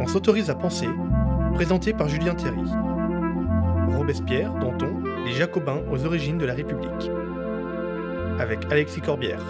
On 0.00 0.06
s'autorise 0.06 0.48
à 0.48 0.54
penser, 0.54 0.86
présenté 1.54 1.92
par 1.92 2.08
Julien 2.08 2.34
Thierry. 2.34 2.62
Robespierre, 3.88 4.52
Danton, 4.54 5.02
les 5.24 5.32
Jacobins 5.32 5.82
aux 5.90 6.06
origines 6.06 6.38
de 6.38 6.46
la 6.46 6.54
République. 6.54 7.10
Avec 8.38 8.60
Alexis 8.70 9.00
Corbière. 9.00 9.42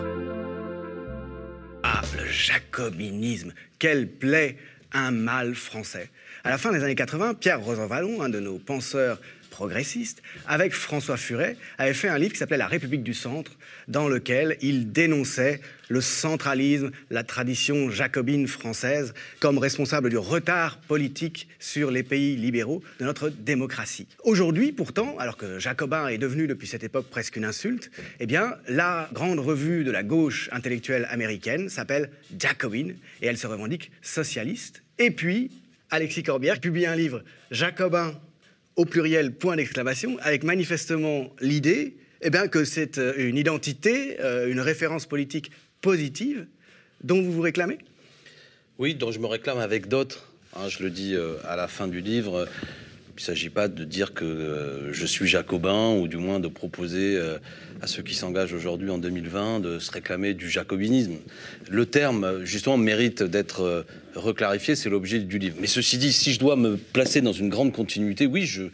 Ah, 1.82 2.00
le 2.16 2.24
jacobinisme, 2.24 3.52
quelle 3.78 4.08
plaie, 4.08 4.56
un 4.92 5.10
mal 5.10 5.54
français. 5.54 6.08
À 6.44 6.50
la 6.50 6.58
fin 6.58 6.72
des 6.72 6.82
années 6.82 6.94
80, 6.94 7.34
Pierre 7.34 7.60
Rosanvallon, 7.60 8.22
un 8.22 8.30
de 8.30 8.40
nos 8.40 8.58
penseurs 8.58 9.20
progressiste, 9.58 10.22
avec 10.46 10.72
François 10.72 11.16
Furet, 11.16 11.56
avait 11.78 11.92
fait 11.92 12.06
un 12.06 12.16
livre 12.16 12.32
qui 12.32 12.38
s'appelait 12.38 12.56
La 12.56 12.68
République 12.68 13.02
du 13.02 13.12
Centre, 13.12 13.50
dans 13.88 14.06
lequel 14.06 14.56
il 14.62 14.92
dénonçait 14.92 15.60
le 15.88 16.00
centralisme, 16.00 16.92
la 17.10 17.24
tradition 17.24 17.90
jacobine 17.90 18.46
française, 18.46 19.14
comme 19.40 19.58
responsable 19.58 20.10
du 20.10 20.16
retard 20.16 20.78
politique 20.78 21.48
sur 21.58 21.90
les 21.90 22.04
pays 22.04 22.36
libéraux 22.36 22.84
de 23.00 23.04
notre 23.04 23.30
démocratie. 23.30 24.06
Aujourd'hui, 24.22 24.70
pourtant, 24.70 25.18
alors 25.18 25.36
que 25.36 25.58
jacobin 25.58 26.06
est 26.06 26.18
devenu 26.18 26.46
depuis 26.46 26.68
cette 26.68 26.84
époque 26.84 27.08
presque 27.10 27.34
une 27.34 27.44
insulte, 27.44 27.90
eh 28.20 28.26
bien, 28.26 28.54
la 28.68 29.10
grande 29.12 29.40
revue 29.40 29.82
de 29.82 29.90
la 29.90 30.04
gauche 30.04 30.48
intellectuelle 30.52 31.08
américaine 31.10 31.68
s'appelle 31.68 32.10
Jacobin, 32.38 32.90
et 33.22 33.26
elle 33.26 33.38
se 33.38 33.48
revendique 33.48 33.90
socialiste. 34.02 34.84
Et 35.00 35.10
puis, 35.10 35.50
Alexis 35.90 36.22
Corbière 36.22 36.60
publie 36.60 36.86
un 36.86 36.94
livre, 36.94 37.24
Jacobin 37.50 38.14
au 38.78 38.84
pluriel 38.84 39.34
point 39.34 39.56
d'exclamation, 39.56 40.18
avec 40.20 40.44
manifestement 40.44 41.34
l'idée 41.40 41.96
eh 42.22 42.30
bien, 42.30 42.46
que 42.48 42.64
c'est 42.64 42.98
euh, 42.98 43.12
une 43.16 43.36
identité, 43.36 44.20
euh, 44.20 44.50
une 44.50 44.60
référence 44.60 45.04
politique 45.06 45.50
positive 45.80 46.46
dont 47.02 47.20
vous 47.20 47.32
vous 47.32 47.42
réclamez? 47.42 47.78
Oui, 48.78 48.94
dont 48.94 49.10
je 49.10 49.18
me 49.18 49.26
réclame 49.26 49.58
avec 49.58 49.88
d'autres. 49.88 50.32
Hein, 50.54 50.68
je 50.68 50.82
le 50.82 50.90
dis 50.90 51.14
euh, 51.14 51.34
à 51.44 51.56
la 51.56 51.68
fin 51.68 51.88
du 51.88 52.00
livre. 52.00 52.48
Il 53.18 53.22
ne 53.22 53.24
s'agit 53.24 53.50
pas 53.50 53.66
de 53.66 53.82
dire 53.82 54.14
que 54.14 54.90
je 54.92 55.04
suis 55.04 55.26
jacobin 55.26 55.92
ou 55.96 56.06
du 56.06 56.18
moins 56.18 56.38
de 56.38 56.46
proposer 56.46 57.20
à 57.82 57.88
ceux 57.88 58.04
qui 58.04 58.14
s'engagent 58.14 58.52
aujourd'hui 58.52 58.90
en 58.90 58.98
2020 58.98 59.58
de 59.58 59.80
se 59.80 59.90
réclamer 59.90 60.34
du 60.34 60.48
jacobinisme. 60.48 61.16
Le 61.68 61.84
terme, 61.84 62.44
justement, 62.44 62.76
mérite 62.76 63.24
d'être 63.24 63.84
reclarifié, 64.14 64.76
c'est 64.76 64.88
l'objet 64.88 65.18
du 65.18 65.40
livre. 65.40 65.56
Mais 65.60 65.66
ceci 65.66 65.98
dit, 65.98 66.12
si 66.12 66.32
je 66.32 66.38
dois 66.38 66.54
me 66.54 66.76
placer 66.76 67.20
dans 67.20 67.32
une 67.32 67.48
grande 67.48 67.72
continuité, 67.72 68.24
oui, 68.24 68.46
je, 68.46 68.64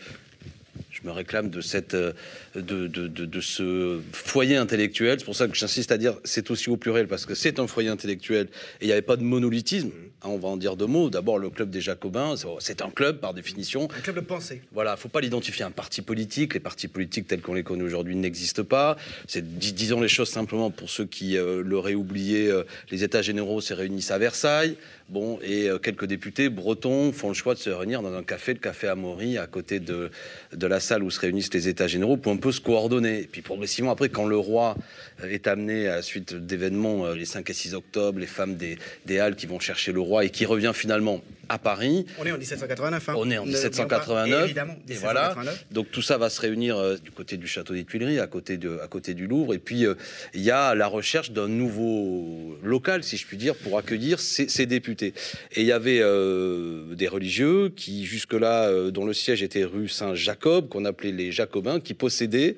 je 1.05 1.09
me 1.09 1.15
réclame 1.15 1.51
de, 1.51 1.61
cette, 1.61 1.95
de, 1.95 2.15
de, 2.55 2.87
de, 2.87 3.41
ce 3.41 4.01
foyer 4.13 4.57
intellectuel. 4.57 5.19
C'est 5.19 5.25
pour 5.25 5.37
ça 5.37 5.47
que 5.47 5.55
j'insiste 5.55 5.93
à 5.93 5.99
dire 5.99 6.15
c'est 6.25 6.51
aussi 6.51 6.71
au 6.71 6.77
pluriel, 6.77 7.09
parce 7.09 7.27
que 7.27 7.35
c'est 7.35 7.59
un 7.59 7.67
foyer 7.67 7.91
intellectuel 7.91 8.47
et 8.81 8.85
il 8.85 8.87
n'y 8.87 8.93
avait 8.93 9.03
pas 9.03 9.17
de 9.17 9.23
monolithisme. 9.23 9.91
Hein, 10.23 10.29
on 10.29 10.39
va 10.39 10.49
en 10.49 10.57
dire 10.57 10.77
deux 10.77 10.87
mots. 10.87 11.11
D'abord, 11.11 11.39
le 11.39 11.51
club 11.51 11.69
des 11.69 11.83
Jacobins, 11.83 12.35
c'est 12.59 12.81
un 12.81 12.91
club 12.91 13.19
par 13.19 13.35
définition. 13.35 13.89
Un 13.97 14.01
club 14.01 14.17
de 14.17 14.21
pensée. 14.23 14.63
Voilà, 14.73 14.93
il 14.93 14.95
ne 14.95 14.99
faut 14.99 15.11
pas 15.11 15.21
l'identifier 15.21 15.65
à 15.65 15.69
un 15.69 15.73
parti 15.73 16.01
politique. 16.01 16.55
Les 16.55 16.61
partis 16.61 16.89
politiques 16.89 17.27
tels 17.27 17.43
qu'on 17.43 17.55
les 17.55 17.63
connaît 17.63 17.85
aujourd'hui 17.85 18.17
n'existent 18.17 18.65
pas. 18.65 18.97
C'est, 19.27 19.47
disons 19.59 20.01
les 20.01 20.09
choses 20.09 20.31
simplement 20.31 20.71
pour 20.71 20.89
ceux 20.89 21.05
qui 21.05 21.37
euh, 21.37 21.63
l'auraient 21.63 21.95
oublié, 21.95 22.49
euh, 22.49 22.63
les 22.91 23.05
États 23.05 23.21
généraux 23.21 23.61
se 23.61 23.75
réunissent 23.75 24.11
à 24.11 24.19
Versailles. 24.19 24.77
Bon, 25.11 25.39
et 25.43 25.69
euh, 25.69 25.79
quelques 25.79 26.07
députés 26.07 26.49
bretons 26.49 27.13
font 27.13 27.29
le 27.29 27.35
choix 27.35 27.53
de 27.53 27.59
se 27.59 27.69
réunir 27.69 28.01
dans 28.01 28.15
un 28.15 28.23
café, 28.23 28.55
le 28.55 28.59
café 28.59 28.89
Amaury, 28.89 29.37
à 29.37 29.47
côté 29.47 29.79
de, 29.79 30.11
la 30.59 30.81
salle 30.81 31.03
où 31.03 31.11
se 31.11 31.21
réunissent 31.21 31.53
les 31.53 31.69
États 31.69 31.87
généraux, 31.87 32.17
pour 32.17 32.33
un 32.33 32.39
peu 32.39 32.53
se 32.53 32.61
coordonner. 32.63 33.29
Puis 33.31 33.43
progressivement, 33.43 33.91
après, 33.91 34.09
quand 34.09 34.25
le 34.25 34.39
roi 34.39 34.77
est 35.23 35.47
amené 35.47 35.89
à 35.89 35.97
la 35.97 36.03
suite 36.03 36.35
d'événements, 36.35 37.13
les 37.13 37.25
5 37.25 37.49
et 37.49 37.53
6 37.53 37.75
octobre, 37.75 38.19
les 38.19 38.27
femmes 38.27 38.57
des, 38.57 38.79
des 39.07 39.19
Halles 39.19 39.37
qui 39.37 39.47
vont 39.47 39.61
chercher 39.61 39.93
le 39.93 40.01
roi, 40.01 40.25
et 40.25 40.31
qui 40.31 40.47
revient 40.47 40.73
finalement 40.75 41.23
à 41.49 41.59
Paris. 41.59 42.07
On 42.19 42.27
est 42.27 42.33
en 42.33 42.39
1789. 42.39 43.09
Hein. 43.09 43.15
On 43.17 43.31
est 43.31 43.39
en 43.39 43.47
1789. 43.47 44.45
évidemment, 44.45 44.77
et 44.89 44.95
voilà. 44.95 45.35
Donc 45.71 45.91
tout 45.91 46.03
ça 46.03 46.19
va 46.19 46.31
se 46.31 46.41
réunir 46.41 46.77
euh, 46.77 46.97
du 46.97 47.11
côté 47.11 47.37
du 47.37 47.47
château 47.47 47.75
des 47.75 47.85
Tuileries, 47.85 48.21
à 48.21 48.27
côté, 48.27 48.57
de, 48.57 48.79
à 48.83 48.89
côté 48.89 49.15
du 49.15 49.27
Louvre. 49.27 49.55
Et 49.55 49.59
puis 49.59 49.87
euh, 49.87 49.95
il 50.35 50.43
y 50.43 50.51
a 50.51 50.75
la 50.75 50.87
recherche 50.87 51.31
d'un 51.31 51.49
nouveau 51.49 52.59
local, 52.63 53.05
si 53.05 53.17
je 53.17 53.27
puis 53.27 53.37
dire, 53.37 53.55
pour 53.55 53.79
accueillir 53.79 54.21
ces, 54.21 54.67
députés. 54.67 55.13
Et 55.53 55.61
il 55.61 55.67
y 55.67 55.73
avait 55.73 56.01
euh, 56.01 56.95
des 56.95 57.09
religieux 57.09 57.69
qui, 57.69 58.07
jusque-là, 58.07 58.91
dont 58.91 59.05
le 59.05 59.13
siège 59.13 59.43
était 59.43 59.65
rue 59.65 59.89
Saint-Jacob, 59.89 60.69
qu'on 60.69 60.85
appelait 60.85 61.13
les 61.13 61.33
Jacobins, 61.33 61.81
qui 61.81 61.93
possédaient 61.93 62.57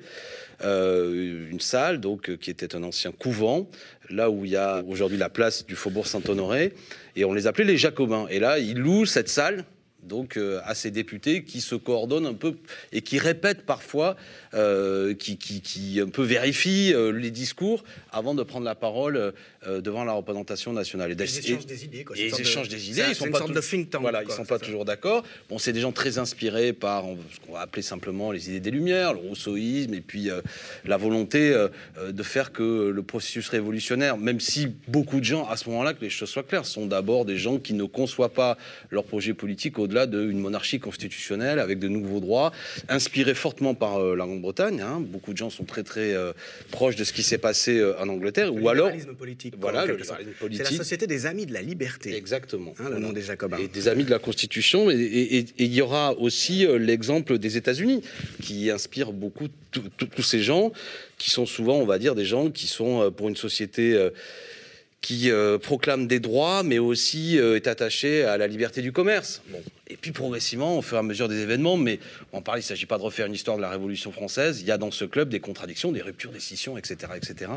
une 0.63 1.59
salle, 1.59 1.99
donc 1.99 2.35
qui 2.37 2.49
était 2.63 2.75
un 2.75 2.83
ancien 2.83 3.11
couvent, 3.11 3.69
là 4.09 4.29
où 4.29 4.45
il 4.45 4.51
y 4.51 4.55
a 4.55 4.83
aujourd'hui 4.87 5.17
la 5.17 5.29
place 5.29 5.65
du 5.65 5.75
Faubourg 5.75 6.07
Saint-Honoré, 6.07 6.73
et 7.15 7.25
on 7.25 7.33
les 7.33 7.47
appelait 7.47 7.65
les 7.65 7.77
Jacobins. 7.77 8.27
Et 8.29 8.39
là, 8.39 8.59
ils 8.59 8.77
louent 8.77 9.05
cette 9.05 9.29
salle 9.29 9.65
donc 10.07 10.37
euh, 10.37 10.59
à 10.63 10.73
ces 10.73 10.91
députés 10.91 11.43
qui 11.43 11.61
se 11.61 11.75
coordonnent 11.75 12.25
un 12.25 12.33
peu 12.33 12.55
et 12.91 13.01
qui 13.01 13.19
répètent 13.19 13.65
parfois, 13.65 14.15
euh, 14.53 15.13
qui, 15.13 15.37
qui, 15.37 15.61
qui, 15.61 15.99
un 15.99 16.09
peu 16.09 16.23
vérifient 16.23 16.93
euh, 16.93 17.11
les 17.11 17.31
discours 17.31 17.83
avant 18.11 18.33
de 18.33 18.43
prendre 18.43 18.65
la 18.65 18.75
parole 18.75 19.33
devant 19.67 20.03
la 20.03 20.13
représentation 20.13 20.73
nationale. 20.73 21.11
Et 21.11 21.15
ils 21.15 21.39
échangent 21.39 21.65
des 21.65 21.85
idées. 21.85 22.03
Quoi. 22.03 22.15
ils 22.17 22.41
échangent 22.41 22.69
des 22.69 22.89
idées. 22.89 23.03
Ils 23.09 23.15
sont 23.15 23.29
pas 23.29 23.41
de 23.41 23.61
think 23.61 23.89
tank. 23.89 24.01
Voilà, 24.01 24.23
ils 24.23 24.31
sont 24.31 24.45
pas 24.45 24.59
toujours 24.59 24.85
d'accord. 24.85 25.23
Bon, 25.49 25.57
c'est 25.57 25.73
des 25.73 25.81
gens 25.81 25.91
très 25.91 26.17
inspirés 26.17 26.73
par 26.73 27.03
ce 27.03 27.45
qu'on 27.45 27.53
va 27.53 27.61
appeler 27.61 27.81
simplement 27.81 28.31
les 28.31 28.49
idées 28.49 28.59
des 28.59 28.71
Lumières, 28.71 29.13
le 29.13 29.19
rousseauisme, 29.19 29.93
et 29.93 30.01
puis 30.01 30.29
la 30.85 30.97
volonté 30.97 31.55
de 32.07 32.23
faire 32.23 32.51
que 32.51 32.89
le 32.89 33.03
processus 33.03 33.49
révolutionnaire, 33.49 34.17
même 34.17 34.39
si 34.39 34.67
beaucoup 34.87 35.19
de 35.19 35.25
gens, 35.25 35.47
à 35.47 35.57
ce 35.57 35.69
moment-là, 35.69 35.93
que 35.93 36.01
les 36.01 36.09
choses 36.09 36.29
soient 36.29 36.43
claires, 36.43 36.65
sont 36.65 36.85
d'abord 36.85 37.25
des 37.25 37.37
gens 37.37 37.57
qui 37.57 37.73
ne 37.73 37.83
conçoivent 37.83 38.29
pas 38.29 38.57
leur 38.91 39.03
projet 39.03 39.33
politique 39.33 39.79
au-delà 39.79 40.05
d'une 40.05 40.39
monarchie 40.39 40.79
constitutionnelle 40.79 41.59
avec 41.59 41.79
de 41.79 41.87
nouveaux 41.87 42.19
droits, 42.19 42.51
inspiré 42.89 43.33
fortement 43.33 43.73
par 43.73 43.97
euh, 43.97 44.15
la 44.15 44.25
Grande-Bretagne. 44.25 44.81
Hein. 44.81 45.01
Beaucoup 45.01 45.33
de 45.33 45.37
gens 45.37 45.49
sont 45.49 45.63
très 45.63 45.83
très 45.83 46.13
euh, 46.13 46.33
proches 46.71 46.95
de 46.95 47.03
ce 47.03 47.13
qui 47.13 47.23
s'est 47.23 47.37
passé 47.37 47.77
euh, 47.77 47.99
en 47.99 48.09
Angleterre. 48.09 48.53
ou 48.53 48.69
alors, 48.69 48.91
politique. 49.17 49.56
Voilà, 49.59 49.85
C'est 50.51 50.63
la 50.63 50.71
société 50.71 51.07
des 51.07 51.25
amis 51.25 51.45
de 51.45 51.53
la 51.53 51.61
liberté. 51.61 52.15
Exactement. 52.15 52.73
Hein, 52.79 52.89
le 52.89 52.99
nom 52.99 53.11
des 53.11 53.21
Jacobins. 53.23 53.57
Et 53.57 53.67
des 53.67 53.87
amis 53.87 54.03
de 54.03 54.11
la 54.11 54.19
Constitution. 54.19 54.89
Et 54.91 55.45
il 55.57 55.73
y 55.73 55.81
aura 55.81 56.13
aussi 56.17 56.65
l'exemple 56.79 57.37
des 57.37 57.57
États-Unis 57.57 58.01
qui 58.41 58.69
inspire 58.69 59.11
beaucoup 59.11 59.47
tous 59.71 60.21
ces 60.21 60.41
gens 60.41 60.71
qui 61.17 61.29
sont 61.29 61.45
souvent, 61.45 61.77
on 61.77 61.85
va 61.85 61.99
dire, 61.99 62.15
des 62.15 62.25
gens 62.25 62.51
qui 62.51 62.67
sont 62.67 63.11
pour 63.11 63.29
une 63.29 63.35
société 63.35 63.97
qui 65.01 65.31
proclame 65.61 66.07
des 66.07 66.19
droits, 66.19 66.63
mais 66.63 66.79
aussi 66.79 67.37
est 67.37 67.67
attaché 67.67 68.23
à 68.23 68.37
la 68.37 68.47
liberté 68.47 68.81
du 68.81 68.91
commerce. 68.91 69.41
Bon, 69.49 69.61
et 69.89 69.95
puis 69.95 70.11
progressivement, 70.11 70.77
au 70.77 70.81
fur 70.81 70.97
et 70.97 70.99
à 70.99 71.03
mesure 71.03 71.29
des 71.29 71.39
événements, 71.39 71.77
mais 71.77 71.99
on 72.33 72.41
parle, 72.41 72.59
il 72.59 72.61
ne 72.61 72.65
s'agit 72.65 72.85
pas 72.85 72.97
de 72.97 73.03
refaire 73.03 73.25
une 73.25 73.33
histoire 73.33 73.55
de 73.55 73.61
la 73.61 73.69
Révolution 73.69 74.11
française, 74.11 74.59
il 74.59 74.67
y 74.67 74.71
a 74.71 74.77
dans 74.77 74.91
ce 74.91 75.05
club 75.05 75.29
des 75.29 75.39
contradictions, 75.39 75.91
des 75.93 76.01
ruptures, 76.01 76.31
des 76.31 76.41
scissions, 76.41 76.77
etc. 76.77 77.13
etc. 77.15 77.51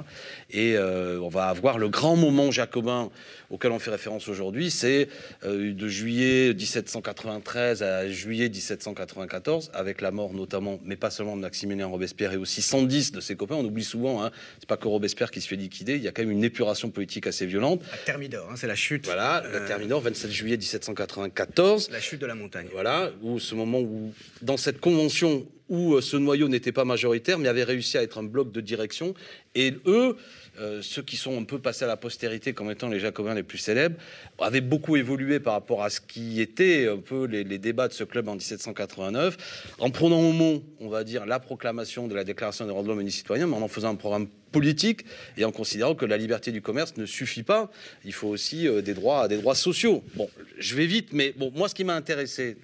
Et 0.50 0.76
euh, 0.76 1.18
on 1.20 1.28
va 1.28 1.46
avoir 1.46 1.78
le 1.78 1.88
grand 1.88 2.14
moment 2.14 2.52
jacobin 2.52 3.10
auquel 3.50 3.72
on 3.72 3.80
fait 3.80 3.90
référence 3.90 4.28
aujourd'hui, 4.28 4.70
c'est 4.70 5.08
euh, 5.44 5.74
de 5.74 5.88
juillet 5.88 6.54
1793 6.54 7.82
à 7.82 8.08
juillet 8.08 8.48
1794, 8.48 9.72
avec 9.74 10.00
la 10.00 10.12
mort 10.12 10.32
notamment, 10.32 10.78
mais 10.84 10.96
pas 10.96 11.10
seulement 11.10 11.36
de 11.36 11.42
Maximilien 11.42 11.88
Robespierre, 11.88 12.32
et 12.32 12.36
aussi 12.36 12.62
110 12.62 13.10
de 13.10 13.20
ses 13.20 13.34
copains. 13.34 13.56
On 13.56 13.64
oublie 13.64 13.82
souvent, 13.82 14.22
hein, 14.22 14.30
c'est 14.60 14.68
pas 14.68 14.76
que 14.76 14.86
Robespierre 14.86 15.32
qui 15.32 15.40
se 15.40 15.48
fait 15.48 15.56
liquider, 15.56 15.96
il 15.96 16.02
y 16.02 16.08
a 16.08 16.12
quand 16.12 16.22
même 16.22 16.30
une 16.30 16.44
épuration 16.44 16.90
politique 16.90 17.26
assez 17.30 17.46
violente. 17.46 17.82
La 17.91 17.98
Thermidor, 17.98 18.48
hein, 18.50 18.54
c'est 18.56 18.66
la 18.66 18.76
chute. 18.76 19.06
Voilà, 19.06 19.42
la 19.42 19.58
euh, 19.58 19.66
Thermidor, 19.66 20.00
27 20.02 20.30
juillet 20.30 20.56
1794. 20.56 21.91
La 21.91 22.00
chute 22.00 22.20
de 22.20 22.26
la 22.26 22.34
montagne. 22.34 22.68
Voilà, 22.72 23.10
où 23.22 23.41
ce 23.41 23.54
moment 23.54 23.80
où, 23.80 24.12
dans 24.42 24.56
cette 24.56 24.80
convention 24.80 25.46
où 25.70 25.94
euh, 25.94 26.00
ce 26.00 26.16
noyau 26.16 26.48
n'était 26.48 26.72
pas 26.72 26.84
majoritaire, 26.84 27.38
mais 27.38 27.48
avait 27.48 27.64
réussi 27.64 27.96
à 27.96 28.02
être 28.02 28.19
un 28.19 28.24
bloc 28.24 28.52
de 28.52 28.60
direction, 28.60 29.14
et 29.54 29.74
eux, 29.86 30.16
euh, 30.60 30.82
ceux 30.82 31.03
qui 31.03 31.16
sont 31.16 31.41
un 31.41 31.44
peu 31.44 31.59
passés 31.59 31.84
à 31.84 31.88
la 31.88 31.97
postérité 31.97 32.53
comme 32.53 32.71
étant 32.71 32.88
les 32.88 33.00
Jacobins 33.00 33.34
les 33.34 33.43
plus 33.43 33.59
célèbres, 33.59 33.97
avaient 34.38 34.60
beaucoup 34.60 34.97
évolué 34.97 35.41
par 35.41 35.54
rapport 35.54 35.82
à 35.82 35.91
ce 35.91 36.00
qui 36.00 36.40
était 36.40 36.88
un 36.88 36.99
peu 36.99 37.25
les, 37.25 37.44
débats 37.58 37.88
de 37.88 37.93
ce 37.93 38.05
club 38.05 38.29
en 38.29 38.34
1789, 38.34 39.75
en 39.79 39.90
prenant 39.90 40.20
au 40.20 40.32
mot, 40.32 40.62
on 40.81 40.88
va 40.88 41.05
dire, 41.05 41.26
la 41.26 41.40
proclamation 41.40 42.08
de 42.08 42.14
la 42.14 42.25
Déclaration 42.25 42.64
des 42.64 42.70
droits 42.70 42.82
de 42.82 42.88
l'homme 42.88 43.00
et 43.00 43.05
des 43.05 43.11
citoyens, 43.11 43.46
mais 43.46 43.56
en 43.56 43.62
en 43.62 43.69
faisant 43.69 43.90
un 43.90 43.94
programme 43.94 44.29
politique 44.52 45.05
et 45.37 45.44
en 45.44 45.52
considérant 45.52 45.94
que 45.94 46.05
la 46.05 46.17
liberté 46.17 46.52
du 46.52 46.61
commerce 46.61 46.96
ne 46.96 47.06
suffit 47.06 47.43
pas, 47.43 47.70
il 48.05 48.12
faut 48.12 48.29
aussi 48.29 48.67
euh, 48.67 48.82
des 48.82 48.94
droits, 48.94 49.29
des 49.29 49.37
droits 49.37 49.55
sociaux. 49.55 50.02
Bon, 50.14 50.29
je 50.58 50.75
vais 50.75 50.87
vite, 50.87 51.12
mais 51.12 51.32
bon, 51.37 51.52
moi, 51.55 51.69
ce 51.69 51.75
qui 51.75 51.84
m'a 51.84 51.94
intéressé, 51.94 52.56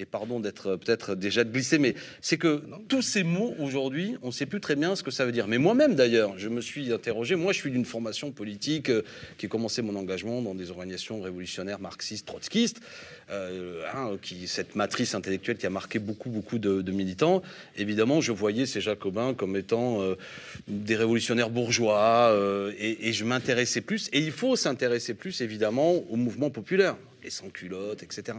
et 0.00 0.06
pardon 0.06 0.40
d'être 0.40 0.68
euh, 0.68 0.76
peut-être 0.76 1.14
déjà 1.14 1.44
de 1.44 1.50
glisser, 1.52 1.78
mais 1.78 1.94
c'est 2.20 2.38
que 2.38 2.62
tous 2.88 3.02
ces 3.02 3.22
mots 3.22 3.54
aujourd'hui, 3.58 4.16
on 4.22 4.28
ne 4.28 4.32
sait 4.32 4.46
plus 4.46 4.60
très 4.60 4.76
bien 4.76 4.96
ce 4.96 5.02
que 5.02 5.10
ça 5.10 5.26
veut 5.26 5.32
dire. 5.32 5.46
Mais 5.46 5.58
moi-même 5.58 5.94
d'ailleurs, 5.94 6.38
je 6.38 6.48
me 6.48 6.60
suis 6.60 6.92
interrogé. 6.92 7.36
Moi, 7.36 7.52
je 7.52 7.58
suis 7.58 7.70
d'une 7.70 7.84
formation 7.84 8.32
politique 8.32 8.90
euh, 8.90 9.02
qui 9.38 9.46
a 9.46 9.48
commencé 9.48 9.82
mon 9.82 9.94
engagement 9.96 10.40
dans 10.42 10.54
des 10.54 10.70
organisations 10.70 11.20
révolutionnaires 11.20 11.80
marxistes, 11.80 12.26
trotskistes, 12.26 12.80
euh, 13.30 13.82
hein, 13.94 14.16
qui 14.22 14.48
cette 14.48 14.74
matrice 14.74 15.14
intellectuelle 15.14 15.58
qui 15.58 15.66
a 15.66 15.70
marqué 15.70 15.98
beaucoup 15.98 16.30
beaucoup 16.30 16.58
de, 16.58 16.90
militants. 16.90 17.42
Évidemment, 17.76 18.20
je 18.20 18.32
voyais 18.32 18.66
ces 18.66 18.80
Jacobins 18.80 19.34
comme 19.34 19.56
étant 19.56 20.00
des 20.66 20.96
révolutionnaires 20.96 21.50
bourgeois, 21.50 22.36
et, 22.76 23.08
et 23.08 23.12
je 23.12 23.24
m'intéressais 23.24 23.80
plus. 23.80 24.08
Et 24.12 24.18
il 24.18 24.32
faut 24.32 24.56
s'intéresser 24.56 25.14
plus 25.14 25.40
évidemment 25.40 26.02
au 26.10 26.16
mouvement 26.16 26.50
populaire 26.50 26.96
les 27.22 27.30
sans-culottes, 27.30 28.02
etc. 28.02 28.38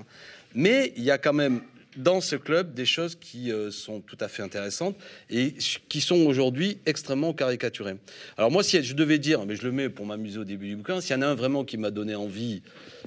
Mais 0.55 0.93
il 0.95 1.03
y 1.03 1.11
a 1.11 1.17
quand 1.17 1.33
même 1.33 1.61
dans 1.97 2.21
ce 2.21 2.35
club 2.35 2.73
des 2.73 2.85
choses 2.85 3.15
qui 3.15 3.51
euh, 3.51 3.69
sont 3.69 3.99
tout 3.99 4.17
à 4.19 4.27
fait 4.27 4.41
intéressantes 4.41 4.95
et 5.29 5.55
qui 5.89 6.01
sont 6.01 6.25
aujourd'hui 6.25 6.77
extrêmement 6.85 7.33
caricaturées. 7.33 7.95
Alors 8.37 8.51
moi, 8.51 8.63
si 8.63 8.81
je 8.81 8.95
devais 8.95 9.19
dire, 9.19 9.45
mais 9.45 9.55
je 9.55 9.63
le 9.63 9.71
mets 9.71 9.89
pour 9.89 10.05
m'amuser 10.05 10.39
au 10.39 10.43
début 10.43 10.67
du 10.67 10.77
bouquin, 10.77 11.01
s'il 11.01 11.15
y 11.15 11.19
en 11.19 11.21
a 11.21 11.27
un 11.27 11.35
vraiment 11.35 11.65
qui 11.65 11.77
m'a 11.77 11.91
donné 11.91 12.15
envie 12.15 12.61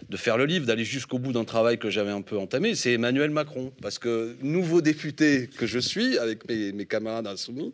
de 0.09 0.17
faire 0.17 0.37
le 0.37 0.45
livre, 0.45 0.67
d'aller 0.67 0.85
jusqu'au 0.85 1.19
bout 1.19 1.33
d'un 1.33 1.45
travail 1.45 1.79
que 1.79 1.89
j'avais 1.89 2.11
un 2.11 2.23
peu 2.23 2.37
entamé, 2.37 2.75
c'est 2.75 2.93
Emmanuel 2.93 3.31
Macron. 3.31 3.73
Parce 3.81 3.99
que 3.99 4.37
nouveau 4.43 4.81
député 4.81 5.49
que 5.57 5.67
je 5.67 5.79
suis, 5.79 6.19
avec 6.19 6.47
mes, 6.49 6.73
mes 6.73 6.85
camarades 6.85 7.27
insoumis, 7.27 7.73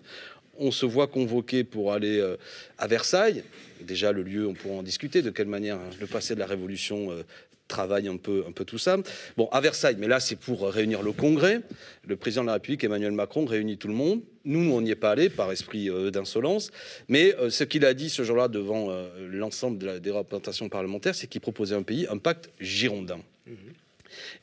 on 0.61 0.71
se 0.71 0.87
voit 0.87 1.07
convoqué 1.07 1.65
pour 1.65 1.93
aller 1.93 2.19
euh, 2.19 2.37
à 2.79 2.87
Versailles. 2.87 3.43
Déjà, 3.81 4.13
le 4.13 4.23
lieu, 4.23 4.47
on 4.47 4.53
pourra 4.53 4.77
en 4.77 4.83
discuter, 4.83 5.23
de 5.23 5.31
quelle 5.31 5.49
manière 5.49 5.77
hein, 5.77 5.91
le 5.99 6.07
passé 6.07 6.35
de 6.35 6.39
la 6.39 6.47
Révolution 6.47 7.11
euh, 7.11 7.23
travaille 7.71 8.09
un 8.09 8.19
peu, 8.19 8.45
un 8.47 8.53
peu 8.53 8.65
tout 8.65 8.79
ça. 8.79 8.99
Bon, 9.37 9.49
à 9.53 9.61
Versailles, 9.61 9.97
mais 9.99 10.09
là, 10.09 10.21
c'est 10.21 10.37
pour 10.37 10.69
réunir 10.69 11.03
le 11.03 11.13
Congrès. 11.13 11.61
Le 12.07 12.17
président 12.17 12.43
de 12.43 12.49
la 12.49 12.55
République, 12.55 12.85
Emmanuel 12.85 13.13
Macron, 13.13 13.47
réunit 13.47 13.79
tout 13.79 13.89
le 13.89 13.95
monde. 13.95 14.21
Nous, 14.45 14.71
on 14.73 14.81
n'y 14.83 14.91
est 14.91 14.97
pas 14.97 15.13
allé 15.13 15.31
par 15.31 15.51
esprit 15.51 15.89
euh, 15.89 16.11
d'insolence. 16.11 16.71
Mais 17.09 17.35
ce 17.49 17.65
qu'il 17.65 17.85
a 17.85 17.95
dit 17.95 18.11
ce 18.11 18.23
jour-là 18.23 18.49
devant 18.49 18.89
l'ensemble 19.31 19.79
de 19.79 19.87
la, 19.87 19.99
des 19.99 20.11
représentations 20.11 20.69
parlementaires, 20.69 21.15
c'est 21.15 21.27
qu'il 21.27 21.41
proposait 21.41 21.75
un 21.75 21.83
pays, 21.83 22.07
un 22.11 22.19
pacte 22.19 22.51
girondin. 22.61 23.21
Mmh. 23.47 23.53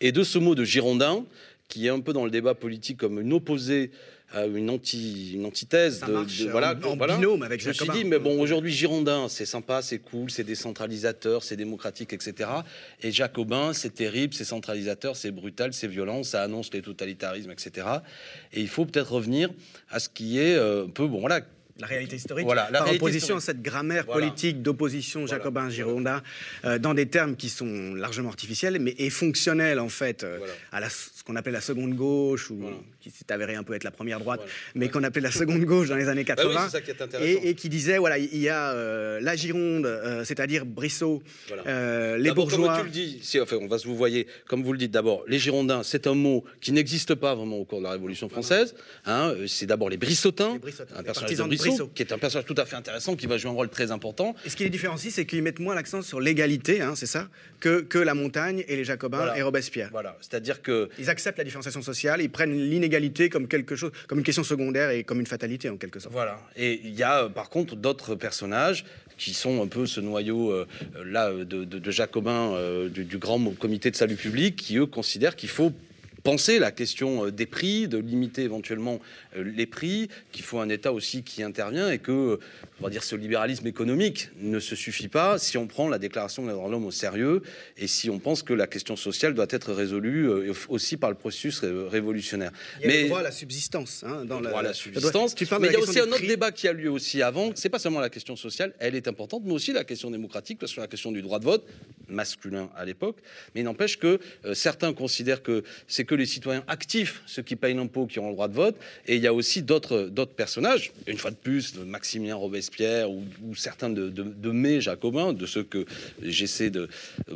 Et 0.02 0.12
de 0.12 0.24
ce 0.24 0.40
mot 0.40 0.56
de 0.56 0.64
girondin, 0.64 1.26
qui 1.68 1.88
est 1.88 1.90
un 1.90 2.00
peu 2.00 2.14
dans 2.14 2.26
le 2.26 2.32
débat 2.32 2.56
politique 2.56 2.98
comme 2.98 3.20
une 3.20 3.34
opposée 3.34 3.92
une, 4.36 4.70
anti, 4.70 5.34
une 5.34 5.46
antithèse 5.46 6.02
de, 6.02 6.50
voilà, 6.50 6.76
en, 6.84 6.96
binôme 6.98 7.44
avec 7.44 7.62
Je 7.62 7.70
me 7.70 7.74
suis 7.74 7.90
dit, 7.90 8.04
mais 8.04 8.20
bon, 8.20 8.40
aujourd'hui, 8.42 8.72
Girondin, 8.74 9.28
c'est 9.30 9.46
sympa, 9.46 9.82
c'est 9.82 10.00
cool, 10.00 10.30
c'est 10.30 10.44
décentralisateur, 10.44 11.44
c'est 11.44 11.56
démocratique, 11.56 12.14
etc. 12.14 12.50
Et 13.02 13.12
Jacobin, 13.12 13.74
c'est 13.74 13.94
terrible, 13.94 14.34
c'est 14.34 14.44
centralisateur, 14.44 15.16
c'est 15.16 15.32
brutal, 15.32 15.74
c'est 15.74 15.88
violent, 15.88 16.24
ça 16.24 16.44
annonce 16.44 16.74
les 16.74 16.82
totalitarismes, 16.82 17.52
etc. 17.52 17.88
Et 18.54 18.62
il 18.62 18.68
faut 18.68 18.86
peut-être 18.86 19.12
revenir 19.12 19.50
à 19.90 20.00
ce 20.00 20.10
qui 20.10 20.40
est 20.40 20.56
euh, 20.56 20.86
un 20.86 20.90
peu, 20.90 21.08
bon, 21.08 21.20
voilà, 21.20 21.42
la 21.80 21.88
réalité 21.88 22.16
historique, 22.16 22.46
voilà, 22.46 22.70
la 22.72 22.80
par 22.80 22.92
opposition 22.92 23.38
à 23.38 23.40
cette 23.40 23.62
grammaire 23.62 24.06
politique 24.06 24.62
d'opposition 24.62 25.28
jacobin-girondin, 25.28 26.24
euh, 26.66 26.80
dans 26.80 26.94
des 26.94 27.06
termes 27.06 27.36
qui 27.36 27.50
sont 27.50 27.94
largement 27.94 28.30
artificiels, 28.30 28.80
mais 28.80 28.96
et 28.98 29.10
fonctionnels 29.10 29.80
en 29.80 29.90
fait 29.90 30.24
euh, 30.24 30.40
à 30.72 30.80
la, 30.80 30.88
qu'on 31.28 31.36
appelle 31.36 31.54
la 31.54 31.62
seconde 31.62 31.94
gauche, 31.94 32.50
ou 32.50 32.62
qui 33.02 33.12
s'est 33.12 33.32
avéré 33.32 33.56
un 33.56 33.64
peu 33.64 33.74
être 33.74 33.84
la 33.84 33.92
première 33.92 34.20
droite, 34.20 34.42
mais 34.76 34.88
qu'on 34.88 35.04
appelait 35.04 35.22
la 35.22 35.32
seconde 35.32 35.64
gauche 35.66 35.90
dans 35.90 35.98
les 35.98 36.08
années 36.08 36.24
80, 36.24 36.70
bah 36.72 37.20
et, 37.22 37.54
qui 37.54 37.68
disait 37.68 37.98
voilà, 37.98 38.18
il 38.18 38.38
y 38.38 38.48
a 38.48 38.72
euh, 38.72 39.20
la 39.20 39.36
Gironde, 39.36 40.24
c'est-à-dire 40.24 40.66
Brissot, 40.66 41.22
les 41.66 42.32
bourgeois. 42.32 42.78
Comme 42.78 42.80
tu 42.80 42.86
le 42.86 42.92
dis, 42.92 43.20
si, 43.22 43.40
enfin, 43.40 43.58
on 43.62 43.68
va 43.68 43.78
se 43.78 43.88
vous 43.88 43.98
voyez, 43.98 44.28
comme 44.48 44.64
vous 44.64 44.72
le 44.72 44.78
dites 44.78 44.92
d'abord, 44.92 45.24
les 45.28 45.40
Girondins, 45.40 45.84
c'est 45.84 46.08
un 46.08 46.14
mot 46.14 46.46
qui 46.62 46.72
n'existe 46.72 47.16
pas 47.16 47.36
vraiment 47.36 47.58
au 47.58 47.66
cours 47.66 47.80
de 47.80 47.84
la 47.84 47.92
Révolution 47.92 48.30
française. 48.30 48.76
Hein, 49.06 49.34
c'est 49.48 49.66
d'abord 49.66 49.90
les 49.90 49.98
Brissotins, 49.98 50.58
un 50.96 51.04
personnage 51.04 51.36
de 51.36 51.44
Brissot 51.44 51.88
qui 51.94 52.04
est 52.04 52.14
un 52.14 52.18
personnage 52.18 52.46
tout 52.46 52.56
à 52.58 52.66
fait 52.66 52.76
intéressant, 52.76 53.16
qui 53.16 53.28
va 53.28 53.38
jouer 53.38 53.52
un 53.52 53.54
rôle 53.54 53.70
très 53.70 53.92
important. 53.92 54.36
Et 54.46 54.50
ce 54.50 54.56
qui 54.56 54.64
les 54.64 54.70
différencie, 54.70 55.14
c'est 55.14 55.26
qu'ils 55.26 55.44
mettent 55.44 55.60
moins 55.60 55.76
l'accent 55.76 56.02
sur 56.02 56.20
l'égalité, 56.20 56.82
hein, 56.82 56.94
c'est 56.96 57.06
ça, 57.06 57.28
que, 57.60 57.82
que 57.82 57.98
la 57.98 58.14
montagne 58.14 58.64
et 58.68 58.76
les 58.76 58.84
Jacobins 58.84 59.34
et 59.36 59.42
Robespierre. 59.42 59.90
Voilà, 59.92 60.18
c'est-à-dire 60.22 60.62
que 60.62 60.90
ils 61.00 61.10
acceptent 61.18 61.40
la 61.40 61.44
différenciation 61.44 61.82
sociale, 61.82 62.22
ils 62.22 62.30
prennent 62.30 62.54
l'inégalité 62.54 63.28
comme 63.28 63.48
quelque 63.48 63.76
chose, 63.76 63.92
comme 64.08 64.20
une 64.20 64.24
question 64.24 64.44
secondaire 64.44 64.92
et 64.92 65.04
comme 65.04 65.20
une 65.20 65.26
fatalité 65.26 65.68
en 65.68 65.78
quelque 65.78 66.00
sorte. 66.00 66.14
Voilà. 66.14 66.40
Et 66.56 66.80
il 66.84 66.94
y 66.94 67.02
a 67.02 67.24
euh, 67.24 67.30
par 67.30 67.50
contre 67.50 67.76
d'autres 67.76 68.14
personnages 68.14 68.86
qui 69.18 69.34
sont 69.34 69.64
un 69.64 69.68
peu 69.68 69.88
ce 69.88 70.00
noyau 70.00 70.52
euh, 70.52 70.68
là 71.04 71.32
de, 71.34 71.92
Jacobins 71.92 72.54
euh, 72.54 72.88
du, 72.88 73.04
du, 73.04 73.18
grand 73.18 73.40
comité 73.56 73.90
de 73.90 73.96
salut 73.96 74.16
public, 74.16 74.56
qui 74.56 74.78
eux 74.78 74.86
considèrent 74.86 75.36
qu'il 75.36 75.50
faut 75.50 75.72
penser 76.28 76.60
la 76.60 76.72
question 76.72 77.28
euh, 77.28 77.32
des 77.32 77.46
prix, 77.46 77.88
de 77.88 77.98
limiter 77.98 78.42
éventuellement 78.42 79.00
euh, 79.38 79.44
les 79.46 79.66
prix, 79.66 80.10
qu'il 80.34 80.44
faut 80.44 80.60
un 80.60 80.68
État 80.68 80.92
aussi 80.92 81.24
qui 81.24 81.42
intervient 81.42 81.90
et 81.90 82.00
que, 82.00 82.38
on 82.82 82.84
va 82.84 82.90
dire, 82.90 83.06
ce 83.06 83.16
libéralisme 83.16 83.66
économique 83.66 84.30
ne 84.42 84.60
se 84.60 84.76
suffit 84.76 85.08
pas 85.08 85.38
si 85.38 85.58
on 85.58 85.68
prend 85.68 85.88
la 85.88 86.00
déclaration 86.00 86.46
des 86.46 86.52
droits 86.52 86.68
de 86.68 86.74
l'homme 86.74 86.86
au 86.86 86.92
sérieux 86.92 87.44
et 87.78 87.88
si 87.88 88.10
on 88.10 88.20
pense 88.20 88.44
que 88.44 88.52
la 88.52 88.68
question 88.68 88.98
sociale 88.98 89.36
doit 89.36 89.48
être 89.52 89.72
résolue 89.72 90.28
euh, 90.28 90.54
aussi 90.68 90.98
par 90.98 91.12
le 91.12 91.16
processus 91.16 91.62
révolutionnaire. 91.64 92.52
Il 92.82 92.82
y 92.82 92.84
a 92.84 92.88
Mais, 92.90 93.02
le 93.04 93.08
droit 93.08 93.20
à 93.20 93.24
la 93.24 93.32
subsistance. 93.32 94.04
Hein, 94.06 94.26
dans 94.26 94.42
le 94.42 94.48
droit 94.48 94.60
à 94.60 94.64
la 94.64 94.74
subsistance. 94.74 95.34
mais 95.62 95.68
il 95.68 95.72
y 95.72 95.76
a 95.78 95.80
aussi 95.80 96.02
un 96.02 96.12
autre 96.12 96.28
débat 96.28 96.52
qui 96.52 96.68
a 96.68 96.74
lieu 96.74 96.92
aussi 96.92 97.22
avant. 97.22 97.52
C'est 97.56 97.70
pas 97.70 97.80
seulement 97.80 98.02
la 98.02 98.10
question 98.10 98.36
sociale, 98.36 98.74
elle 98.80 98.96
est 98.96 99.08
importante, 99.08 99.44
mais 99.46 99.54
aussi 99.54 99.72
la 99.72 99.86
question 99.86 100.12
démocratique, 100.12 100.60
parce 100.60 100.74
que 100.74 100.82
la 100.82 100.88
question 100.88 101.14
du 101.14 101.22
droit 101.22 101.40
de 101.40 101.46
vote 101.46 101.66
masculin 102.10 102.70
à 102.76 102.84
l'époque. 102.84 103.16
Mais 103.56 103.62
il 103.62 103.64
n'empêche 103.64 103.98
que 103.98 104.20
certains 104.54 104.92
considèrent 104.94 105.42
que 105.42 105.64
c'est 105.88 106.04
que 106.04 106.17
les 106.18 106.26
citoyens 106.26 106.64
actifs, 106.68 107.22
ceux 107.26 107.42
qui 107.42 107.56
payent 107.56 107.74
l'impôt, 107.74 108.06
qui 108.06 108.20
ont 108.20 108.28
le 108.28 108.34
droit 108.34 108.48
de 108.48 108.54
vote. 108.54 108.76
Et 109.08 109.16
il 109.16 109.22
y 109.22 109.28
a 109.28 109.34
aussi 109.34 109.62
d'autres 109.62 110.10
personnages, 110.36 110.92
une 111.08 111.18
fois 111.18 111.32
de 111.32 111.36
plus, 111.36 111.76
Maximilien 111.76 112.36
Robespierre 112.36 113.10
ou, 113.10 113.24
certains 113.56 113.90
de, 113.90 114.10
de, 114.10 114.52
mes 114.52 114.82
jacobins, 114.82 115.34
de 115.34 115.46
ceux 115.46 115.64
que 115.64 115.86
j'essaie 116.22 116.70
de, 116.70 116.90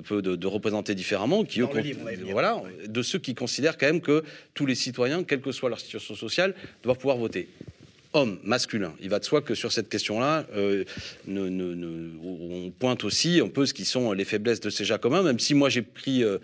peu 0.05 0.21
de, 0.21 0.47
représenter 0.47 0.95
différemment, 0.95 1.43
qui 1.43 1.61
eux, 1.61 1.67
voilà, 2.29 2.61
de 2.87 3.01
ceux 3.01 3.19
qui 3.19 3.35
considèrent 3.35 3.77
quand 3.77 3.87
même 3.87 4.01
que 4.01 4.23
tous 4.53 4.65
les 4.65 4.75
citoyens, 4.75 5.23
quelle 5.23 5.41
que 5.41 5.51
soit 5.51 5.69
leur 5.69 5.79
situation 5.79 6.15
sociale, 6.15 6.53
doivent 6.83 6.97
pouvoir 6.97 7.17
voter 7.17 7.47
homme, 8.13 8.39
masculin. 8.43 8.93
Il 9.01 9.09
va 9.09 9.19
de 9.19 9.25
soi 9.25 9.41
que 9.41 9.55
sur 9.55 9.71
cette 9.71 9.89
question-là, 9.89 10.45
euh, 10.55 10.83
on 11.27 12.71
pointe 12.77 13.03
aussi 13.03 13.39
un 13.39 13.47
peu 13.47 13.65
ce 13.65 13.73
qui 13.73 13.85
sont 13.85 14.11
les 14.11 14.25
faiblesses 14.25 14.59
de 14.59 14.69
ces 14.69 14.85
jacobins, 14.85 15.23
même 15.23 15.39
si 15.39 15.53
moi 15.53 15.69
j'ai 15.69 15.81
pris 15.81 16.23
euh, 16.23 16.37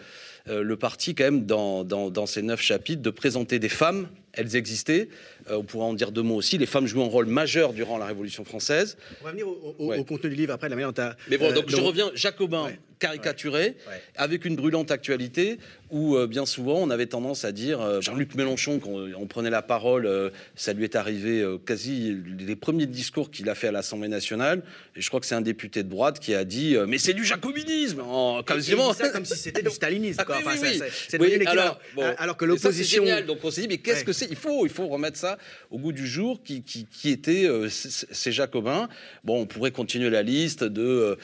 le 0.50 0.76
parti, 0.78 1.16
quand 1.16 1.26
même, 1.26 1.46
dans, 1.46 1.84
dans, 1.84 2.26
ces 2.26 2.42
neuf 2.42 2.62
chapitres, 2.62 3.02
de 3.02 3.10
présenter 3.10 3.60
des 3.60 3.70
femmes. 3.70 4.08
Elles 4.34 4.56
existaient. 4.56 5.10
Euh, 5.50 5.58
on 5.58 5.64
pourra 5.64 5.86
en 5.86 5.94
dire 5.94 6.12
deux 6.12 6.22
mots 6.22 6.36
aussi. 6.36 6.58
Les 6.58 6.66
femmes 6.66 6.88
jouent 6.88 7.04
un 7.04 7.08
rôle 7.08 7.26
majeur 7.26 7.74
durant 7.74 7.98
la 7.98 8.06
Révolution 8.06 8.44
française. 8.44 8.98
On 9.22 9.26
va 9.26 9.32
venir 9.32 9.48
au, 9.48 10.04
contenu 10.04 10.30
du 10.30 10.36
livre 10.36 10.54
après, 10.54 10.70
la 10.70 10.76
manière 10.76 10.94
dont 10.94 11.10
Mais 11.30 11.38
bon, 11.38 11.54
donc 11.54 11.70
je 11.70 11.78
reviens. 11.78 12.12
Jacobin, 12.16 12.70
caricaturé, 13.00 13.76
avec 14.16 14.46
une 14.46 14.56
brûlante 14.56 14.92
actualité, 14.92 15.60
où 15.90 16.16
euh, 16.16 16.28
bien 16.28 16.46
souvent 16.46 16.80
on 16.80 16.90
avait 16.90 17.06
tendance 17.06 17.46
à 17.46 17.52
dire, 17.52 17.82
euh, 17.82 18.02
Jean-Luc 18.02 18.36
Mélenchon, 18.36 18.80
quand 18.80 18.92
on 19.18 19.28
prenait 19.28 19.50
la 19.50 19.62
parole, 19.62 20.06
euh, 20.06 20.30
ça 20.56 20.74
lui 20.74 20.84
est 20.84 20.96
arrivé 20.96 21.46
quasi 21.66 22.18
les 22.40 22.56
premiers 22.56 22.86
discours 22.86 23.32
qu'il 23.32 23.50
a 23.50 23.56
fait 23.56 23.68
à 23.68 23.72
l'Assemblée 23.72 24.08
nationale, 24.08 24.64
et 24.96 25.02
je 25.02 25.08
crois 25.08 25.20
que 25.20 25.26
c'est 25.26 25.36
un 25.36 25.42
député 25.42 25.84
de 25.84 25.90
droite 25.90 26.20
qui 26.20 26.34
a 26.34 26.44
dit, 26.44 26.76
mais 26.88 26.98
c'est 26.98 27.14
du 27.14 27.26
jacobinisme, 27.26 28.02
en, 28.02 28.44
quasiment. 28.44 28.94
ça 28.94 29.10
comme 29.10 29.26
si 29.26 29.38
c'était 29.38 29.62
du 29.62 29.70
stalinisme. 29.70 30.24
Quoi. 30.28 30.38
Ah, 30.40 30.44
enfin, 30.46 30.68
c'est 31.08 31.48
alors, 31.48 31.80
alors, 32.18 32.38
que 32.38 32.46
l'opposition. 32.46 33.04
Donc 33.26 33.40
on 33.44 33.52
s'est 33.52 33.62
dit, 33.62 33.68
mais 33.68 33.78
qu'est-ce 33.78 34.04
que 34.04 34.14
c'est? 34.14 34.28
Il 34.30 34.36
faut, 34.36 34.66
il 34.66 34.72
faut 34.72 34.88
remettre 34.88 35.18
ça 35.18 35.37
au 35.72 35.80
goût 35.80 35.92
du 35.92 36.08
jour, 36.08 36.42
qui, 36.44 36.64
qui, 36.64 36.86
qui 36.86 37.10
étaient 37.10 37.48
ces 37.70 38.32
jacobins. 38.32 38.90
Bon, 39.24 39.42
on 39.42 39.46
pourrait 39.46 39.72
continuer 39.72 40.10
la 40.10 40.24
liste 40.24 40.64
de 40.64 41.18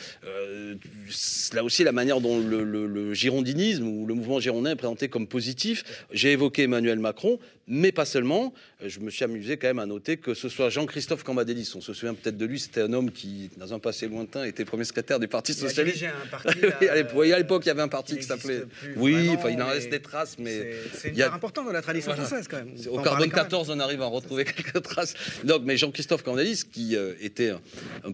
là 1.53 1.63
aussi 1.63 1.83
la 1.83 1.91
manière 1.91 2.21
dont 2.21 2.39
le, 2.39 3.13
girondinisme 3.13 3.87
ou 3.87 4.05
le 4.05 4.13
mouvement 4.13 4.39
girondin 4.39 4.71
est 4.71 4.75
présenté 4.75 5.07
comme 5.07 5.27
positif. 5.27 6.05
J'ai 6.11 6.31
évoqué 6.31 6.63
Emmanuel 6.63 6.99
Macron, 6.99 7.39
mais 7.67 7.91
pas 7.91 8.05
seulement. 8.05 8.53
Je 8.85 8.99
me 8.99 9.09
suis 9.09 9.23
amusé 9.23 9.57
quand 9.57 9.67
même 9.67 9.79
à 9.79 9.85
noter 9.85 10.17
que 10.17 10.33
ce 10.33 10.49
soit 10.49 10.69
Jean-Christophe 10.69 11.23
Cambadélis, 11.23 11.71
on 11.75 11.81
se 11.81 11.93
souvient 11.93 12.13
peut-être 12.13 12.37
de 12.37 12.45
lui, 12.45 12.59
c'était 12.59 12.81
un 12.81 12.93
homme 12.93 13.11
qui, 13.11 13.49
dans 13.57 13.73
un 13.73 13.79
passé 13.79 14.07
lointain, 14.07 14.43
était 14.43 14.65
premier 14.65 14.83
secrétaire 14.83 15.19
du 15.19 15.27
Parti 15.27 15.53
socialiste. 15.53 16.03
Un 16.03 16.27
parti, 16.27 16.59
à 16.89 17.37
l'époque, 17.37 17.63
il 17.65 17.67
y 17.67 17.71
avait 17.71 17.81
un 17.81 17.87
parti 17.87 18.17
qui 18.17 18.23
s'appelait. 18.23 18.63
Oui, 18.97 19.29
enfin, 19.29 19.49
il 19.49 19.61
en 19.61 19.67
reste 19.67 19.89
des 19.89 20.01
traces, 20.01 20.37
mais. 20.37 20.73
C'est 20.93 21.09
une 21.09 21.17
part 21.17 21.35
importante 21.35 21.65
dans 21.65 21.71
la 21.71 21.81
tradition 21.81 22.13
française 22.13 22.47
quand 22.47 22.57
même. 22.57 22.75
Au 22.89 22.99
carbone 22.99 23.31
14, 23.31 23.69
on 23.69 23.79
arrive 23.79 24.01
à 24.03 24.07
en 24.07 24.11
retrouver 24.11 24.45
quelques 24.45 24.81
traces. 24.83 25.13
Donc, 25.43 25.63
mais 25.65 25.77
Jean-Christophe 25.77 26.23
Cambadélis, 26.23 26.63
qui 26.71 26.95
euh, 26.95 27.13
était 27.21 27.51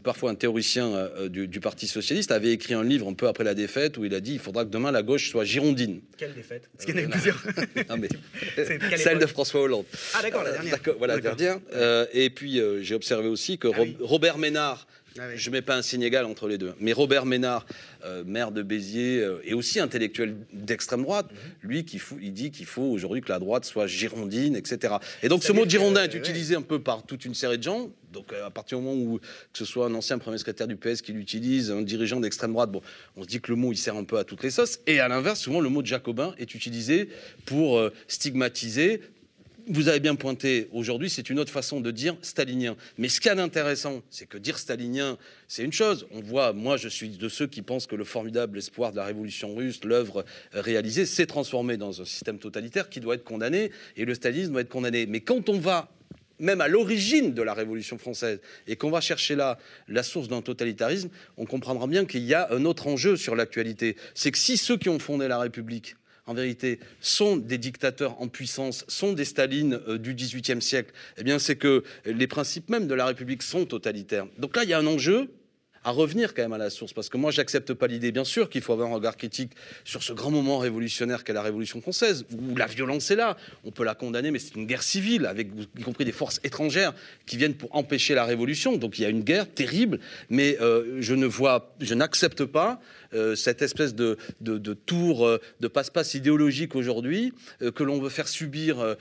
parfois 0.03 0.31
un 0.31 0.35
théoricien 0.35 0.87
euh, 0.87 1.29
du, 1.29 1.47
du, 1.47 1.59
Parti 1.59 1.87
socialiste, 1.87 2.31
avait 2.31 2.51
écrit 2.51 2.73
un 2.73 2.83
livre 2.83 3.07
un 3.07 3.13
peu 3.13 3.27
après 3.27 3.43
la 3.43 3.53
défaite 3.53 3.97
où 3.97 4.05
il 4.05 4.13
a 4.13 4.19
dit 4.19 4.33
il 4.33 4.39
faudra 4.39 4.63
que 4.65 4.69
demain 4.69 4.91
la 4.91 5.03
gauche 5.03 5.29
soit 5.29 5.43
girondine. 5.43 6.01
Quelle 6.17 6.33
défaite? 6.33 6.69
Parce 6.73 6.85
qu'il 6.85 6.95
y 6.95 6.99
en 6.99 7.01
a 7.01 7.05
eu 7.05 7.09
plusieurs. 7.09 7.43
non, 7.89 7.97
mais 7.97 8.09
celle 8.97 9.19
de 9.19 9.25
François 9.25 9.61
Hollande. 9.61 9.85
Ah 10.13 10.21
d'accord, 10.21 10.43
la 10.43 10.51
dernière. 10.51 10.79
voilà, 10.97 11.15
la 11.15 11.21
dernière. 11.21 11.59
Euh, 11.73 12.05
et 12.13 12.29
puis 12.29 12.59
euh, 12.59 12.81
j'ai 12.81 12.95
observé 12.95 13.27
aussi 13.27 13.57
que 13.57 13.67
ah 13.67 13.83
Robert 13.99 14.37
Ménard, 14.37 14.87
ah 15.19 15.35
je 15.35 15.49
ne 15.49 15.55
mets 15.55 15.61
pas 15.61 15.75
un 15.75 15.81
signe 15.81 16.01
égal 16.01 16.25
entre 16.25 16.47
les 16.47 16.57
deux, 16.57 16.73
mais 16.79 16.93
Robert 16.93 17.25
Ménard, 17.25 17.65
euh, 18.05 18.23
maire 18.25 18.51
de 18.51 18.61
Béziers, 18.61 19.25
et 19.43 19.53
aussi 19.53 19.79
intellectuel 19.79 20.35
d'extrême 20.53 21.03
droite, 21.03 21.27
mhm. 21.31 21.69
lui, 21.69 21.85
qui 21.85 22.01
il 22.21 22.33
dit 22.33 22.51
qu'il 22.51 22.65
faut 22.65 22.83
aujourd'hui 22.83 23.21
que 23.21 23.29
la 23.29 23.39
droite 23.39 23.65
soit 23.65 23.87
girondine, 23.87 24.55
etc. 24.55 24.95
Et 25.23 25.29
donc 25.29 25.43
ce 25.43 25.51
mot 25.51 25.67
girondin 25.67 26.03
est 26.03 26.13
utilisé 26.13 26.55
un 26.55 26.61
peu 26.61 26.79
par 26.79 27.03
toute 27.03 27.25
une 27.25 27.33
série 27.33 27.57
de 27.57 27.63
gens. 27.63 27.91
Donc 28.11 28.33
à 28.33 28.49
partir 28.49 28.79
du 28.79 28.83
moment 28.85 28.99
où 28.99 29.19
que 29.19 29.57
ce 29.57 29.65
soit 29.65 29.85
un 29.85 29.93
ancien 29.93 30.17
premier 30.17 30.37
secrétaire 30.37 30.67
du 30.67 30.75
PS 30.75 31.01
qui 31.01 31.11
l'utilise, 31.11 31.69
un 31.69 31.81
dirigeant 31.81 32.19
d'extrême 32.19 32.53
droite, 32.53 32.71
bon, 32.71 32.81
on 33.15 33.23
se 33.23 33.27
dit 33.27 33.39
que 33.39 33.51
le 33.51 33.57
mot 33.57 33.71
il 33.71 33.77
sert 33.77 33.95
un 33.95 34.03
peu 34.03 34.17
à 34.17 34.23
toutes 34.23 34.43
les 34.43 34.51
sauces. 34.51 34.79
Et 34.87 34.99
à 34.99 35.07
l'inverse, 35.07 35.39
souvent 35.39 35.61
le 35.61 35.69
mot 35.69 35.81
de 35.81 35.87
jacobin 35.87 36.33
est 36.39 36.55
utilisé 36.55 37.09
pour 37.45 37.81
stigmatiser 38.07 39.01
vous 39.69 39.87
avez 39.87 39.99
bien 39.99 40.15
pointé 40.15 40.67
aujourd'hui, 40.71 41.09
c'est 41.09 41.29
une 41.29 41.39
autre 41.39 41.51
façon 41.51 41.79
de 41.79 41.91
dire 41.91 42.17
stalinien. 42.23 42.75
Mais 42.97 43.07
ce 43.07 43.21
qui 43.21 43.27
est 43.27 43.39
intéressant, 43.39 44.01
c'est 44.09 44.27
que 44.27 44.39
dire 44.39 44.57
stalinien, 44.57 45.17
c'est 45.47 45.63
une 45.63 45.71
chose. 45.71 46.07
On 46.11 46.21
voit, 46.21 46.53
moi, 46.53 46.75
je 46.75 46.89
suis 46.89 47.09
de 47.09 47.29
ceux 47.29 47.45
qui 47.45 47.61
pensent 47.61 47.85
que 47.85 47.95
le 47.95 48.03
formidable 48.03 48.57
espoir 48.57 48.91
de 48.91 48.97
la 48.97 49.05
révolution 49.05 49.55
russe, 49.55 49.83
l'œuvre 49.83 50.25
réalisée, 50.53 51.05
s'est 51.05 51.27
transformé 51.27 51.77
dans 51.77 52.01
un 52.01 52.05
système 52.05 52.39
totalitaire 52.39 52.89
qui 52.89 52.99
doit 52.99 53.13
être 53.13 53.23
condamné, 53.23 53.71
et 53.95 54.05
le 54.05 54.15
stalinisme 54.15 54.53
doit 54.53 54.61
être 54.61 54.69
condamné. 54.69 55.05
Mais 55.05 55.21
quand 55.21 55.49
on 55.49 55.59
va 55.59 55.89
même 56.39 56.61
à 56.61 56.67
l'origine 56.67 57.33
de 57.33 57.41
la 57.41 57.53
Révolution 57.53 57.97
française, 57.97 58.39
et 58.65 58.75
qu'on 58.75 58.89
va 58.89 59.01
chercher 59.01 59.35
là 59.35 59.59
la 59.87 60.03
source 60.03 60.29
d'un 60.29 60.41
totalitarisme, 60.41 61.09
on 61.37 61.45
comprendra 61.45 61.85
bien 61.85 62.05
qu'il 62.05 62.23
y 62.23 62.33
a 62.33 62.51
un 62.51 62.65
autre 62.65 62.87
enjeu 62.87 63.17
sur 63.17 63.35
l'actualité. 63.35 63.97
C'est 64.15 64.31
que 64.31 64.37
si 64.37 64.57
ceux 64.57 64.77
qui 64.77 64.89
ont 64.89 64.99
fondé 64.99 65.27
la 65.27 65.37
République, 65.37 65.95
en 66.29 66.33
vérité, 66.33 66.79
sont 67.01 67.37
des 67.37 67.57
dictateurs 67.57 68.21
en 68.21 68.27
puissance, 68.27 68.85
sont 68.87 69.13
des 69.13 69.25
Stalines 69.25 69.79
euh, 69.87 69.97
du 69.97 70.13
XVIIIe 70.13 70.61
siècle, 70.61 70.93
eh 71.17 71.23
bien, 71.23 71.39
c'est 71.39 71.55
que 71.55 71.83
les 72.05 72.27
principes 72.27 72.69
même 72.69 72.87
de 72.87 72.93
la 72.93 73.07
République 73.07 73.41
sont 73.41 73.65
totalitaires. 73.65 74.27
Donc 74.37 74.55
là, 74.55 74.63
il 74.63 74.69
y 74.69 74.73
a 74.73 74.79
un 74.79 74.87
enjeu 74.87 75.29
à 75.83 75.91
revenir 75.91 76.33
quand 76.33 76.41
même 76.41 76.53
à 76.53 76.57
la 76.57 76.69
source, 76.69 76.93
parce 76.93 77.09
que 77.09 77.17
moi, 77.17 77.31
j'accepte 77.31 77.73
pas 77.73 77.87
l'idée, 77.87 78.11
bien 78.11 78.23
sûr, 78.23 78.49
qu'il 78.49 78.61
faut 78.61 78.73
avoir 78.73 78.89
un 78.89 78.95
regard 78.95 79.17
critique 79.17 79.51
sur 79.83 80.03
ce 80.03 80.13
grand 80.13 80.31
moment 80.31 80.57
révolutionnaire 80.57 81.23
qu'est 81.23 81.33
la 81.33 81.41
Révolution 81.41 81.81
française, 81.81 82.25
où 82.31 82.55
la 82.55 82.67
violence 82.67 83.11
est 83.11 83.15
là. 83.15 83.37
On 83.63 83.71
peut 83.71 83.83
la 83.83 83.95
condamner, 83.95 84.31
mais 84.31 84.39
c'est 84.39 84.55
une 84.55 84.65
guerre 84.65 84.83
civile, 84.83 85.25
avec 85.25 85.47
y 85.77 85.81
compris 85.81 86.05
des 86.05 86.11
forces 86.11 86.39
étrangères 86.43 86.93
qui 87.25 87.37
viennent 87.37 87.53
pour 87.53 87.75
empêcher 87.75 88.15
la 88.15 88.25
révolution. 88.25 88.77
Donc 88.77 88.99
il 88.99 89.03
y 89.03 89.05
a 89.05 89.09
une 89.09 89.23
guerre 89.23 89.51
terrible, 89.51 89.99
mais 90.29 90.57
euh, 90.61 90.97
je 90.99 91.13
ne 91.13 91.25
vois, 91.25 91.75
je 91.79 91.93
n'accepte 91.93 92.45
pas 92.45 92.79
euh, 93.13 93.35
cette 93.35 93.61
espèce 93.61 93.95
de, 93.95 94.17
de, 94.41 94.73
tour, 94.73 95.25
euh, 95.25 95.39
de 95.59 95.67
passe-passe 95.67 96.13
idéologique 96.13 96.75
aujourd'hui 96.75 97.33
que 97.75 97.83
l'on 97.83 97.99
veut 97.99 98.09
faire 98.09 98.27
subir 98.27 98.95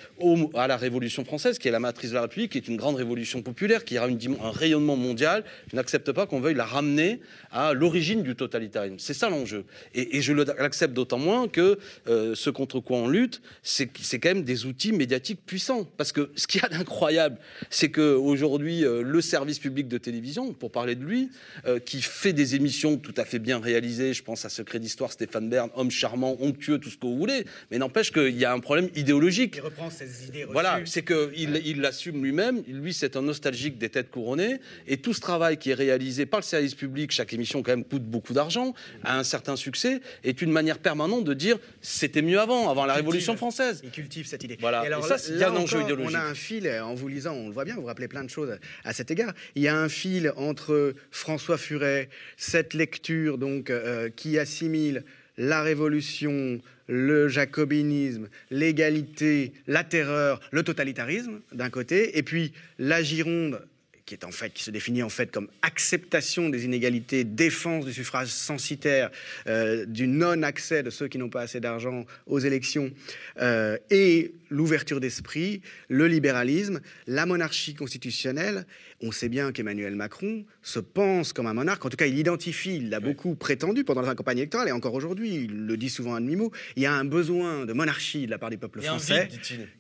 à 0.55 0.67
la 0.67 0.77
Révolution 0.77 1.25
française, 1.25 1.59
qui 1.59 1.69
est 1.69 1.71
la 1.71 1.81
matrice 1.81 2.11
de 2.11 2.15
la 2.15 2.23
République, 2.23 2.53
qui 2.53 2.59
est 2.59 2.69
une 2.69 2.77
grande 2.77 2.97
révolution 2.97 3.43
populaire, 3.43 3.85
qui 3.85 3.99
aura 3.99 4.09
un 4.09 4.51
rayonnement 4.51 4.97
mondial. 4.97 5.45
Je 5.71 5.77
n'accepte 5.77 6.13
pas 6.13 6.27
qu'on 6.27 6.41
veuille 6.41 6.55
la 6.55 6.65
ramener 6.69 7.21
à 7.51 7.73
l'origine 7.73 8.23
du 8.23 8.35
totalitarisme. 8.35 8.97
C'est 8.99 9.15
ça 9.15 9.31
l'enjeu. 9.31 9.65
Et, 9.95 10.21
je 10.21 10.33
l'accepte 10.33 10.95
d'autant 10.95 11.19
moins 11.19 11.49
que 11.49 11.79
euh, 12.07 12.35
ce 12.35 12.51
contre 12.51 12.81
quoi 12.81 12.99
on 12.99 13.09
lutte, 13.09 13.41
c'est 13.63 13.89
quand 13.89 14.29
même 14.29 14.43
des 14.43 14.67
outils 14.67 14.93
médiatiques 14.93 15.41
puissants. 15.45 15.85
Parce 15.97 16.13
que 16.13 16.31
ce 16.37 16.47
qu'il 16.47 16.61
y 16.61 16.65
a 16.65 16.69
d'incroyable, 16.69 17.39
c'est 17.71 17.91
qu'aujourd'hui, 17.91 18.85
euh, 18.85 19.03
le 19.03 19.21
service 19.21 19.59
public 19.59 19.89
de 19.89 19.99
télévision, 19.99 20.53
pour 20.53 20.71
parler 20.71 20.95
de 20.95 21.05
lui, 21.05 21.31
euh, 21.67 21.79
qui 21.79 22.03
fait 22.03 22.33
des 22.33 22.55
émissions 22.55 22.97
tout 22.97 23.15
à 23.17 23.25
fait 23.25 23.39
bien 23.39 23.59
réalisées, 23.59 24.13
je 24.13 24.23
pense 24.23 24.45
à 24.45 24.49
Secret 24.49 24.79
d'Histoire, 24.79 25.13
Stéphane 25.13 25.49
Bern, 25.49 25.71
homme 25.75 25.91
charmant, 25.91 26.37
onctueux, 26.41 26.79
tout 26.79 26.91
ce 26.91 26.97
que 26.97 27.07
vous 27.07 27.17
voulez, 27.17 27.45
mais 27.71 27.79
n'empêche 27.79 28.13
qu'il 28.13 28.37
y 28.39 28.45
a 28.45 28.53
un 28.53 28.61
problème 28.61 28.89
idéologique. 28.95 29.55
Il 29.57 29.63
reprend 29.63 29.91
ses 29.91 30.27
idées 30.27 30.45
reçues. 30.45 30.53
Voilà, 30.53 30.81
c'est 30.85 31.05
qu'il 31.05 31.81
l'assume 31.81 32.23
lui-même. 32.23 32.63
Lui, 32.67 32.93
c'est 32.93 33.17
un 33.17 33.23
nostalgique 33.23 33.79
des 33.79 33.89
têtes 33.89 34.11
couronnées. 34.11 34.59
Et 34.87 34.99
tout 34.99 35.15
ce 35.15 35.21
travail 35.21 35.59
qui 35.59 35.71
est 35.71 35.75
réalisé 35.75 36.27
par 36.27 36.41
le 36.41 36.45
service 36.45 36.58
public, 36.75 37.11
chaque 37.11 37.33
émission 37.33 37.63
quand 37.63 37.73
même 37.73 37.85
coûte 37.85 38.05
beaucoup 38.05 38.33
d'argent, 38.33 38.75
a 39.05 39.19
un 39.19 39.25
certain 39.25 39.57
succès, 39.57 40.01
est 40.25 40.43
une 40.43 40.51
manière 40.51 40.79
permanente 40.79 41.25
de 41.25 41.35
dire 41.35 41.59
c'était 41.81 42.23
mieux 42.23 42.41
avant, 42.41 42.71
avant 42.71 42.87
la 42.87 42.95
Révolution 42.95 43.37
française. 43.37 43.81
Il 43.85 43.91
cultive 43.91 44.27
cette 44.27 44.45
idée. 44.45 44.59
Voilà. 44.61 44.83
Et 44.85 44.87
alors, 44.87 45.05
ça, 45.05 45.17
il 45.29 45.39
y 45.39 45.45
a 45.45 45.51
un 45.51 45.57
enjeu 45.57 45.83
idéologique. 45.83 46.17
On 46.17 46.19
a 46.19 46.23
un 46.23 46.35
fil, 46.35 46.69
en 46.83 46.95
vous 46.95 47.09
lisant, 47.09 47.35
on 47.35 47.49
le 47.49 47.55
voit 47.55 47.65
bien, 47.65 47.75
vous 47.75 47.83
vous 47.83 47.87
rappelez 47.87 48.09
plein 48.09 48.25
de 48.25 48.31
choses 48.31 48.59
à 48.85 48.93
cet 48.93 49.11
égard. 49.11 49.33
Il 49.55 49.63
y 49.63 49.69
a 49.69 49.77
un 49.77 49.89
fil 49.89 50.33
entre 50.37 50.95
François 51.11 51.59
Furet, 51.59 52.09
cette 52.37 52.75
lecture 52.75 53.39
donc 53.39 53.71
euh, 53.71 54.09
qui 54.15 54.39
assimile 54.39 55.05
la 55.37 55.63
révolution, 55.63 56.61
le 56.89 57.29
jacobinisme, 57.29 58.29
l'égalité, 58.51 59.53
la 59.67 59.85
terreur, 59.85 60.41
le 60.51 60.63
totalitarisme 60.63 61.41
d'un 61.53 61.71
côté, 61.71 62.19
et 62.19 62.23
puis 62.23 62.53
la 62.79 63.03
Gironde 63.03 63.61
qui 64.09 64.15
est 64.15 64.25
en 64.25 64.33
fait 64.33 64.55
qui 64.55 64.65
se 64.65 64.71
définit 64.71 65.03
en 65.03 65.11
fait 65.11 65.31
comme 65.31 65.49
acceptation 65.61 66.49
des 66.49 66.65
inégalités, 66.65 67.25
défense 67.25 67.85
du 67.85 67.93
suffrage 67.93 68.29
censitaire, 68.29 69.11
euh, 69.47 69.85
du 69.85 70.07
non-accès 70.07 70.83
de 70.83 70.89
ceux 70.89 71.09
qui 71.09 71.19
n'ont 71.19 71.29
pas 71.29 71.43
assez 71.43 71.61
d'argent 71.61 72.07
aux 72.27 72.39
élections, 72.39 72.91
euh, 73.43 73.77
et 73.91 74.33
l'ouverture 74.51 74.99
d'esprit, 75.01 75.61
le 75.89 76.07
libéralisme, 76.07 76.81
la 77.07 77.27
monarchie 77.27 77.75
constitutionnelle. 77.75 78.65
On 79.01 79.13
sait 79.13 79.29
bien 79.29 79.53
qu'Emmanuel 79.53 79.95
Macron 79.95 80.45
se 80.63 80.81
pense 80.81 81.33
comme 81.33 81.47
un 81.47 81.55
monarque. 81.55 81.85
En 81.85 81.89
tout 81.89 81.97
cas, 81.97 82.07
il 82.07 82.19
identifie, 82.19 82.77
il 82.77 82.91
l'a 82.91 82.99
beaucoup 82.99 83.35
prétendu 83.35 83.85
pendant 83.85 84.03
la 84.03 84.15
campagne 84.15 84.39
électorale 84.39 84.69
et 84.69 84.73
encore 84.73 84.95
aujourd'hui, 84.95 85.35
il 85.35 85.67
le 85.67 85.77
dit 85.77 85.91
souvent 85.91 86.15
à 86.15 86.21
demi-mot. 86.21 86.51
Il 86.77 86.83
y 86.83 86.87
a 86.87 86.95
un 86.95 87.05
besoin 87.05 87.65
de 87.65 87.73
monarchie 87.73 88.27
de 88.27 88.31
la 88.31 88.39
part 88.39 88.51
du 88.51 88.59
peuple 88.59 88.81
français 88.81 89.29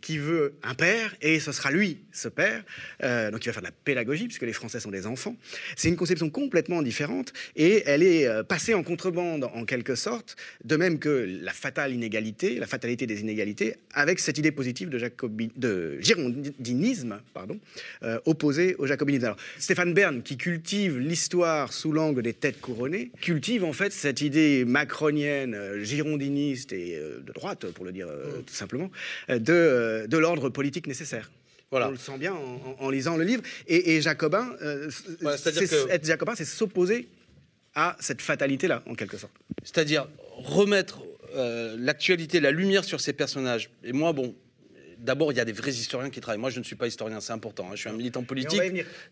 qui 0.00 0.18
veut 0.18 0.54
un 0.62 0.74
père 0.74 1.16
et 1.20 1.40
ce 1.40 1.50
sera 1.50 1.70
lui, 1.70 2.02
ce 2.12 2.28
père. 2.28 2.62
Euh, 3.02 3.30
donc 3.30 3.44
il 3.44 3.48
va 3.48 3.54
faire 3.54 3.62
de 3.62 3.68
la 3.68 3.72
pédagogie 3.72 4.17
puisque 4.24 4.42
les 4.42 4.52
Français 4.52 4.80
sont 4.80 4.90
des 4.90 5.06
enfants. 5.06 5.36
C'est 5.76 5.88
une 5.88 5.96
conception 5.96 6.30
complètement 6.30 6.82
différente 6.82 7.32
et 7.56 7.82
elle 7.86 8.02
est 8.02 8.26
euh, 8.26 8.42
passée 8.42 8.74
en 8.74 8.82
contrebande 8.82 9.44
en 9.44 9.64
quelque 9.64 9.94
sorte, 9.94 10.36
de 10.64 10.76
même 10.76 10.98
que 10.98 11.26
la 11.42 11.52
fatale 11.52 11.92
inégalité, 11.92 12.56
la 12.58 12.66
fatalité 12.66 13.06
des 13.06 13.20
inégalités, 13.20 13.76
avec 13.92 14.18
cette 14.18 14.38
idée 14.38 14.52
positive 14.52 14.88
de, 14.88 14.98
de 15.56 16.00
girondinisme 16.00 17.20
pardon, 17.34 17.58
euh, 18.02 18.18
opposé 18.24 18.74
au 18.78 18.86
jacobinisme. 18.86 19.26
Alors, 19.26 19.36
Stéphane 19.58 19.94
Bern, 19.94 20.22
qui 20.22 20.36
cultive 20.36 20.98
l'histoire 20.98 21.72
sous 21.72 21.92
l'angle 21.92 22.22
des 22.22 22.34
têtes 22.34 22.60
couronnées, 22.60 23.10
cultive 23.20 23.64
en 23.64 23.72
fait 23.72 23.92
cette 23.92 24.20
idée 24.20 24.64
macronienne, 24.64 25.54
euh, 25.54 25.82
girondiniste 25.82 26.72
et 26.72 26.96
euh, 26.96 27.20
de 27.20 27.32
droite, 27.32 27.66
pour 27.72 27.84
le 27.84 27.92
dire 27.92 28.08
tout 28.46 28.54
simplement, 28.54 28.90
de, 29.28 30.06
de 30.06 30.18
l'ordre 30.18 30.48
politique 30.48 30.86
nécessaire. 30.86 31.30
Voilà. 31.70 31.88
On 31.88 31.90
le 31.90 31.96
sent 31.96 32.18
bien 32.18 32.34
en, 32.78 32.90
lisant 32.90 33.16
le 33.16 33.24
livre. 33.24 33.42
Et, 33.66 34.00
Jacobin, 34.00 34.56
être 35.90 36.04
Jacobin, 36.04 36.34
c'est 36.34 36.44
s'opposer 36.44 37.08
à 37.74 37.96
cette 38.00 38.22
fatalité-là, 38.22 38.82
en 38.86 38.94
quelque 38.94 39.18
sorte. 39.18 39.32
C'est-à-dire 39.62 40.08
remettre 40.36 41.02
l'actualité, 41.76 42.40
la 42.40 42.50
lumière 42.50 42.84
sur 42.84 43.00
ces 43.00 43.12
personnages. 43.12 43.70
Et 43.84 43.92
moi, 43.92 44.12
bon, 44.12 44.34
d'abord, 44.98 45.32
il 45.32 45.38
y 45.38 45.40
a 45.40 45.44
des 45.44 45.52
vrais 45.52 45.70
historiens 45.70 46.10
qui 46.10 46.20
travaillent. 46.20 46.40
Moi, 46.40 46.50
je 46.50 46.58
ne 46.58 46.64
suis 46.64 46.76
pas 46.76 46.86
historien, 46.86 47.20
c'est 47.20 47.32
important. 47.32 47.66
Hein. 47.66 47.74
Je 47.74 47.80
suis 47.80 47.88
un 47.88 47.94
militant 47.94 48.22
politique. 48.22 48.60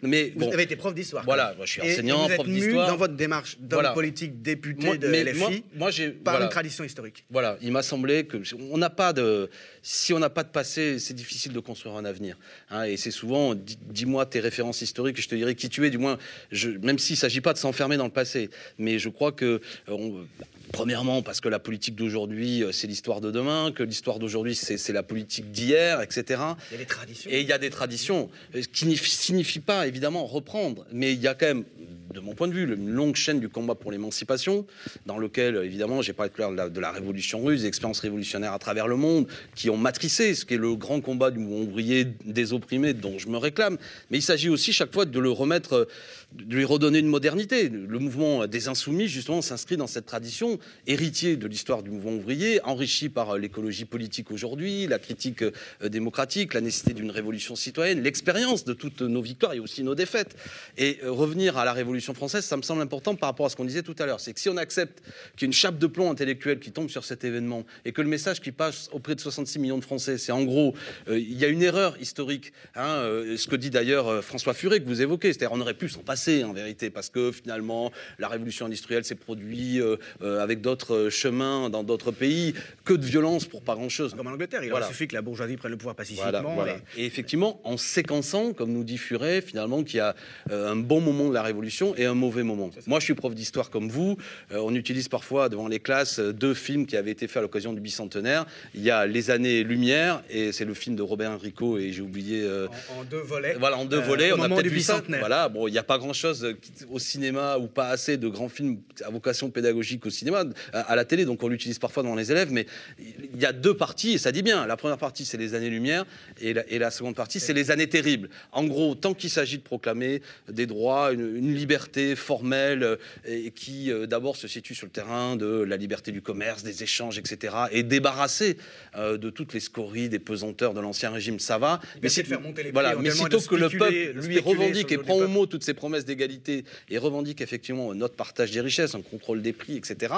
Mais 0.03 0.33
vous 0.35 0.53
avez 0.53 0.65
été 0.65 0.77
prof 0.77 0.95
d'histoire. 0.95 1.25
Voilà, 1.25 1.55
je 1.63 1.71
suis 1.71 1.83
enseignant, 1.83 2.29
prof 2.29 2.47
d'histoire. 2.47 2.89
Dans 2.89 2.97
votre 2.97 3.15
démarche 3.15 3.57
d'homme 3.61 3.93
politique, 3.95 4.43
député 4.43 4.99
de 4.99 5.09
LFI, 5.09 5.65
moi, 5.75 5.91
par 6.25 6.43
une 6.43 6.49
tradition 6.49 6.85
historique. 6.85 7.25
Voilà, 7.31 7.57
il 7.63 7.73
m'a 7.73 7.83
semblé 7.83 8.25
que 8.25 8.39
on 8.71 8.79
n'a 8.79 8.91
pas 8.91 9.13
de, 9.13 9.51
si 9.83 10.13
on 10.13 10.19
n'a 10.19 10.31
pas 10.31 10.43
de 10.43 10.49
passé, 10.49 10.99
c'est 10.99 11.15
difficile 11.15 11.53
de 11.53 11.61
construire 11.61 11.97
un 11.97 12.05
avenir. 12.05 12.37
Hein. 12.71 12.85
et 12.85 12.97
c'est 12.97 13.11
souvent, 13.11 13.55
dis-moi 13.55 14.27
tes 14.27 14.41
références 14.41 14.83
historiques, 14.83 15.21
je 15.21 15.29
te 15.29 15.35
dirai 15.35 15.55
qui 15.55 15.69
tu 15.69 15.87
es. 15.87 15.91
Du 15.91 15.99
moins, 15.99 16.19
je, 16.51 16.71
même 16.71 16.99
s'il 16.99 17.15
ne 17.15 17.19
s'agit 17.19 17.41
pas 17.41 17.53
de 17.53 17.59
s'enfermer 17.59 17.97
dans 17.97 18.05
le 18.05 18.11
passé, 18.11 18.51
mais 18.79 18.99
je 18.99 19.09
crois 19.09 19.33
que 19.33 19.61
euh, 19.89 20.25
Premièrement, 20.73 21.23
parce 21.23 21.41
que 21.41 21.49
la 21.49 21.59
politique 21.59 21.95
d'aujourd'hui, 21.95 22.63
euh, 22.63 22.73
c'est 22.73 22.87
l'histoire 22.87 23.21
de 23.21 23.31
demain, 23.31 23.73
que 23.73 23.83
l'histoire 23.83 24.19
d'aujourd'hui, 24.19 24.55
c'est 24.55 24.93
la 24.93 25.03
politique 25.03 25.51
d'hier, 25.51 26.01
etc. 26.01 26.43
Il 26.71 26.73
y 26.73 26.75
a 26.75 26.79
des 26.79 26.87
traditions. 26.87 27.31
Et 27.31 27.41
il 27.41 27.47
y 27.47 27.53
a 27.53 27.59
des 27.59 27.71
traditions, 27.71 28.31
euh, 28.55 28.63
ce 28.63 28.69
qui 28.69 28.87
ne 28.87 28.95
signifie 28.95 29.61
pas, 29.61 29.87
évidemment, 29.87 30.27
reprendre. 30.27 30.87
Mais 30.93 31.13
il 31.13 31.21
y 31.21 31.29
a 31.29 31.35
quand 31.35 31.47
même, 31.47 31.65
de 32.13 32.21
mon 32.21 32.35
point 32.35 32.49
de 32.49 32.53
vue, 32.53 32.65
une 32.75 32.91
longue 32.91 33.17
chaîne 33.17 33.41
du 33.41 33.49
combat 33.49 33.75
pour 33.75 33.93
l'émancipation, 33.93 34.67
dans 35.07 35.19
lequel, 35.19 35.57
évidemment, 35.57 36.03
j'ai 36.03 36.13
parlé 36.13 36.33
à 36.39 36.51
l'heure 36.51 36.71
de 36.71 36.81
la 36.81 36.91
révolution 36.91 37.43
russe, 37.43 37.63
des 37.63 37.69
expériences 37.69 38.01
révolutionnaires 38.01 38.53
à 38.53 38.59
travers 38.59 38.89
le 38.89 38.97
monde, 38.97 39.27
qui 39.55 39.71
ont 39.71 39.77
matricé 39.77 40.35
ce 40.35 40.45
qui 40.45 40.55
est 40.55 40.59
le 40.59 40.75
grand 40.75 41.01
combat 41.01 41.31
du 41.31 41.39
mouvement 41.39 41.65
ouvrier 41.65 42.07
des 42.25 42.53
opprimés, 42.53 42.93
dont 42.93 43.19
je 43.19 43.29
me 43.29 43.37
réclame. 43.37 43.79
Mais 44.11 44.19
il 44.19 44.23
s'agit 44.23 44.49
aussi, 44.49 44.73
chaque 44.73 44.93
fois, 44.93 45.05
de 45.05 45.21
le 45.21 45.31
remettre 45.31 45.87
de 46.33 46.55
lui 46.55 46.65
redonner 46.65 46.99
une 46.99 47.07
modernité. 47.07 47.69
Le 47.69 47.99
mouvement 47.99 48.47
des 48.47 48.69
insoumis, 48.69 49.09
justement, 49.09 49.43
s'inscrit 49.43 49.77
dans 49.77 49.87
cette 49.87 50.07
tradition, 50.07 50.59
héritier 50.87 51.37
de 51.37 51.47
l'histoire 51.47 51.83
du 51.83 51.91
mouvement 51.91 52.13
ouvrier, 52.13 52.61
enrichi 52.65 53.09
par 53.09 53.31
euh, 53.31 53.39
l'écologie 53.39 53.85
politique 53.85 54.31
aujourd'hui, 54.31 54.87
la 54.87 54.99
critique 54.99 55.43
euh, 55.43 55.53
démocratique, 55.89 56.55
la 56.55 56.61
nécessité 56.61 56.95
d'une 56.95 57.11
révolution 57.11 57.57
citoyenne, 57.57 58.03
l'expérience 58.03 58.65
de 58.65 58.73
toutes 58.73 59.03
nos 59.03 59.23
victoires 59.23 59.55
et 59.55 59.61
aussi 59.61 59.83
nos 59.83 59.95
défaites. 59.95 60.37
Et 60.77 60.99
euh, 61.05 61.11
revenir 61.11 61.57
à 61.59 61.65
la 61.65 61.73
Révolution 61.73 62.13
française, 62.13 62.45
ça 62.45 62.57
me 62.57 62.63
semble 62.63 62.83
important 62.83 63.15
par 63.15 63.29
rapport 63.29 63.47
à 63.47 63.49
ce 63.49 63.57
qu'on 63.57 63.65
disait 63.65 63.83
tout 63.83 63.97
à 63.99 64.07
l'heure. 64.07 64.21
C'est 64.21 64.33
que 64.33 64.41
si 64.41 64.49
on 64.49 64.57
accepte 64.57 65.03
qu'il 65.37 65.43
y 65.43 65.45
ait 65.45 65.47
une 65.47 65.53
chape 65.53 65.79
de 65.79 65.87
plomb 65.87 66.11
intellectuelle 66.11 66.59
qui 66.59 66.73
tombe 66.73 66.91
sur 66.91 67.05
cet 67.05 67.25
événement 67.25 67.65
et 67.85 67.93
que 67.93 68.03
le 68.03 68.09
message 68.09 68.41
qui 68.41 68.53
passe 68.53 68.89
auprès 68.93 69.15
de 69.15 69.21
66 69.21 69.59
millions 69.59 69.79
de 69.79 69.85
Français, 69.85 70.19
c'est 70.19 70.33
en 70.33 70.45
gros, 70.45 70.75
il 71.09 71.39
y 71.39 71.45
a 71.45 71.49
une 71.49 71.63
erreur 71.63 71.97
historique. 72.01 72.53
Hein, 72.75 73.03
ce 73.37 73.47
que 73.47 73.57
dit 73.57 73.71
d'ailleurs 73.71 74.23
François 74.25 74.55
Furet, 74.55 74.81
que 74.81 74.87
vous 74.87 75.03
évoquez, 75.03 75.33
c'est-à-dire 75.33 75.53
on 75.53 75.61
aurait 75.61 75.75
pu 75.75 75.89
s'en 75.89 76.01
passer 76.01 76.26
en 76.45 76.53
vérité, 76.53 76.91
parce 76.91 77.11
que 77.11 77.33
finalement, 77.33 77.93
la 78.19 78.29
révolution 78.29 78.67
industrielle 78.67 79.05
s'est 79.05 79.15
produite 79.15 79.81
euh, 79.81 79.97
euh, 80.23 80.41
avec 80.41 80.61
d'autres 80.61 80.95
euh, 80.95 81.11
chemins 81.11 81.71
dans 81.71 81.83
d'autres 81.83 82.11
pays. 82.11 82.55
Que 82.85 82.95
de 82.95 83.05
violence 83.05 83.45
pour 83.45 83.63
pas 83.63 83.75
grand-chose. 83.75 84.15
Comme 84.15 84.27
en 84.27 84.31
Angleterre, 84.31 84.63
il 84.63 84.73
suffit 84.85 85.09
que 85.09 85.15
la 85.15 85.23
bourgeoisie 85.23 85.57
prenne 85.57 85.73
le 85.73 85.77
pouvoir 85.77 85.95
pacifiquement. 85.95 86.65
Et... 86.97 87.07
effectivement, 87.07 87.61
en 87.65 87.77
séquençant, 87.77 88.53
comme 88.53 88.73
nous 88.73 88.85
dit 88.85 88.99
Furet, 88.99 89.41
finalement, 89.41 89.83
qu'il 89.83 89.99
y 89.99 90.01
a 90.01 90.15
un 90.51 90.77
bon 90.77 91.01
moment 91.01 91.29
de 91.29 91.35
la 91.35 91.43
révolution 91.43 91.95
et 91.97 92.05
un 92.05 92.15
mauvais 92.15 92.43
moment. 92.43 92.71
Moi, 92.87 93.01
je 93.01 93.05
suis 93.05 93.15
prof 93.15 93.35
d'histoire 93.35 93.71
comme 93.71 93.89
vous. 93.89 94.17
Euh, 94.53 94.59
on 94.59 94.75
utilise 94.75 95.09
parfois 95.09 95.49
devant 95.49 95.69
les 95.69 95.81
classes 95.81 96.21
deux 96.21 96.55
films 96.55 96.87
qui 96.87 96.97
avaient 96.97 97.11
été 97.11 97.27
faits 97.29 97.39
à 97.39 97.43
l'occasion 97.43 97.73
du 97.73 97.81
bicentenaire. 97.81 98.47
Il 98.75 98.83
y 98.83 98.91
a 98.91 99.07
Les 99.07 99.31
années 99.31 99.63
Lumière 99.63 100.23
et 100.31 100.53
c'est 100.53 100.65
le 100.65 100.75
film 100.75 100.97
de 100.97 101.03
Robert 101.03 101.31
Enrico 101.31 101.79
et 101.79 101.93
j'ai 101.93 102.03
oublié. 102.03 102.47
En, 102.47 103.01
en 103.01 103.05
deux 103.05 103.19
volets. 103.19 103.57
voilà, 103.59 103.77
en 103.79 103.85
deux 103.85 104.01
volets, 104.01 104.33
on 104.33 104.43
a 104.43 104.49
peut-être 104.49 104.63
du 104.63 104.69
vu 104.69 104.81
ça. 104.81 104.95
bicentenaire. 104.95 105.21
Voilà, 105.21 105.49
bon, 105.49 105.69
il 105.69 105.73
n'y 105.73 105.79
a 105.79 105.83
pas 105.83 105.99
grand-chose 106.07 106.55
au 106.91 106.99
cinéma 106.99 107.59
ou 107.59 107.67
pas 107.67 107.89
assez 107.89 108.17
de 108.17 108.29
grands 108.29 108.49
films 108.49 108.79
à 109.05 109.11
vocation 109.11 109.51
pédagogique 109.51 110.07
au 110.07 110.11
cinéma, 110.11 110.45
à, 110.73 110.81
à 110.81 110.97
la 110.97 111.05
télé, 111.05 111.25
donc 111.25 111.43
on 111.43 111.49
l'utilise 111.49 111.79
parfois 111.79 112.03
devant 112.03 112.15
les 112.15 112.31
élèves, 112.33 112.51
mais 112.53 112.67
il 112.99 113.41
y 113.41 113.45
a 113.45 113.53
deux 113.53 113.75
parties, 113.77 114.13
et 114.13 114.19
ça 114.19 114.33
dit 114.33 114.43
bien. 114.43 114.67
La 114.67 114.77
première 114.77 114.99
partie, 114.99 115.25
c'est 115.25 115.37
les 115.37 115.55
années-lumière, 115.55 116.05
et 116.41 116.55
la, 116.55 116.69
et 116.71 116.79
la 116.79 116.91
seconde 116.91 117.15
partie, 117.15 117.41
c'est 117.41 117.53
les 117.53 117.71
années 117.71 117.89
terribles. 117.89 118.29
En 118.53 118.65
gros, 118.65 118.95
tant 118.95 119.15
qu'il 119.15 119.31
s'agit 119.31 119.59
de 119.59 119.63
proclamer 119.63 120.23
des 120.49 120.67
droits, 120.67 121.13
une, 121.13 121.37
une 121.37 121.55
liberté 121.55 122.15
formelle, 122.17 122.83
euh, 122.83 122.97
et 123.27 123.51
qui 123.51 123.91
euh, 123.91 124.07
d'abord 124.07 124.37
se 124.37 124.49
situe 124.49 124.75
sur 124.75 124.87
le 124.87 124.93
terrain 124.93 125.37
de 125.37 125.47
la 125.63 125.77
liberté 125.77 126.13
du 126.13 126.23
commerce, 126.23 126.63
des 126.63 126.83
échanges, 126.83 127.19
etc., 127.19 127.55
et 127.73 127.83
débarrassé 127.83 128.57
euh, 128.97 129.17
de 129.19 129.31
toutes 129.31 129.53
les 129.55 129.61
scories, 129.61 130.09
des 130.09 130.19
pesanteurs 130.19 130.75
de 130.75 130.81
l'ancien 130.81 131.11
régime, 131.11 131.39
ça 131.41 131.59
va. 131.59 131.81
Mais 132.03 132.09
si- 132.09 132.23
de 132.23 132.29
faire 132.29 132.41
monter 132.41 132.63
les 132.63 132.71
prix, 132.71 132.73
voilà, 132.73 132.95
mais 132.97 133.11
sitôt 133.11 133.41
que 133.41 133.55
le 133.55 133.69
peuple 133.71 134.27
lui 134.27 134.39
revendique 134.39 134.93
et 134.93 134.99
prend 134.99 135.15
au 135.17 135.29
mot 135.29 135.47
toutes 135.47 135.65
ces 135.65 135.75
promesses 135.75 135.96
d'égalité 136.05 136.65
et 136.91 136.99
revendique 136.99 137.41
effectivement 137.41 137.95
notre 137.95 138.15
partage 138.15 138.51
des 138.51 138.61
richesses, 138.61 138.95
un 138.95 139.03
contrôle 139.03 139.43
des 139.43 139.53
prix, 139.53 139.77
etc. 139.77 140.15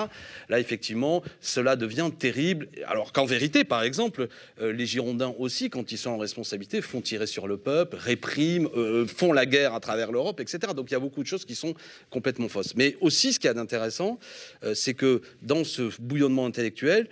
Là, 0.48 0.60
effectivement, 0.60 1.22
cela 1.40 1.76
devient 1.76 2.10
terrible. 2.18 2.68
Alors 2.86 3.12
qu'en 3.12 3.24
vérité, 3.24 3.64
par 3.64 3.82
exemple, 3.82 4.28
euh, 4.60 4.72
les 4.72 4.86
Girondins 4.86 5.34
aussi, 5.38 5.70
quand 5.70 5.92
ils 5.92 5.98
sont 5.98 6.10
en 6.10 6.18
responsabilité, 6.18 6.80
font 6.80 7.00
tirer 7.00 7.26
sur 7.26 7.46
le 7.46 7.56
peuple, 7.56 7.96
répriment, 7.96 8.68
euh, 8.76 9.06
font 9.06 9.32
la 9.32 9.46
guerre 9.46 9.74
à 9.74 9.80
travers 9.80 10.12
l'Europe, 10.12 10.40
etc. 10.40 10.72
Donc 10.74 10.90
il 10.90 10.94
y 10.94 10.96
a 10.96 11.00
beaucoup 11.00 11.22
de 11.22 11.28
choses 11.28 11.44
qui 11.44 11.54
sont 11.54 11.74
complètement 12.10 12.48
fausses. 12.48 12.74
Mais 12.74 12.96
aussi, 13.00 13.32
ce 13.32 13.38
qu'il 13.38 13.48
y 13.48 13.50
a 13.50 13.54
d'intéressant, 13.54 14.18
euh, 14.64 14.74
c'est 14.74 14.94
que 14.94 15.22
dans 15.42 15.64
ce 15.64 15.90
bouillonnement 16.00 16.46
intellectuel, 16.46 17.08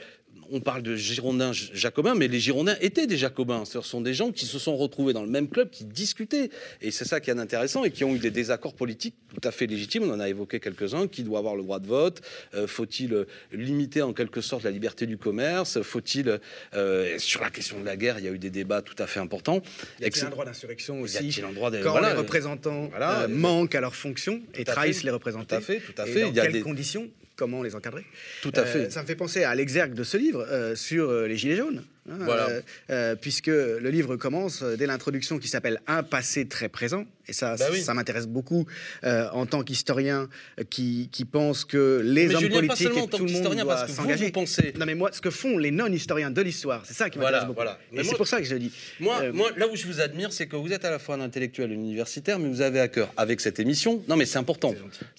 on 0.50 0.60
parle 0.60 0.82
de 0.82 0.96
Girondins 0.96 1.52
jacobins, 1.52 2.14
mais 2.14 2.28
les 2.28 2.40
Girondins 2.40 2.76
étaient 2.80 3.06
des 3.06 3.16
jacobins. 3.16 3.64
Ce 3.64 3.80
sont 3.80 4.00
des 4.00 4.14
gens 4.14 4.32
qui 4.32 4.46
se 4.46 4.58
sont 4.58 4.76
retrouvés 4.76 5.12
dans 5.12 5.22
le 5.22 5.28
même 5.30 5.48
club, 5.48 5.70
qui 5.70 5.84
discutaient. 5.84 6.50
Et 6.82 6.90
c'est 6.90 7.04
ça 7.04 7.20
qui 7.20 7.30
est 7.30 7.38
intéressant 7.38 7.84
et 7.84 7.90
qui 7.90 8.04
ont 8.04 8.14
eu 8.14 8.18
des 8.18 8.30
désaccords 8.30 8.74
politiques 8.74 9.14
tout 9.34 9.46
à 9.46 9.52
fait 9.52 9.66
légitimes. 9.66 10.04
On 10.04 10.12
en 10.14 10.20
a 10.20 10.28
évoqué 10.28 10.60
quelques-uns. 10.60 11.06
Qui 11.08 11.22
doit 11.22 11.38
avoir 11.38 11.56
le 11.56 11.62
droit 11.62 11.78
de 11.78 11.86
vote? 11.86 12.20
Euh, 12.54 12.66
Faut-il 12.66 13.12
euh, 13.12 13.26
limiter 13.52 14.02
en 14.02 14.12
quelque 14.12 14.40
sorte 14.40 14.62
la 14.64 14.70
liberté 14.70 15.06
du 15.06 15.18
commerce? 15.18 15.80
Faut-il, 15.82 16.38
euh, 16.74 17.18
sur 17.18 17.40
la 17.42 17.50
question 17.50 17.78
de 17.80 17.84
la 17.84 17.96
guerre, 17.96 18.18
il 18.18 18.24
y 18.24 18.28
a 18.28 18.30
eu 18.32 18.38
des 18.38 18.50
débats 18.50 18.82
tout 18.82 18.94
à 18.98 19.06
fait 19.06 19.20
importants. 19.20 19.62
Y 20.00 20.04
a-t-il 20.06 20.24
un 20.26 20.30
droit 20.30 20.44
d'insurrection 20.44 20.98
Y 21.00 21.02
aussi 21.02 21.16
a-t-il 21.18 21.44
un 21.44 21.52
droit 21.52 21.70
de- 21.70 21.82
Quand 21.82 21.90
voilà, 21.92 22.12
les 22.12 22.18
représentants 22.18 22.88
voilà, 22.88 23.28
manquent 23.28 23.74
à 23.74 23.80
leur 23.80 23.94
fonction 23.94 24.40
et 24.54 24.64
trahissent 24.64 25.02
les 25.04 25.10
représentés. 25.10 25.46
tout 25.48 25.54
à 25.54 25.60
fait, 25.60 25.80
tout 25.80 25.94
à 26.00 26.06
Et 26.06 26.10
fait. 26.12 26.20
Dans 26.22 26.28
Il 26.30 26.36
y 26.36 26.40
a 26.40 26.42
quelles 26.44 26.52
des- 26.52 26.60
conditions? 26.62 27.08
Comment 27.36 27.62
les 27.62 27.74
encadrer 27.74 28.04
Tout 28.42 28.52
à 28.56 28.60
Euh, 28.60 28.64
fait. 28.64 28.90
ça 28.90 29.02
me 29.02 29.06
fait 29.06 29.14
penser 29.14 29.44
à 29.44 29.54
l'exergue 29.54 29.92
de 29.94 30.04
ce 30.04 30.16
livre 30.16 30.46
euh, 30.50 30.74
sur 30.74 31.10
euh, 31.10 31.26
les 31.28 31.36
Gilets 31.36 31.56
jaunes. 31.56 31.82
Hein, 32.10 32.16
Voilà. 32.20 32.48
euh, 32.48 32.60
euh, 32.90 33.14
puisque 33.16 33.46
le 33.48 33.88
livre 33.90 34.16
commence 34.16 34.62
euh, 34.62 34.76
dès 34.76 34.86
l'introduction 34.86 35.38
qui 35.38 35.48
s'appelle 35.48 35.80
Un 35.86 36.02
passé 36.02 36.46
très 36.46 36.68
présent. 36.68 37.04
Et 37.28 37.32
ça, 37.32 37.56
Bah 37.56 37.66
oui. 37.72 37.80
ça 37.82 37.92
m'intéresse 37.92 38.28
beaucoup 38.28 38.66
euh, 39.02 39.28
en 39.32 39.46
tant 39.46 39.64
qu'historien 39.64 40.28
qui, 40.70 41.08
qui 41.10 41.24
pense 41.24 41.64
que 41.64 42.00
les 42.04 42.28
Mais 42.28 42.34
hommes 42.36 42.40
Julien, 42.40 42.54
pas 42.54 42.66
politiques 42.68 42.86
seulement 42.86 42.98
et 43.00 43.02
en 43.02 43.06
tant 43.08 43.16
tout 43.18 43.24
le 43.24 43.32
monde 43.32 43.40
qu'historien, 43.40 43.64
doit 43.64 43.74
parce 43.74 43.86
que 43.86 43.90
vous, 43.90 44.02
s'engager. 44.02 44.26
vous 44.26 44.30
pensez- 44.32 44.72
Non 44.78 44.86
mais 44.86 44.94
moi, 44.94 45.10
ce 45.12 45.20
que 45.20 45.30
font 45.30 45.58
les 45.58 45.72
non-historiens 45.72 46.30
de 46.30 46.40
l'histoire, 46.40 46.84
c'est 46.86 46.94
ça 46.94 47.10
qui 47.10 47.18
Voilà, 47.18 47.38
m'intéresse 47.38 47.46
beaucoup. 47.48 47.56
voilà. 47.56 47.78
Mais 47.90 48.00
Et 48.00 48.04
moi- 48.04 48.12
c'est 48.12 48.16
pour 48.16 48.28
ça 48.28 48.38
que 48.38 48.44
je 48.44 48.54
le 48.54 48.60
dis. 48.60 48.70
Moi, 49.00 49.32
moi, 49.32 49.50
là 49.56 49.66
où 49.66 49.74
je 49.74 49.86
vous 49.88 50.00
admire, 50.00 50.32
c'est 50.32 50.46
que 50.46 50.54
vous 50.54 50.72
êtes 50.72 50.84
à 50.84 50.90
la 50.90 51.00
fois 51.00 51.16
un 51.16 51.20
intellectuel 51.20 51.72
universitaire, 51.72 52.38
mais 52.38 52.48
vous 52.48 52.60
avez 52.60 52.78
à 52.78 52.86
cœur, 52.86 53.12
avec 53.16 53.40
cette 53.40 53.58
émission, 53.58 54.04
non 54.08 54.14
mais 54.16 54.24
c'est 54.26 54.38
important. 54.38 54.72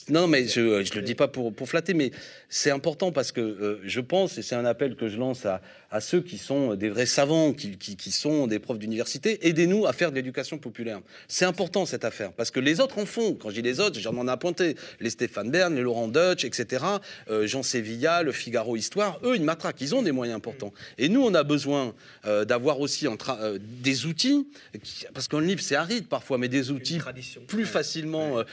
Non, 0.08 0.28
mais 0.28 0.48
je 0.48 0.84
je 0.86 0.94
le 0.96 1.02
dis 1.02 1.16
pas 1.16 1.28
pour, 1.28 1.54
pour 1.54 1.68
flatter, 1.68 1.94
mais 1.94 2.12
c'est 2.48 2.72
important 2.72 3.12
parce 3.12 3.34
que 3.34 3.82
je 3.84 4.00
pense, 4.00 4.38
et 4.38 4.44
c'est 4.44 4.56
un 4.56 4.64
appel 4.64 4.96
que 4.96 5.10
je 5.10 5.18
lance 5.18 5.46
à, 5.46 5.62
à 5.92 6.00
ceux 6.00 6.22
qui 6.22 6.38
sont 6.38 6.76
des 6.78 6.90
vrais 6.90 7.06
savants, 7.06 7.54
qui, 7.54 7.78
qui, 7.78 7.96
qui 7.96 8.12
sont 8.12 8.48
des 8.48 8.60
profs 8.60 8.80
d'université, 8.80 9.48
aidez-nous 9.48 9.86
à 9.86 9.94
faire 9.94 10.12
de 10.12 10.16
l'éducation 10.16 10.58
populaire. 10.58 11.02
C'est 11.28 11.46
important 11.46 11.86
cette 11.86 12.06
affaire, 12.06 12.32
parce 12.32 12.52
que 12.52 12.60
les 12.60 12.80
autres 12.80 12.98
en 13.00 13.06
font. 13.06 13.34
Quand 13.34 13.50
je 13.50 13.56
dis 13.56 13.62
les 13.62 13.80
autres, 13.80 14.00
j'en 14.00 14.16
en 14.18 14.28
ai 14.28 14.32
appointé. 14.32 14.76
Les 15.00 15.10
Stéphane 15.10 15.52
Bern, 15.52 15.74
les 15.76 15.82
Laurent 15.82 16.08
Deutsch, 16.08 16.46
etc., 16.46 16.86
euh, 17.30 17.48
Jean 17.48 17.64
Sévilla, 17.64 18.24
le 18.24 18.32
Figaro 18.32 18.76
Histoire, 18.76 19.20
eux, 19.24 19.36
ils 19.36 19.44
matraquent, 19.44 19.82
ils 19.82 19.96
ont 19.96 20.02
des 20.02 20.12
moyens 20.12 20.38
importants. 20.38 20.74
Et 20.98 21.10
nous, 21.10 21.22
on 21.24 21.34
a 21.34 21.44
besoin 21.44 21.94
euh, 22.26 22.46
d'avoir 22.46 22.80
aussi 22.80 23.08
en 23.08 23.18
euh, 23.30 23.58
des 23.62 24.06
outils, 24.06 24.48
qui- 24.84 25.06
parce 25.14 25.28
qu'un 25.28 25.42
livre, 25.42 25.62
c'est 25.62 25.76
aride 25.76 26.08
parfois, 26.08 26.38
mais 26.38 26.48
des 26.48 26.72
outils 26.72 27.00
plus 27.48 27.66
facilement 27.66 28.44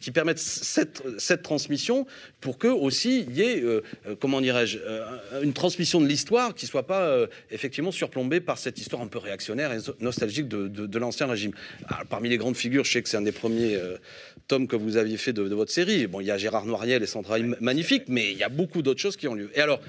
qui 0.00 0.10
permettent 0.10 0.38
cette, 0.38 1.02
cette 1.18 1.42
transmission 1.42 2.06
pour 2.40 2.58
que 2.58 2.68
aussi 2.68 3.26
il 3.28 3.36
y 3.36 3.42
ait 3.42 3.64
comment 4.20 4.40
dirais-je 4.40 4.78
une 5.42 5.52
transmission 5.52 6.00
de 6.00 6.06
l'histoire 6.06 6.54
qui 6.54 6.66
soit 6.66 6.86
pas 6.86 7.26
effectivement 7.50 7.92
surplombée 7.92 8.40
par 8.40 8.58
cette 8.58 8.78
histoire 8.78 9.02
un 9.02 9.06
peu 9.06 9.18
réactionnaire 9.18 9.72
et 9.72 9.78
nostalgique 10.00 10.48
de, 10.48 10.68
de- 10.68 10.86
de 10.86 10.98
l'ancien 10.98 11.26
régime. 11.26 11.52
Alors, 11.88 12.04
parmi 12.06 12.28
les 12.28 12.36
grandes 12.38 12.56
figures, 12.56 12.84
je 12.84 12.92
sais 12.92 13.02
que 13.02 13.08
c'est 13.08 13.16
un 13.16 13.22
des 13.22 13.32
premiers 13.32 13.76
euh, 13.76 13.96
tomes 14.48 14.66
que 14.66 14.76
vous 14.76 14.96
aviez 14.96 15.16
fait 15.16 15.32
de, 15.32 15.48
de 15.48 15.54
votre 15.54 15.72
série. 15.72 16.06
Bon, 16.06 16.20
il 16.20 16.26
y 16.26 16.30
a 16.30 16.38
Gérard 16.38 16.66
Noiriel 16.66 17.02
et 17.02 17.06
son 17.06 17.22
travail 17.22 17.44
magnifique, 17.60 18.04
mais 18.08 18.30
il 18.32 18.38
y 18.38 18.42
a 18.42 18.48
beaucoup 18.48 18.82
d'autres 18.82 19.00
choses 19.00 19.16
qui 19.16 19.28
ont 19.28 19.34
lieu. 19.34 19.50
Et 19.54 19.60
alors, 19.60 19.80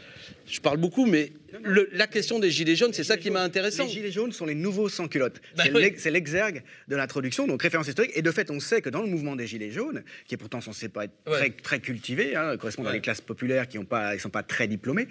je 0.48 0.60
parle 0.60 0.78
beaucoup, 0.78 1.06
mais 1.06 1.32
le- 1.64 1.90
la 1.94 2.08
question 2.08 2.40
des 2.40 2.52
gilets 2.52 2.76
jaunes, 2.76 2.94
c'est 2.94 3.04
ça 3.04 3.18
qui 3.18 3.32
m'a 3.32 3.42
intéressé. 3.42 3.84
Les 3.84 3.90
gilets 3.90 4.12
jaunes 4.12 4.32
sont 4.32 4.46
les 4.46 4.56
nouveaux 4.56 4.90
sans-culottes. 4.90 5.42
Bah 5.56 5.64
c'est 5.66 5.74
oui. 5.74 6.12
l'exergue 6.12 6.64
de 6.88 6.96
l'introduction, 6.96 7.48
donc 7.48 7.62
référence 7.62 7.88
historique. 7.88 8.12
Et 8.16 8.22
de 8.22 8.32
fait, 8.32 8.52
on 8.52 8.60
sait 8.60 8.82
que 8.82 8.90
dans 8.90 9.02
le 9.02 9.08
mouvement 9.08 9.36
des 9.36 9.48
gilets 9.48 9.72
jaunes, 9.72 10.04
qui 10.28 10.36
est 10.36 10.38
pourtant 10.38 10.62
censé 10.62 10.90
pas 10.90 11.06
être 11.06 11.12
Ouais. 11.28 11.38
très, 11.38 11.50
très 11.50 11.80
cultivé, 11.80 12.36
hein, 12.36 12.56
correspondant 12.58 12.90
à 12.90 12.94
les 12.94 13.02
classes 13.02 13.22
populaires 13.22 13.68
qui 13.68 13.78
ne 13.80 13.84
sont 14.20 14.30
pas 14.30 14.44
très 14.44 14.68
diplômées, 14.68 15.08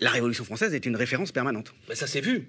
la 0.00 0.10
Révolution 0.10 0.44
française 0.44 0.74
est 0.74 0.86
une 0.86 0.96
référence 0.96 1.32
permanente. 1.32 1.74
Ben, 1.88 1.94
ça 1.94 2.06
s'est 2.06 2.20
vu. 2.20 2.48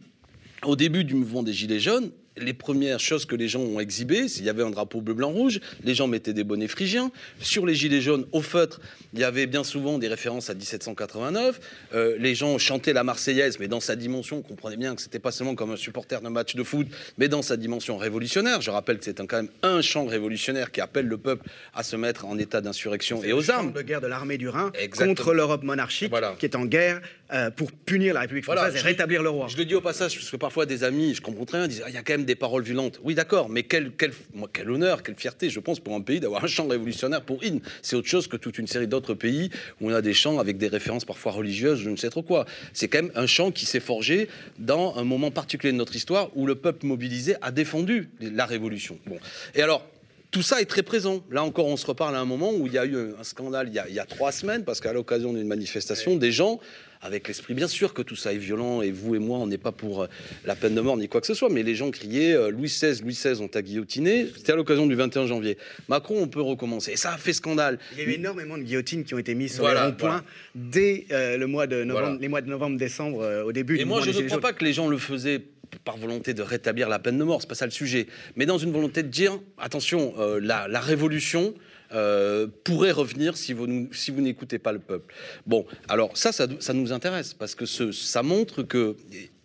Au 0.63 0.75
début 0.75 1.03
du 1.03 1.15
mouvement 1.15 1.43
des 1.43 1.53
Gilets 1.53 1.79
jaunes, 1.79 2.11
les 2.37 2.53
premières 2.53 2.99
choses 2.99 3.25
que 3.25 3.35
les 3.35 3.47
gens 3.47 3.61
ont 3.61 3.79
exhibées, 3.79 4.27
c'est- 4.27 4.39
il 4.39 4.45
y 4.45 4.49
avait 4.49 4.63
un 4.63 4.69
drapeau 4.71 5.01
bleu-blanc-rouge, 5.01 5.59
les 5.83 5.95
gens 5.95 6.07
mettaient 6.07 6.33
des 6.33 6.43
bonnets 6.43 6.67
phrygiens. 6.67 7.11
Sur 7.39 7.65
les 7.65 7.75
Gilets 7.75 8.01
jaunes, 8.01 8.25
au 8.31 8.41
feutre, 8.41 8.79
il 9.13 9.19
y 9.19 9.23
avait 9.23 9.45
bien 9.47 9.63
souvent 9.63 9.97
des 9.97 10.07
références 10.07 10.49
à 10.49 10.53
1789. 10.53 11.59
Euh, 11.93 12.15
les 12.19 12.35
gens 12.35 12.57
chantaient 12.57 12.93
la 12.93 13.03
Marseillaise, 13.03 13.57
mais 13.59 13.67
dans 13.67 13.79
sa 13.79 13.95
dimension, 13.95 14.37
on 14.37 14.41
comprenait 14.41 14.77
bien 14.77 14.95
que 14.95 15.01
c'était 15.01 15.19
pas 15.19 15.31
seulement 15.31 15.55
comme 15.55 15.71
un 15.71 15.75
supporter 15.77 16.21
d'un 16.21 16.29
match 16.29 16.55
de 16.55 16.63
foot, 16.63 16.87
mais 17.17 17.27
dans 17.27 17.41
sa 17.41 17.57
dimension 17.57 17.97
révolutionnaire. 17.97 18.61
Je 18.61 18.71
rappelle 18.71 18.97
que 18.99 19.05
c'est 19.05 19.17
quand 19.25 19.37
même 19.37 19.49
un 19.63 19.81
chant 19.81 20.05
révolutionnaire 20.05 20.71
qui 20.71 20.81
appelle 20.81 21.07
le 21.07 21.17
peuple 21.17 21.47
à 21.73 21.83
se 21.83 21.95
mettre 21.95 22.25
en 22.25 22.37
état 22.37 22.61
d'insurrection 22.61 23.23
et 23.23 23.33
aux 23.33 23.49
armes. 23.51 23.71
de 23.73 23.81
guerre 23.81 24.01
de 24.01 24.07
l'armée 24.07 24.37
du 24.37 24.49
Rhin 24.49 24.71
Exactement. 24.79 25.09
contre 25.15 25.33
l'Europe 25.33 25.63
monarchique 25.63 26.09
Voilà. 26.09 26.35
qui 26.37 26.45
est 26.45 26.55
en 26.55 26.65
guerre 26.65 27.01
euh, 27.33 27.49
pour 27.49 27.71
punir 27.71 28.13
la 28.13 28.19
République 28.21 28.45
Voilà, 28.45 28.63
française 28.65 28.81
et 28.81 28.85
rétablir 28.85 29.23
le 29.23 29.29
roi. 29.29 29.47
Je 29.49 29.57
le 29.57 29.65
dis 29.65 29.73
au 29.75 29.81
passage, 29.81 30.15
parce 30.15 30.29
que 30.29 30.35
parfois 30.37 30.65
des 30.67 30.83
amis, 30.83 31.15
je 31.15 31.21
comprends 31.21 31.45
très 31.45 31.57
bien, 31.57 31.67
disent 31.67 31.81
Ah, 31.83 31.89
il 31.89 31.95
y 31.95 31.97
a 31.97 32.03
quand 32.03 32.13
des 32.25 32.35
paroles 32.35 32.63
violentes. 32.63 32.99
Oui, 33.03 33.15
d'accord, 33.15 33.49
mais 33.49 33.63
quel, 33.63 33.91
quel, 33.91 34.11
quel 34.53 34.69
honneur, 34.69 35.03
quelle 35.03 35.15
fierté, 35.15 35.49
je 35.49 35.59
pense, 35.59 35.79
pour 35.79 35.95
un 35.95 36.01
pays 36.01 36.19
d'avoir 36.19 36.43
un 36.43 36.47
chant 36.47 36.67
révolutionnaire 36.67 37.21
pour 37.21 37.43
hymne. 37.43 37.61
C'est 37.81 37.95
autre 37.95 38.07
chose 38.07 38.27
que 38.27 38.37
toute 38.37 38.57
une 38.57 38.67
série 38.67 38.87
d'autres 38.87 39.13
pays 39.13 39.49
où 39.81 39.89
on 39.89 39.93
a 39.93 40.01
des 40.01 40.13
chants 40.13 40.39
avec 40.39 40.57
des 40.57 40.67
références 40.67 41.05
parfois 41.05 41.31
religieuses, 41.31 41.79
je 41.79 41.89
ne 41.89 41.95
sais 41.95 42.09
trop 42.09 42.23
quoi. 42.23 42.45
C'est 42.73 42.87
quand 42.87 43.03
même 43.03 43.11
un 43.15 43.27
chant 43.27 43.51
qui 43.51 43.65
s'est 43.65 43.79
forgé 43.79 44.27
dans 44.59 44.95
un 44.97 45.03
moment 45.03 45.31
particulier 45.31 45.71
de 45.71 45.77
notre 45.77 45.95
histoire 45.95 46.29
où 46.35 46.45
le 46.45 46.55
peuple 46.55 46.85
mobilisé 46.85 47.35
a 47.41 47.51
défendu 47.51 48.09
la 48.19 48.45
révolution. 48.45 48.99
Bon. 49.05 49.17
Et 49.53 49.61
alors, 49.61 49.85
tout 50.31 50.41
ça 50.41 50.61
est 50.61 50.65
très 50.65 50.83
présent. 50.83 51.23
Là 51.31 51.43
encore, 51.43 51.67
on 51.67 51.77
se 51.77 51.85
reparle 51.85 52.15
à 52.15 52.19
un 52.19 52.25
moment 52.25 52.51
où 52.53 52.67
il 52.67 52.73
y 52.73 52.77
a 52.77 52.85
eu 52.85 52.95
un 53.19 53.23
scandale 53.23 53.67
il 53.69 53.73
y 53.73 53.79
a, 53.79 53.87
il 53.87 53.95
y 53.95 53.99
a 53.99 54.05
trois 54.05 54.31
semaines, 54.31 54.63
parce 54.63 54.79
qu'à 54.81 54.93
l'occasion 54.93 55.33
d'une 55.33 55.47
manifestation, 55.47 56.15
des 56.15 56.31
gens, 56.31 56.59
avec 57.01 57.27
l'esprit 57.27 57.53
bien 57.53 57.67
sûr 57.67 57.93
que 57.93 58.01
tout 58.01 58.15
ça 58.15 58.33
est 58.33 58.37
violent, 58.37 58.81
et 58.81 58.89
vous 58.91 59.13
et 59.15 59.19
moi, 59.19 59.37
on 59.37 59.45
n'est 59.47 59.59
pas 59.59 59.71
pour 59.71 60.03
euh, 60.03 60.07
la 60.45 60.55
peine 60.55 60.73
de 60.73 60.81
mort 60.81 60.97
ni 60.97 61.07
quoi 61.07 61.21
que 61.21 61.27
ce 61.27 61.33
soit, 61.35 61.49
mais 61.49 61.61
les 61.61 61.75
gens 61.75 61.91
criaient 61.91 62.33
euh, 62.33 62.49
Louis 62.49 62.67
XVI, 62.67 62.99
Louis 63.03 63.13
XVI, 63.13 63.41
on 63.41 63.47
t'a 63.47 63.61
guillotiné. 63.61 64.27
C'était 64.35 64.53
à 64.53 64.55
l'occasion 64.55 64.87
du 64.87 64.95
21 64.95 65.27
janvier. 65.27 65.57
Macron, 65.87 66.15
on 66.19 66.27
peut 66.27 66.41
recommencer. 66.41 66.93
Et 66.93 66.97
ça 66.97 67.13
a 67.13 67.17
fait 67.17 67.33
scandale. 67.33 67.77
Il 67.93 67.99
y 67.99 68.01
a 68.01 68.05
eu 68.09 68.13
énormément 68.13 68.57
de 68.57 68.63
guillotines 68.63 69.03
qui 69.03 69.13
ont 69.13 69.19
été 69.19 69.35
mises 69.35 69.53
sur 69.53 69.63
Voilà, 69.63 69.81
les 69.81 69.85
ronds-points 69.87 70.09
voilà. 70.09 70.23
dès 70.55 71.05
euh, 71.11 71.37
le 71.37 71.45
mois 71.47 71.67
de 71.67 71.83
novembre, 71.83 72.05
Voilà. 72.07 72.17
les 72.19 72.27
mois 72.27 72.41
de 72.41 72.49
novembre-décembre, 72.49 73.21
euh, 73.21 73.43
au 73.43 73.51
début 73.51 73.75
Et 73.75 73.79
du 73.79 73.85
moi, 73.85 74.01
je 74.01 74.09
ne 74.09 74.27
crois 74.27 74.39
pas 74.41 74.53
que 74.53 74.65
les 74.65 74.73
gens 74.73 74.87
le 74.87 74.97
faisaient 74.97 75.39
par 75.83 75.97
volonté 75.97 76.33
de 76.33 76.41
rétablir 76.41 76.89
la 76.89 76.99
peine 76.99 77.17
de 77.17 77.23
mort, 77.23 77.41
c'est 77.41 77.47
pas 77.47 77.55
ça 77.55 77.65
le 77.65 77.71
sujet, 77.71 78.07
mais 78.35 78.45
dans 78.45 78.57
une 78.57 78.71
volonté 78.71 79.03
de 79.03 79.07
dire 79.07 79.39
attention, 79.57 80.13
euh, 80.17 80.39
la, 80.41 80.79
révolution 80.79 81.53
euh, 81.93 82.47
pourrait 82.63 82.91
revenir 82.91 83.37
si 83.37 83.53
vous, 83.53 83.67
n'écoutez 83.67 84.59
pas 84.59 84.71
le 84.71 84.79
peuple. 84.79 85.13
Bon, 85.45 85.65
alors 85.89 86.15
ça, 86.17 86.31
ça, 86.31 86.73
nous 86.73 86.93
intéresse 86.93 87.33
parce 87.33 87.55
que 87.55 87.65
ça 87.65 88.23
montre 88.23 88.63
que 88.63 88.95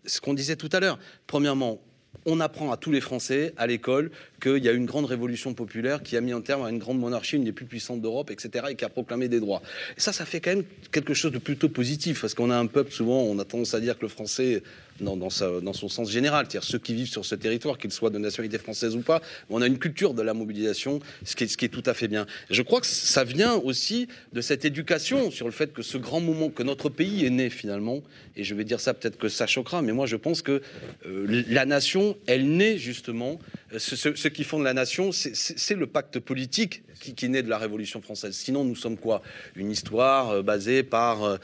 ce 0.06 0.20
qu'on 0.20 0.34
disait 0.34 0.56
tout 0.56 0.70
à 0.72 0.80
l'heure, 0.80 0.98
premièrement, 1.26 1.80
on 2.26 2.40
apprend 2.40 2.70
à 2.70 2.76
tous 2.76 2.90
les 2.90 3.00
Français 3.00 3.54
à 3.56 3.66
l'école 3.66 4.10
qu'il 4.40 4.64
y 4.64 4.68
a 4.68 4.72
une 4.72 4.86
grande 4.86 5.06
révolution 5.06 5.54
populaire 5.54 6.02
qui 6.02 6.16
a 6.16 6.20
mis 6.20 6.34
en 6.34 6.40
terme 6.40 6.64
à 6.64 6.70
une 6.70 6.78
grande 6.78 6.98
monarchie, 6.98 7.36
une 7.36 7.44
des 7.44 7.52
plus 7.52 7.66
puissantes 7.66 8.00
d'Europe, 8.00 8.30
etc., 8.30 8.66
et 8.70 8.74
qui 8.74 8.84
a 8.84 8.88
proclamé 8.88 9.28
des 9.28 9.40
droits. 9.40 9.62
Et 9.96 10.00
ça, 10.00 10.12
ça 10.12 10.24
fait 10.24 10.40
quand 10.40 10.50
même 10.50 10.64
quelque 10.90 11.14
chose 11.14 11.32
de 11.32 11.38
plutôt 11.38 11.68
positif, 11.68 12.20
parce 12.20 12.34
qu'on 12.34 12.50
a 12.50 12.56
un 12.56 12.66
peuple, 12.66 12.92
souvent, 12.92 13.20
on 13.20 13.38
a 13.38 13.44
tendance 13.44 13.74
à 13.74 13.80
dire 13.80 13.96
que 13.96 14.02
le 14.02 14.08
français 14.08 14.62
dans, 15.00 15.72
son 15.72 15.88
sens 15.88 16.10
général, 16.10 16.46
c'est-à-dire 16.48 16.68
ceux 16.68 16.78
qui 16.78 16.94
vivent 16.94 17.08
sur 17.08 17.24
ce 17.24 17.34
territoire, 17.34 17.78
qu'ils 17.78 17.92
soient 17.92 18.10
de 18.10 18.18
nationalité 18.18 18.58
française 18.58 18.94
ou 18.96 19.00
pas, 19.00 19.22
on 19.48 19.62
a 19.62 19.66
une 19.66 19.78
culture 19.78 20.14
de 20.14 20.22
la 20.22 20.34
mobilisation, 20.34 21.00
ce 21.24 21.36
qui 21.36 21.44
est, 21.44 21.48
ce 21.48 21.56
qui 21.56 21.64
est 21.64 21.68
tout 21.68 21.82
à 21.86 21.94
fait 21.94 22.08
bien. 22.08 22.26
je 22.50 22.62
crois 22.62 22.80
que 22.80 22.86
ça 22.86 23.24
vient 23.24 23.54
aussi 23.54 24.08
de 24.32 24.40
cette 24.40 24.64
éducation 24.64 25.30
sur 25.30 25.46
le 25.46 25.52
fait 25.52 25.72
que 25.72 25.82
ce 25.82 25.98
grand 25.98 26.20
moment 26.20 26.50
que 26.50 26.62
notre 26.62 26.88
pays 26.88 27.24
est 27.24 27.30
né 27.30 27.50
finalement, 27.50 28.02
et 28.36 28.44
je 28.44 28.54
vais 28.54 28.64
dire 28.64 28.80
ça 28.80 28.94
peut-être 28.94 29.18
que 29.18 29.28
ça 29.28 29.46
choquera, 29.46 29.82
mais 29.82 29.92
moi 29.92 30.06
je 30.06 30.16
pense 30.16 30.42
que 30.42 30.62
euh, 31.06 31.44
la 31.48 31.66
nation, 31.66 32.16
elle 32.26 32.56
naît 32.56 32.78
justement, 32.78 33.38
euh, 33.72 33.78
ce, 33.78 33.96
ce, 33.96 34.28
qui 34.28 34.44
fonde 34.44 34.64
la 34.64 34.74
nation, 34.74 35.10
c'est 35.12 35.74
le 35.74 35.86
pacte 35.86 36.18
politique 36.18 36.82
qui, 37.00 37.14
qui, 37.14 37.28
naît 37.28 37.42
de 37.42 37.48
la 37.48 37.58
Révolution 37.58 38.00
française. 38.00 38.34
Sinon, 38.34 38.64
nous 38.64 38.76
sommes 38.76 38.96
quoi? 38.96 39.22
Une 39.56 39.70
histoire 39.70 40.30
euh, 40.30 40.42
basée 40.42 40.82
par 40.82 41.38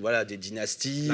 voilà, 0.00 0.24
des 0.24 0.36
dynasties. 0.36 1.10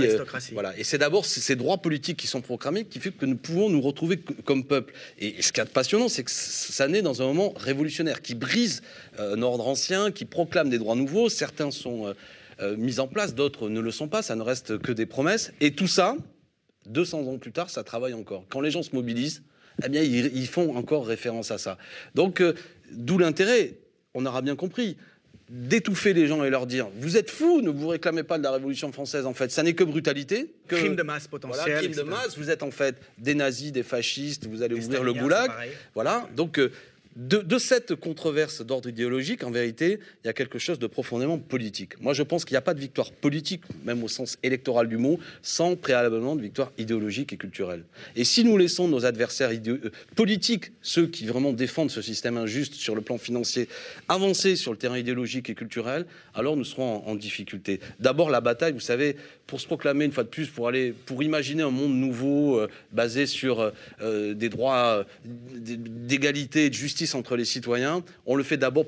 voilà. 0.53 0.77
Et 0.79 0.85
c'est 0.85 0.99
d'abord 0.99 1.25
ces 1.25 1.57
droits 1.57 1.79
politiques 1.79 2.19
qui 2.19 2.27
sont 2.27 2.41
proclamés 2.41 2.85
qui 2.85 3.01
fait 3.01 3.11
que 3.11 3.27
nous 3.27 3.37
pouvons 3.37 3.69
nous 3.69 3.81
retrouver 3.81 4.19
comme 4.19 4.65
peuple. 4.65 4.95
Et, 5.19 5.41
ce 5.43 5.53
qui 5.53 5.61
est 5.61 5.65
passionnant, 5.65 6.09
c'est 6.09 6.25
que 6.25 6.31
ça 6.31 6.89
naît 6.89 7.03
dans 7.03 7.23
un 7.23 7.27
moment 7.27 7.53
révolutionnaire 7.57 8.23
qui 8.23 8.35
brise 8.35 8.83
un 9.19 9.43
ordre 9.43 9.67
ancien, 9.69 10.11
qui 10.11 10.25
proclame 10.25 10.71
des 10.71 10.79
droits 10.79 10.97
nouveaux. 10.97 11.29
Certains 11.29 11.71
sont 11.71 12.15
euh, 12.63 12.77
mises 12.77 13.01
en 13.01 13.09
place, 13.09 13.35
d'autres 13.35 13.69
ne 13.69 13.81
le 13.81 13.91
sont 13.91 14.09
pas, 14.09 14.23
ça 14.23 14.37
ne 14.37 14.43
reste 14.43 14.79
que 14.79 14.93
des 14.93 15.07
promesses. 15.07 15.53
Et 15.61 15.73
tout 15.73 15.89
ça, 15.89 16.17
200 16.87 17.27
ans 17.27 17.39
plus 17.39 17.53
tard, 17.53 17.71
ça 17.71 17.83
travaille 17.83 18.15
encore. 18.15 18.45
Quand 18.49 18.61
les 18.61 18.71
gens 18.71 18.83
se 18.83 18.95
mobilisent, 18.95 19.43
eh 19.85 19.89
bien, 19.89 20.03
ils, 20.03 20.47
font 20.47 20.77
encore 20.77 21.07
référence 21.07 21.51
à 21.51 21.59
ça. 21.59 21.79
Donc, 22.15 22.41
euh, 22.41 22.55
d'où 22.91 23.19
l'intérêt, 23.19 23.75
on 24.15 24.27
aura 24.27 24.43
bien 24.43 24.57
compris, 24.57 24.97
d'étouffer 25.53 26.15
les 26.15 26.27
gens 26.27 26.43
et 26.45 26.51
leur 26.51 26.67
dire 26.67 26.89
vous 26.97 27.19
êtes 27.19 27.31
fous, 27.31 27.61
ne 27.61 27.69
vous 27.69 27.89
réclamez 27.89 28.23
pas 28.23 28.39
de 28.39 28.43
la 28.43 28.53
Révolution 28.53 28.91
française 28.91 29.27
en 29.27 29.35
fait, 29.35 29.51
ça 29.51 29.63
n'est 29.63 29.75
que 29.75 29.85
brutalité. 29.85 30.55
Que, 30.67 30.77
crime 30.77 30.97
de 30.97 31.03
masse 31.03 31.27
potentiel. 31.27 31.65
Voilà, 31.65 31.81
crime 31.81 31.95
de 31.95 32.03
masse, 32.03 32.39
vous 32.39 32.51
êtes 32.51 32.63
en 32.63 32.71
fait 32.71 32.97
des 33.19 33.35
nazis, 33.35 33.71
des 33.71 33.83
fascistes, 33.83 34.47
vous 34.47 34.63
allez 34.63 34.75
ouvrir 34.75 35.05
le 35.05 35.13
goulag. 35.13 35.51
Voilà, 35.95 36.27
donc 36.35 36.59
euh, 36.59 36.73
de, 37.17 37.59
cette 37.59 37.95
controverse 37.95 38.63
d'ordre 38.63 38.89
idéologique, 38.89 39.45
en 39.45 39.51
vérité, 39.51 39.99
il 40.25 40.27
y 40.27 40.31
a 40.31 40.33
quelque 40.33 40.59
chose 40.59 40.79
de 40.79 40.87
profondément 40.87 41.39
politique. 41.39 42.01
Moi, 42.01 42.15
je 42.15 42.23
pense 42.23 42.45
qu'il 42.45 42.55
n'y 42.55 42.59
a 42.59 42.63
pas 42.63 42.73
de 42.73 42.81
victoire 42.81 43.11
politique, 43.13 43.63
même 43.85 44.03
au 44.03 44.09
sens 44.09 44.39
électoral 44.43 44.89
du 44.89 44.97
mot, 44.97 45.19
sans 45.43 45.77
préalablement 45.77 46.37
de 46.37 46.41
victoire 46.41 46.73
idéologique 46.79 47.33
et 47.35 47.37
culturelle. 47.37 47.85
Et 48.17 48.25
si 48.25 48.45
nous 48.45 48.57
laissons 48.57 48.89
nos 48.89 49.05
adversaires 49.05 49.51
euh, 49.51 49.91
politiques, 50.17 50.73
ceux 50.81 51.07
qui 51.07 51.27
vraiment 51.27 51.53
défendent 51.53 51.91
ce 51.91 52.01
système 52.01 52.39
injuste 52.39 52.75
sur 52.75 52.95
le 52.95 53.03
plan 53.03 53.19
financier, 53.19 53.69
avancer 54.09 54.57
sur 54.57 54.73
le 54.73 54.79
terrain 54.79 54.97
idéologique 54.97 55.51
et 55.51 55.55
culturel, 55.55 56.07
alors 56.35 56.57
nous 56.57 56.65
serons 56.65 57.07
en, 57.07 57.15
difficulté. 57.15 57.79
D'abord, 58.01 58.31
la 58.31 58.41
bataille, 58.41 58.73
vous 58.73 58.81
savez, 58.81 59.17
pour 59.47 59.61
se 59.61 59.67
proclamer 59.67 60.07
une 60.07 60.13
fois 60.13 60.25
de 60.25 60.29
plus, 60.29 60.49
pour 60.49 60.67
aller, 60.67 60.93
pour 61.05 61.23
imaginer 61.23 61.63
un 61.63 61.71
monde 61.71 61.95
nouveau 61.95 62.59
euh, 62.59 62.69
basé 62.91 63.27
sur 63.27 63.71
euh, 64.01 64.33
des 64.33 64.49
droits 64.49 65.05
d'égalité 65.25 66.65
et 66.65 66.71
de 66.71 66.75
justice 66.75 67.02
entre 67.15 67.37
les 67.37 67.45
citoyens, 67.45 68.03
on 68.27 68.37
le 68.37 68.43
fait 68.43 68.57
d'abord 68.57 68.87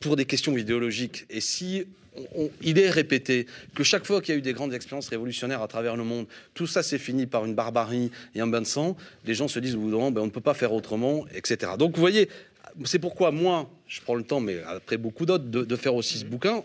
pour 0.00 0.16
des 0.16 0.24
questions 0.24 0.56
idéologiques. 0.56 1.26
Et 1.30 1.40
si 1.40 1.84
il 2.62 2.78
est 2.78 2.90
répété 2.90 3.46
que 3.74 3.82
chaque 3.82 4.04
fois 4.04 4.20
qu'il 4.20 4.34
y 4.34 4.36
a 4.36 4.38
eu 4.38 4.42
des 4.42 4.52
grandes 4.52 4.74
expériences 4.74 5.08
révolutionnaires 5.08 5.62
à 5.62 5.68
travers 5.68 5.96
le 5.96 6.04
monde, 6.04 6.26
tout 6.54 6.66
ça 6.66 6.82
s'est 6.82 6.98
fini 6.98 7.26
par 7.26 7.44
une 7.44 7.54
barbarie 7.54 8.10
et 8.34 8.40
un 8.40 8.46
bain 8.46 8.60
de 8.60 8.66
sang, 8.66 8.96
les 9.24 9.34
gens 9.34 9.48
se 9.48 9.58
disent 9.58 9.74
au 9.74 10.10
ben, 10.10 10.20
on 10.20 10.26
ne 10.26 10.30
peut 10.30 10.40
pas 10.40 10.54
faire 10.54 10.72
autrement, 10.72 11.26
etc. 11.34 11.72
Donc 11.78 11.94
vous 11.94 12.00
voyez, 12.00 12.28
c'est 12.84 12.98
pourquoi 12.98 13.30
moi, 13.30 13.70
je 13.86 14.00
prends 14.00 14.14
le 14.14 14.24
temps, 14.24 14.40
mais 14.40 14.62
après 14.66 14.96
beaucoup 14.96 15.26
d'autres, 15.26 15.44
de, 15.44 15.76
faire 15.76 15.94
aussi 15.94 16.18
ce 16.18 16.24
bouquin. 16.24 16.62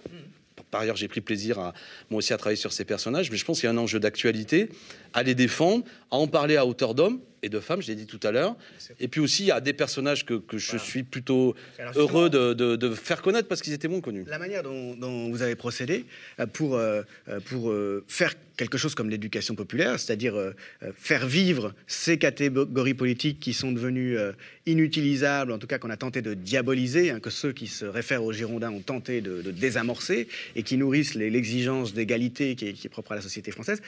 Par 0.72 0.82
ailleurs, 0.82 0.96
j'ai 0.96 1.08
pris 1.08 1.22
plaisir 1.22 1.60
à, 1.60 1.74
moi 2.10 2.20
aussi 2.20 2.34
à 2.34 2.38
travailler 2.38 2.58
sur 2.58 2.74
ces 2.74 2.86
personnages, 2.86 3.30
mais 3.30 3.38
je 3.38 3.46
pense 3.46 3.60
qu'il 3.60 3.68
y 3.68 3.72
a 3.72 3.74
un 3.74 3.78
enjeu 3.78 4.00
d'actualité, 4.00 4.70
à 5.14 5.24
les 5.24 5.36
défendre, 5.36 5.86
à 6.10 6.16
en 6.16 6.28
parler 6.28 6.58
à 6.58 6.66
hauteur 6.66 6.96
d'homme, 6.96 7.20
et 7.44 7.50
de 7.50 7.60
femmes, 7.60 7.82
je 7.82 7.88
l'ai 7.88 7.96
dit 7.96 8.08
tout 8.08 8.20
à 8.24 8.32
l'heure. 8.32 8.56
Et 9.00 9.08
puis 9.08 9.20
aussi, 9.20 9.44
il 9.44 9.48
y 9.48 9.52
a 9.52 9.62
des 9.62 9.74
personnages 9.74 10.26
que, 10.26 10.42
je 10.54 10.78
suis 10.78 11.04
plutôt 11.04 11.56
heureux 11.96 12.30
de, 12.30 12.94
faire 12.96 13.22
connaître 13.22 13.48
parce 13.48 13.62
qu'ils 13.62 13.74
étaient 13.74 13.88
moins 13.88 14.02
connus. 14.02 14.24
La 14.28 14.40
manière 14.40 14.64
dont, 14.64 15.30
vous 15.30 15.42
avez 15.42 15.56
procédé 15.56 16.06
euh, 16.40 16.46
pour, 16.46 16.76
euh, 16.76 17.02
euh, 17.28 17.40
pour 17.42 17.74
faire 18.08 18.34
quelque 18.56 18.78
chose 18.78 18.96
comme 18.96 19.10
l'éducation 19.10 19.56
populaire, 19.56 20.00
c'est-à-dire 20.00 20.36
faire 20.96 21.26
vivre 21.26 21.74
ces 21.88 22.20
catégories 22.20 22.94
politiques 22.94 23.40
qui 23.40 23.52
sont 23.52 23.72
devenues 23.72 24.18
inutilisables, 24.68 25.52
en 25.52 25.58
tout 25.58 25.66
cas 25.66 25.80
qu'on 25.80 25.90
a 25.90 25.98
tenté 25.98 26.22
de 26.22 26.36
diaboliser, 26.36 27.10
hein, 27.10 27.20
que 27.20 27.32
ceux 27.32 27.52
qui 27.52 27.66
se 27.66 27.86
réfèrent 27.86 28.24
aux 28.24 28.32
Girondins 28.32 28.72
ont 28.72 28.82
tenté 28.82 29.22
de, 29.22 29.42
désamorcer 29.52 30.28
et 30.56 30.62
qui 30.62 30.78
nourrissent 30.78 31.16
l'exigence 31.16 31.94
d'égalité 31.94 32.56
qui, 32.56 32.74
qui 32.74 32.88
est 32.88 32.90
propre 32.92 33.14
à 33.14 33.16
la 33.16 33.22
société 33.22 33.52
française. 33.52 33.82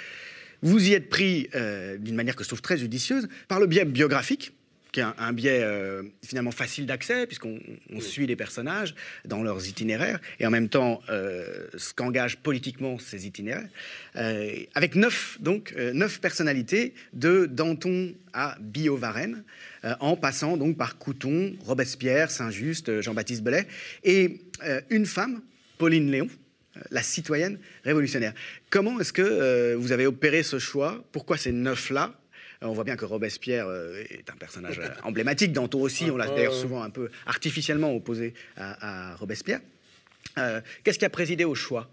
Vous 0.61 0.89
y 0.89 0.93
êtes 0.93 1.09
pris 1.09 1.49
euh, 1.55 1.97
d'une 1.97 2.15
manière 2.15 2.35
que 2.35 2.43
je 2.43 2.49
trouve 2.49 2.61
très 2.61 2.77
judicieuse 2.77 3.27
par 3.47 3.59
le 3.59 3.67
biais 3.67 3.85
biographique 3.85 4.53
qui 4.91 5.01
est 5.01 5.05
un, 5.17 5.33
biais 5.33 5.59
euh, 5.61 6.03
finalement 6.25 6.51
facile 6.51 6.85
d'accès, 6.85 7.27
puisqu'on 7.27 7.59
suit 7.99 8.27
les 8.27 8.37
personnages 8.37 8.95
dans 9.25 9.43
leurs 9.43 9.67
itinéraires, 9.67 10.21
et 10.39 10.47
en 10.47 10.49
même 10.49 10.69
temps 10.69 11.01
euh, 11.09 11.67
ce 11.75 11.93
qu'engagent 11.93 12.37
politiquement 12.37 12.97
ces 12.97 13.27
itinéraires, 13.27 13.67
avec 14.73 14.95
neuf, 14.95 15.37
donc, 15.41 15.75
neuf 15.75 16.21
personnalités, 16.21 16.93
de 17.11 17.45
Danton 17.45 18.15
à 18.31 18.55
Biot-Varenne, 18.61 19.43
en 19.99 20.15
passant 20.15 20.55
donc 20.55 20.77
par 20.77 20.97
Couton, 20.97 21.57
Robespierre, 21.65 22.31
Saint-Just, 22.31 23.01
Jean-Baptiste 23.01 23.43
Belay, 23.43 23.67
et 24.05 24.39
une 24.89 25.05
femme, 25.05 25.41
Pauline 25.77 26.09
Léon, 26.09 26.29
la 26.91 27.03
citoyenne 27.03 27.59
révolutionnaire. 27.83 28.33
Comment 28.69 28.99
est-ce 28.99 29.13
que 29.13 29.21
euh, 29.21 29.75
vous 29.77 29.91
avez 29.91 30.05
opéré 30.05 30.43
ce 30.43 30.59
choix? 30.59 31.03
Pourquoi 31.11 31.37
ces 31.37 31.51
neuf-là? 31.51 32.13
On 32.61 32.73
voit 32.73 32.83
bien 32.83 32.95
que 32.95 33.05
Robespierre 33.05 33.67
euh, 33.67 34.03
est 34.09 34.29
un 34.29 34.37
personnage 34.37 34.79
euh, 34.79 34.89
emblématique. 35.03 35.51
Danton 35.51 35.81
aussi, 35.81 36.09
on 36.09 36.17
l'a 36.17 36.27
d'ailleurs 36.27 36.53
souvent 36.53 36.83
un 36.83 36.89
peu 36.89 37.09
artificiellement 37.25 37.93
opposé 37.95 38.33
à, 38.57 39.15
Robespierre. 39.15 39.59
Qu'est-ce 40.83 40.99
qui 40.99 41.05
a 41.05 41.09
présidé 41.09 41.45
au 41.45 41.55
choix? 41.55 41.89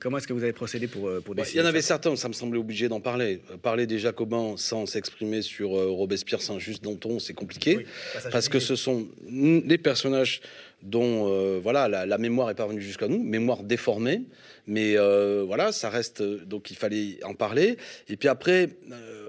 Comment 0.00 0.18
est-ce 0.18 0.26
que 0.26 0.32
vous 0.32 0.42
avez 0.42 0.52
procédé 0.52 0.88
pour, 0.88 1.10
pour 1.24 1.34
décider 1.34 1.58
Il 1.58 1.62
y 1.62 1.64
en 1.64 1.68
avait 1.68 1.82
certains, 1.82 2.16
ça 2.16 2.28
me 2.28 2.32
semblait 2.32 2.58
obligé 2.58 2.88
d'en 2.88 3.00
parler. 3.00 3.40
Parler 3.62 3.86
des 3.86 3.98
Jacobins 3.98 4.54
sans 4.56 4.86
s'exprimer 4.86 5.42
sur 5.42 5.70
Robespierre, 5.70 6.42
Saint-Just, 6.42 6.82
Danton, 6.82 7.18
c'est 7.18 7.34
compliqué. 7.34 7.86
parce 8.30 8.48
que 8.48 8.58
ce 8.58 8.76
sont 8.76 9.06
des 9.28 9.78
personnages 9.78 10.40
dont 10.82 11.28
euh, 11.28 11.60
voilà, 11.62 11.88
la, 11.88 12.18
mémoire 12.18 12.50
est 12.50 12.54
parvenue 12.54 12.80
jusqu'à 12.80 13.08
nous, 13.08 13.22
mémoire 13.22 13.62
déformée, 13.62 14.22
mais 14.66 14.96
euh, 14.96 15.44
voilà, 15.46 15.72
ça 15.72 15.88
reste, 15.88 16.22
donc 16.22 16.70
il 16.70 16.76
fallait 16.76 17.18
en 17.24 17.34
parler. 17.34 17.76
Et 18.08 18.16
puis 18.16 18.28
après, 18.28 18.70
euh, 18.90 19.28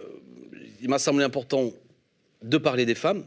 il 0.81 0.89
m'a 0.89 0.99
semblé 0.99 1.23
important 1.23 1.71
de 2.41 2.57
parler 2.57 2.85
des 2.85 2.95
femmes, 2.95 3.23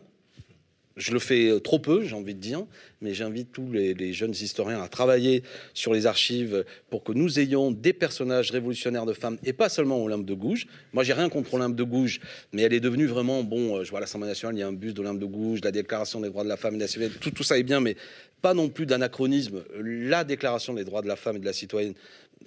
je 0.97 1.13
le 1.13 1.19
fais 1.19 1.49
euh, 1.49 1.61
trop 1.61 1.79
peu, 1.79 2.03
j'ai 2.05 2.15
envie 2.15 2.35
de 2.35 2.41
dire, 2.41 2.65
mais 3.01 3.13
j'invite 3.13 3.53
tous 3.53 3.71
les, 3.71 4.13
jeunes 4.13 4.31
historiens 4.31 4.83
à 4.83 4.89
travailler 4.89 5.43
sur 5.75 5.93
les 5.93 6.07
archives 6.07 6.65
pour 6.91 7.05
que 7.05 7.13
nous 7.13 7.39
ayons 7.39 7.71
des 7.71 7.93
personnages 7.93 8.51
révolutionnaires 8.51 9.05
de 9.05 9.13
femmes 9.13 9.37
et 9.45 9.53
pas 9.53 9.69
seulement 9.69 10.03
Olympe 10.03 10.25
de 10.25 10.35
Gouges. 10.35 10.67
Moi, 10.93 11.05
j'ai 11.05 11.13
rien 11.13 11.29
contre 11.29 11.55
Olympe 11.55 11.77
de 11.77 11.83
Gouges, 11.83 12.21
mais 12.53 12.63
elle 12.63 12.73
est 12.73 12.81
devenue 12.81 13.07
vraiment, 13.07 13.43
bon, 13.43 13.77
euh, 13.77 13.85
je 13.85 13.91
vois 13.91 14.01
l'Assemblée 14.01 14.29
nationale, 14.29 14.57
il 14.57 14.61
y 14.61 14.63
a 14.63 14.69
un 14.69 14.73
buste 14.73 14.97
d'Olympe 14.97 15.19
de 15.19 15.27
Gouges, 15.27 15.61
la 15.63 15.73
déclaration 15.73 16.21
des 16.21 16.31
droits 16.31 16.45
de 16.45 16.49
la 16.49 16.57
femme 16.57 16.75
et 16.75 16.79
de 16.79 16.83
la 16.83 16.89
citoyenne, 16.89 17.13
tout, 17.21 17.31
tout 17.31 17.43
ça 17.43 17.59
est 17.59 17.63
bien, 17.63 17.81
mais 17.81 17.97
pas 18.43 18.55
non 18.55 18.69
plus 18.69 18.87
d'anachronisme. 18.87 19.65
La 19.81 20.25
déclaration 20.25 20.75
des 20.75 20.85
droits 20.85 21.03
de 21.03 21.09
la 21.09 21.17
femme 21.17 21.37
et 21.37 21.41
de 21.41 21.45
la 21.45 21.53
citoyenne 21.53 21.95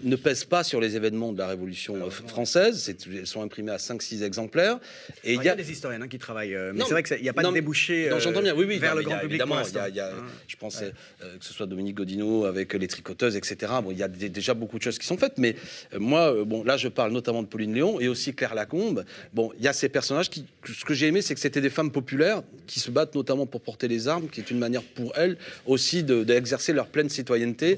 ne 0.04 0.15
pèsent 0.15 0.45
pas 0.45 0.63
sur 0.63 0.80
les 0.80 0.95
événements 0.95 1.34
de 1.34 1.39
la 1.39 1.47
Révolution 1.47 1.95
euh, 1.95 2.10
française. 2.10 2.93
Elles 3.12 3.28
sont 3.28 3.41
imprimées 3.41 3.71
à 3.71 3.78
5-6 3.78 4.23
exemplaires. 4.23 4.80
Et 5.23 5.34
il 5.34 5.43
y, 5.43 5.49
a 5.49 5.56
des 5.56 5.71
historiens 5.71 6.02
hein, 6.02 6.08
qui 6.08 6.17
travaillent, 6.17 6.56
euh, 6.56 6.71
mais 6.73 6.84
c'est 6.86 6.91
vrai 6.91 7.04
qu'il 7.04 7.21
n'y 7.21 7.30
a 7.30 7.34
pas 7.34 7.43
de 7.43 7.52
débouché 7.52 8.10
j'entends 8.19 8.41
bien. 8.41 8.56
Oui, 8.56 8.65
oui, 8.67 8.78
vers 8.78 8.95
le 8.95 9.04
grand 9.04 9.19
public. 9.19 9.41
Évidemment, 9.41 9.62
il 9.88 9.95
y 9.95 9.99
a, 9.99 10.12
je 10.47 10.56
pense 10.56 10.82
euh, 10.82 11.38
que 11.38 11.45
ce 11.45 11.54
soit 11.54 11.65
Dominique 11.65 11.95
Godineau 11.95 12.45
avec 12.45 12.73
les 12.73 12.88
tricoteuses, 12.88 13.36
etc. 13.36 13.73
Bon, 13.84 13.91
il 13.91 13.97
y 13.97 14.04
a 14.04 14.08
déjà 14.08 14.54
beaucoup 14.54 14.78
de 14.78 14.84
choses 14.84 14.97
qui 14.97 15.06
sont 15.06 15.17
faites, 15.17 15.38
mais 15.38 15.56
moi, 15.97 16.43
bon, 16.45 16.63
là, 16.63 16.78
je 16.78 16.88
parle 16.88 17.12
notamment 17.12 17.43
de 17.43 17.47
Pauline 17.47 17.73
Léon 17.73 17.99
et 17.99 18.08
aussi 18.08 18.34
Claire 18.34 18.56
Lacombe. 18.56 19.06
Bon, 19.34 19.52
il 19.58 19.63
y 19.63 19.67
a 19.67 19.73
ces 19.73 19.89
personnages 19.89 20.30
qui, 20.30 20.45
ce 20.65 20.86
que 20.86 20.93
j'ai 20.93 21.08
aimé, 21.08 21.21
c'est 21.21 21.34
que 21.34 21.39
c'était 21.39 21.62
des 21.62 21.69
femmes 21.69 21.91
populaires 21.91 22.41
qui 22.67 22.80
se 22.80 22.91
battent 22.91 23.15
notamment 23.15 23.45
pour 23.45 23.62
porter 23.62 23.88
les 23.88 24.08
armes, 24.08 24.30
qui 24.30 24.39
est 24.39 24.52
une 24.52 24.60
manière 24.60 24.84
pour 24.84 25.17
elles 25.17 25.38
aussi 25.65 26.04
d'exercer 26.04 26.73
leur 26.73 26.88
pleine 26.88 27.10
citoyenneté. 27.10 27.78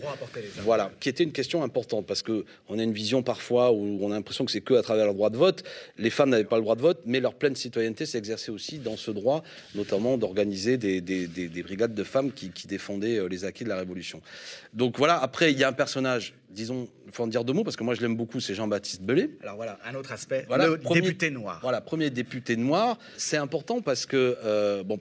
Voilà, 0.64 0.92
qui 1.00 1.10
était 1.10 1.24
une 1.24 1.32
question 1.32 1.64
importante. 1.64 2.01
Parce 2.04 2.22
que 2.22 2.46
on 2.70 2.80
a 2.80 2.84
une 2.84 2.94
vision 2.94 3.24
parfois 3.24 3.72
où 3.72 4.00
on 4.02 4.12
a 4.12 4.16
l'impression 4.16 4.46
que 4.46 4.52
c'est 4.52 4.62
que 4.62 4.74
à 4.74 4.82
travers 4.82 5.08
le 5.08 5.14
droit 5.14 5.30
de 5.30 5.38
vote. 5.38 5.64
Les 5.98 6.10
femmes 6.10 6.30
n'avaient 6.30 6.44
pas 6.44 6.58
le 6.58 6.62
droit 6.62 6.76
de 6.76 6.82
vote, 6.82 7.02
mais 7.06 7.20
leur 7.20 7.34
pleine 7.34 7.56
citoyenneté 7.56 8.06
s'exerçait 8.06 8.52
aussi 8.52 8.80
dans 8.80 8.98
ce 8.98 9.12
droit, 9.12 9.44
notamment 9.76 10.18
d'organiser 10.18 10.78
des, 10.78 11.02
des, 11.02 11.28
des, 11.28 11.64
brigades 11.64 11.94
de 11.94 12.04
femmes 12.04 12.32
qui, 12.32 12.50
qui, 12.50 12.68
défendaient 12.68 13.18
euh, 13.18 13.28
les 13.28 13.46
acquis 13.46 13.64
de 13.64 13.70
la 13.70 13.78
Révolution. 13.78 14.22
Donc 14.74 14.98
voilà, 14.98 15.22
après, 15.22 15.52
il 15.52 15.60
y 15.60 15.64
a 15.64 15.68
un 15.68 15.74
personnage, 15.74 16.34
disons, 16.50 16.88
il 17.06 17.12
faut 17.12 17.24
en 17.24 17.28
dire 17.28 17.44
deux 17.44 17.54
mots, 17.54 17.64
parce 17.64 17.76
que 17.76 17.84
moi 17.84 17.94
je 17.94 18.02
l'aime 18.02 18.16
beaucoup, 18.16 18.40
c'est 18.40 18.54
Jean-Baptiste 18.54 19.02
Belay. 19.02 19.30
Alors 19.42 19.56
voilà, 19.56 19.78
un 19.86 19.96
autre 19.96 20.12
aspect, 20.12 20.46
voilà, 20.48 20.68
le 20.68 20.78
député 20.78 21.30
noir. 21.30 21.60
Voilà, 21.62 21.82
premier 21.82 22.10
député 22.10 22.56
noir, 22.56 22.98
c'est 23.18 23.38
important 23.38 23.82
parce 23.82 24.06
que, 24.06 24.38
euh, 24.44 24.84
bon, 24.84 24.98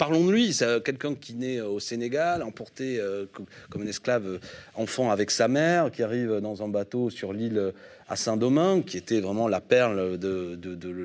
Parlons 0.00 0.24
de 0.24 0.32
lui, 0.32 0.54
c'est 0.54 0.82
quelqu'un 0.82 1.14
qui 1.14 1.34
naît 1.34 1.60
au 1.60 1.78
Sénégal, 1.78 2.42
emporté 2.42 2.98
euh, 2.98 3.26
comme 3.68 3.82
un 3.82 3.86
esclave 3.86 4.26
euh, 4.26 4.38
enfant 4.74 5.10
avec 5.10 5.30
sa 5.30 5.46
mère, 5.46 5.90
qui 5.90 6.02
arrive 6.02 6.36
dans 6.40 6.62
un 6.62 6.68
bateau 6.68 7.10
sur 7.10 7.34
l'île 7.34 7.74
à 8.08 8.16
Saint-Domingue, 8.16 8.86
qui 8.86 8.96
était 8.96 9.20
vraiment 9.20 9.46
la 9.46 9.60
perle 9.60 10.16
de, 10.16 10.58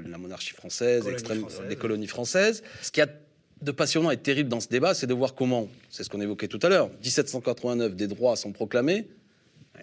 la 0.09 0.17
monarchie 0.17 0.53
française, 0.53 1.05
extrême, 1.09 1.45
des 1.67 1.75
colonies 1.75 2.07
françaises. 2.07 2.63
Ce 2.81 2.89
qui 2.89 3.01
a 3.01 3.07
de 3.61 3.71
passionnant 3.73 4.11
et 4.11 4.17
terrible 4.17 4.47
dans 4.47 4.61
ce 4.61 4.69
débat, 4.69 4.93
c'est 4.93 5.07
de 5.07 5.13
voir 5.13 5.35
comment, 5.35 5.67
c'est 5.89 6.05
ce 6.05 6.09
qu'on 6.09 6.21
évoquait 6.21 6.47
tout 6.47 6.59
à 6.61 6.69
l'heure, 6.69 6.89
1789, 7.03 7.97
des 7.97 8.07
droits 8.07 8.37
sont 8.37 8.53
proclamés, 8.53 9.09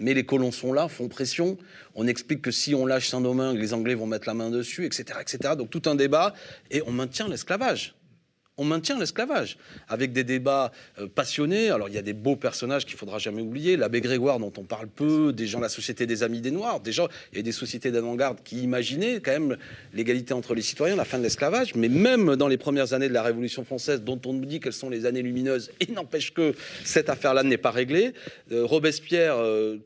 mais 0.01 0.15
les 0.15 0.25
colons 0.25 0.53
sont 0.53 0.73
là, 0.73 0.89
font 0.89 1.09
pression. 1.09 1.59
On 1.95 2.07
explique 2.07 2.41
que 2.41 2.51
si 2.51 2.75
on 2.75 2.87
lâche 2.87 3.11
Saint-Domingue, 3.11 3.59
les 3.59 3.75
Anglais 3.75 3.95
vont 3.95 4.07
mettre 4.07 4.27
la 4.27 4.33
main 4.33 4.49
dessus, 4.49 4.87
etc., 4.87 5.19
etc. 5.21 5.55
Donc 5.55 5.69
tout 5.69 5.83
un 5.85 5.97
débat, 5.97 6.33
et 6.71 6.81
on 6.87 6.93
maintient 6.93 7.29
l'esclavage 7.29 7.95
on 8.63 8.65
maintient 8.65 8.99
l'esclavage, 8.99 9.59
avec 9.89 10.13
des 10.13 10.23
débats 10.23 10.71
euh, 11.01 11.09
passionnés. 11.09 11.71
Alors 11.71 11.89
il 11.89 11.95
y 11.95 11.99
a 11.99 12.03
des 12.03 12.13
beaux 12.13 12.37
personnages 12.37 12.87
qu'il 12.87 12.97
faudra 12.97 13.19
jamais 13.19 13.43
oublier, 13.43 13.77
l'abbé 13.77 14.01
Grégoire 14.01 14.39
dont 14.39 14.53
on 14.57 14.63
parle 14.63 14.87
peu, 14.87 15.33
des 15.33 15.49
gens 15.49 15.59
la 15.59 15.69
Société 15.69 16.07
des 16.07 16.23
Amis 16.23 16.41
des 16.41 16.53
Noirs, 16.53 16.81
déjà 16.81 17.09
il 17.33 17.39
y 17.39 17.41
a 17.41 17.43
des 17.43 17.53
sociétés 17.53 17.91
d'avant-garde 17.91 18.39
qui 18.45 18.63
imaginaient 18.63 19.21
quand 19.21 19.33
même 19.33 19.57
l'égalité 19.93 20.33
entre 20.33 20.55
les 20.55 20.63
citoyens, 20.63 20.95
la 20.97 21.05
fin 21.05 21.19
de 21.19 21.25
l'esclavage, 21.25 21.75
mais 21.75 21.89
même 21.89 22.37
dans 22.37 22.49
les 22.49 22.59
premières 22.59 22.93
années 22.93 23.09
de 23.09 23.15
la 23.15 23.23
Révolution 23.23 23.65
française, 23.65 24.03
dont 24.03 24.21
on 24.27 24.33
nous 24.33 24.47
dit 24.47 24.61
qu'elles 24.61 24.73
sont 24.73 24.91
les 24.91 25.07
années 25.07 25.23
lumineuses, 25.23 25.73
et 25.81 25.91
n'empêche 25.91 26.33
que 26.33 26.55
cette 26.85 27.09
affaire-là 27.09 27.43
n'est 27.43 27.59
pas 27.59 27.71
réglée, 27.71 28.13
euh, 28.53 28.65
Robespierre... 28.65 29.37
Euh, 29.39 29.79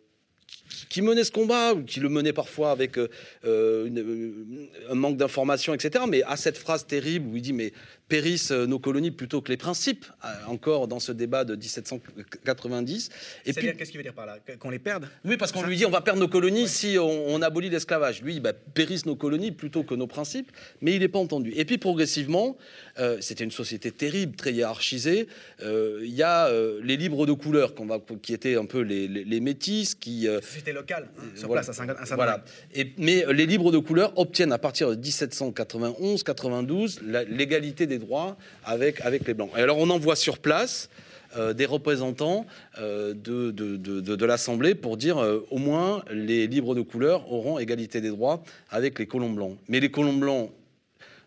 qui 0.88 1.02
menait 1.02 1.24
ce 1.24 1.32
combat, 1.32 1.74
ou 1.74 1.82
qui 1.82 2.00
le 2.00 2.08
menait 2.08 2.32
parfois 2.32 2.70
avec 2.70 2.98
un 2.98 4.94
manque 4.94 5.16
d'informations, 5.16 5.74
etc. 5.74 6.04
Mais 6.08 6.22
à 6.24 6.36
cette 6.36 6.58
phrase 6.58 6.86
terrible 6.86 7.28
où 7.28 7.36
il 7.36 7.42
dit 7.42 7.52
mais 7.52 7.72
périssent 8.08 8.52
euh, 8.52 8.66
nos 8.66 8.78
colonies 8.78 9.10
plutôt 9.10 9.40
que 9.40 9.50
les 9.50 9.56
principes, 9.56 10.06
euh, 10.24 10.28
encore 10.46 10.88
dans 10.88 11.00
ce 11.00 11.12
débat 11.12 11.44
de 11.44 11.56
1790. 11.56 13.10
Et 13.44 13.52
puis, 13.52 13.76
qu'est-ce 13.76 13.90
qu'il 13.90 13.98
veut 13.98 14.04
dire 14.04 14.14
par 14.14 14.26
là 14.26 14.38
Qu'on 14.58 14.70
les 14.70 14.78
perde 14.78 15.08
Oui, 15.24 15.36
parce 15.36 15.52
qu'on 15.52 15.62
lui 15.62 15.76
dit 15.76 15.86
on 15.86 15.90
va 15.90 16.00
perdre 16.00 16.20
nos 16.20 16.28
colonies 16.28 16.68
si 16.68 16.96
on, 16.98 17.42
abolit 17.42 17.70
l'esclavage. 17.70 18.22
Lui, 18.22 18.40
bah, 18.40 18.52
périssent 18.52 19.06
nos 19.06 19.16
colonies 19.16 19.52
plutôt 19.52 19.82
que 19.82 19.94
nos 19.94 20.06
principes, 20.06 20.52
mais 20.80 20.94
il 20.94 21.00
n'est 21.00 21.08
pas 21.08 21.18
entendu. 21.18 21.52
Et 21.56 21.64
puis 21.64 21.78
progressivement, 21.78 22.56
euh, 22.98 23.18
c'était 23.20 23.44
une 23.44 23.50
société 23.50 23.90
terrible, 23.90 24.36
très 24.36 24.52
hiérarchisée. 24.52 25.28
Il 25.60 26.14
y 26.14 26.22
a 26.22 26.50
les 26.82 26.96
libres 26.96 27.26
de 27.26 27.32
couleur, 27.32 27.74
va, 27.86 27.98
qui 28.22 28.32
étaient 28.32 28.56
un 28.56 28.64
peu 28.64 28.80
les, 28.80 29.08
les, 29.08 29.40
métis, 29.40 29.94
qui. 29.94 30.28
C'était 30.42 30.72
local, 30.72 31.08
hein, 31.18 31.22
sur 31.34 31.50
place 31.50 31.68
à 31.68 31.72
saint 31.72 31.86
Voilà. 32.14 32.44
Et, 32.74 32.92
mais 32.98 33.24
les 33.32 33.46
libres 33.46 33.72
de 33.72 33.78
couleur 33.78 34.16
obtiennent 34.18 34.52
à 34.52 34.58
partir 34.58 34.90
de 34.90 34.96
1791-92 34.96 37.00
l'égalité 37.28 37.86
des 37.86 37.95
droits 37.98 38.36
avec, 38.64 39.02
les 39.26 39.34
Blancs. 39.34 39.50
Et 39.56 39.60
alors 39.60 39.78
on 39.78 39.90
envoie 39.90 40.16
sur 40.16 40.38
place 40.38 40.88
euh, 41.36 41.52
des 41.52 41.66
représentants 41.66 42.46
euh, 42.78 43.12
de, 43.14 44.24
l'Assemblée 44.24 44.74
pour 44.74 44.96
dire 44.96 45.18
euh, 45.18 45.46
au 45.50 45.58
moins 45.58 46.02
les 46.10 46.46
libres 46.46 46.74
de 46.74 46.80
couleur 46.80 47.30
auront 47.32 47.58
égalité 47.58 48.00
des 48.00 48.10
droits 48.10 48.42
avec 48.70 48.98
les 48.98 49.06
colons 49.06 49.30
blancs. 49.30 49.56
Mais 49.68 49.80
les 49.80 49.90
colons 49.90 50.14
blancs 50.14 50.50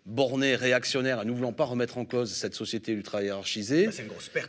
bornés, 0.10 0.56
réactionnaires, 0.56 1.24
ne 1.24 1.32
voulant 1.32 1.54
pas 1.54 1.66
remettre 1.66 1.98
en 1.98 2.06
cause 2.06 2.32
cette 2.32 2.56
société 2.56 2.92
ultra 2.92 3.24
hiérarchisée, 3.24 3.90
bah, 4.34 4.42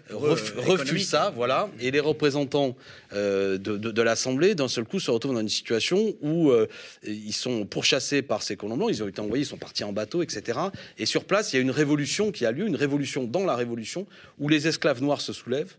refusent 0.56 1.08
ça, 1.08 1.32
voilà. 1.36 1.68
Et 1.80 1.90
les 1.90 2.00
représentants 2.00 2.76
euh, 3.12 3.58
de, 3.58 4.02
l'Assemblée, 4.02 4.54
d'un 4.54 4.68
seul 4.68 4.84
coup, 4.84 4.98
se 4.98 5.10
retrouvent 5.10 5.34
dans 5.34 5.40
une 5.40 5.48
situation 5.48 6.14
où 6.22 6.50
euh, 6.50 6.66
ils 7.04 7.34
sont 7.34 7.66
pourchassés 7.66 8.22
par 8.22 8.42
ces 8.42 8.56
colons 8.56 8.76
blancs, 8.76 8.90
ils 8.90 9.02
ont 9.02 9.08
été 9.08 9.20
envoyés, 9.20 9.44
ils 9.44 9.48
sont 9.48 9.58
partis 9.58 9.84
en 9.84 9.92
bateau, 9.92 10.22
etc. 10.22 10.58
Et 10.98 11.06
sur 11.06 11.24
place, 11.24 11.52
il 11.52 11.56
y 11.56 11.58
a 11.58 11.62
une 11.62 11.70
révolution 11.70 12.32
qui 12.32 12.46
a 12.46 12.52
lieu, 12.52 12.66
une 12.66 12.76
révolution 12.76 13.24
dans 13.24 13.44
la 13.44 13.54
révolution, 13.54 14.06
où 14.38 14.48
les 14.48 14.66
esclaves 14.66 15.02
noirs 15.02 15.20
se 15.20 15.32
soulèvent. 15.32 15.76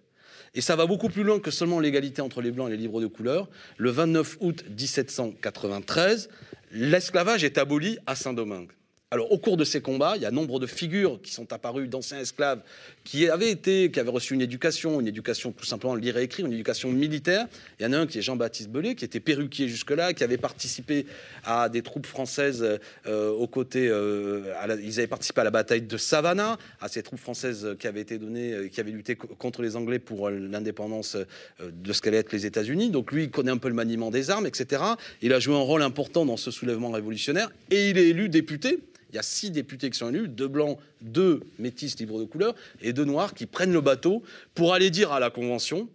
Et 0.53 0.61
ça 0.61 0.75
va 0.75 0.85
beaucoup 0.85 1.09
plus 1.09 1.23
loin 1.23 1.39
que 1.39 1.49
seulement 1.49 1.79
l'égalité 1.79 2.21
entre 2.21 2.41
les 2.41 2.51
blancs 2.51 2.67
et 2.67 2.71
les 2.71 2.77
libres 2.77 3.01
de 3.01 3.07
couleur. 3.07 3.49
Le 3.77 3.89
29 3.89 4.37
août 4.41 4.63
1793, 4.69 6.29
l'esclavage 6.71 7.43
est 7.43 7.57
aboli 7.57 7.97
à 8.05 8.15
Saint-Domingue. 8.15 8.69
Alors, 9.13 9.29
au 9.29 9.37
cours 9.37 9.57
de 9.57 9.65
ces 9.65 9.81
combats, 9.81 10.13
il 10.15 10.21
y 10.21 10.25
a 10.25 10.31
nombre 10.31 10.57
de 10.57 10.65
figures 10.65 11.19
qui 11.21 11.33
sont 11.33 11.51
apparues 11.51 11.89
d'anciens 11.89 12.21
esclaves 12.21 12.61
qui 13.03 13.27
avaient 13.27 13.51
été, 13.51 13.91
qui 13.91 13.99
avaient 13.99 14.09
reçu 14.09 14.35
une 14.35 14.41
éducation, 14.41 15.01
une 15.01 15.07
éducation 15.09 15.51
tout 15.51 15.65
simplement 15.65 15.95
lire 15.95 16.15
et 16.15 16.23
écrire, 16.23 16.45
une 16.45 16.53
éducation 16.53 16.89
militaire. 16.93 17.47
Il 17.77 17.83
y 17.83 17.85
en 17.85 17.91
a 17.91 17.97
un 17.97 18.07
qui 18.07 18.19
est 18.19 18.21
Jean-Baptiste 18.21 18.69
Belay, 18.69 18.95
qui 18.95 19.03
était 19.03 19.19
perruquier 19.19 19.67
jusque-là, 19.67 20.13
qui 20.13 20.23
avait 20.23 20.37
participé 20.37 21.05
à 21.43 21.67
des 21.67 21.81
troupes 21.81 22.05
françaises 22.05 22.65
euh, 23.05 23.31
aux 23.31 23.47
côtés. 23.47 23.89
Euh, 23.89 24.53
ils 24.81 24.99
avaient 24.99 25.07
participé 25.07 25.41
à 25.41 25.43
la 25.43 25.51
bataille 25.51 25.81
de 25.81 25.97
Savannah, 25.97 26.57
à 26.79 26.87
ces 26.87 27.03
troupes 27.03 27.19
françaises 27.19 27.75
qui 27.79 27.87
avaient 27.87 27.99
été 27.99 28.17
données, 28.17 28.53
euh, 28.53 28.67
qui 28.69 28.79
avaient 28.79 28.91
lutté 28.91 29.17
contre 29.17 29.61
les 29.61 29.75
Anglais 29.75 29.99
pour 29.99 30.29
l'indépendance 30.29 31.17
de 31.59 31.91
ce 31.91 32.01
qu'allaient 32.01 32.19
être 32.19 32.31
les 32.31 32.45
États-Unis. 32.45 32.91
Donc 32.91 33.11
lui, 33.11 33.23
il 33.23 33.29
connaît 33.29 33.51
un 33.51 33.57
peu 33.57 33.67
le 33.67 33.75
maniement 33.75 34.09
des 34.09 34.29
armes, 34.29 34.45
etc. 34.45 34.83
Il 35.21 35.33
a 35.33 35.41
joué 35.41 35.55
un 35.57 35.59
rôle 35.59 35.81
important 35.81 36.25
dans 36.25 36.37
ce 36.37 36.49
soulèvement 36.49 36.91
révolutionnaire 36.91 37.51
et 37.71 37.89
il 37.89 37.97
est 37.97 38.07
élu 38.07 38.29
député 38.29 38.79
il 39.11 39.15
y 39.15 39.19
a 39.19 39.23
six 39.23 39.51
députés 39.51 39.89
qui 39.89 39.97
sont 39.97 40.09
élus, 40.09 40.27
deux 40.27 40.47
blancs, 40.47 40.77
deux 41.01 41.41
métis 41.59 41.99
libres 41.99 42.19
de 42.19 42.25
couleur 42.25 42.55
et 42.81 42.93
deux 42.93 43.05
noirs 43.05 43.33
qui 43.33 43.45
prennent 43.45 43.73
le 43.73 43.81
bateau 43.81 44.23
pour 44.55 44.73
aller 44.73 44.89
dire 44.89 45.11
à 45.11 45.19
la 45.19 45.29
Convention 45.29 45.89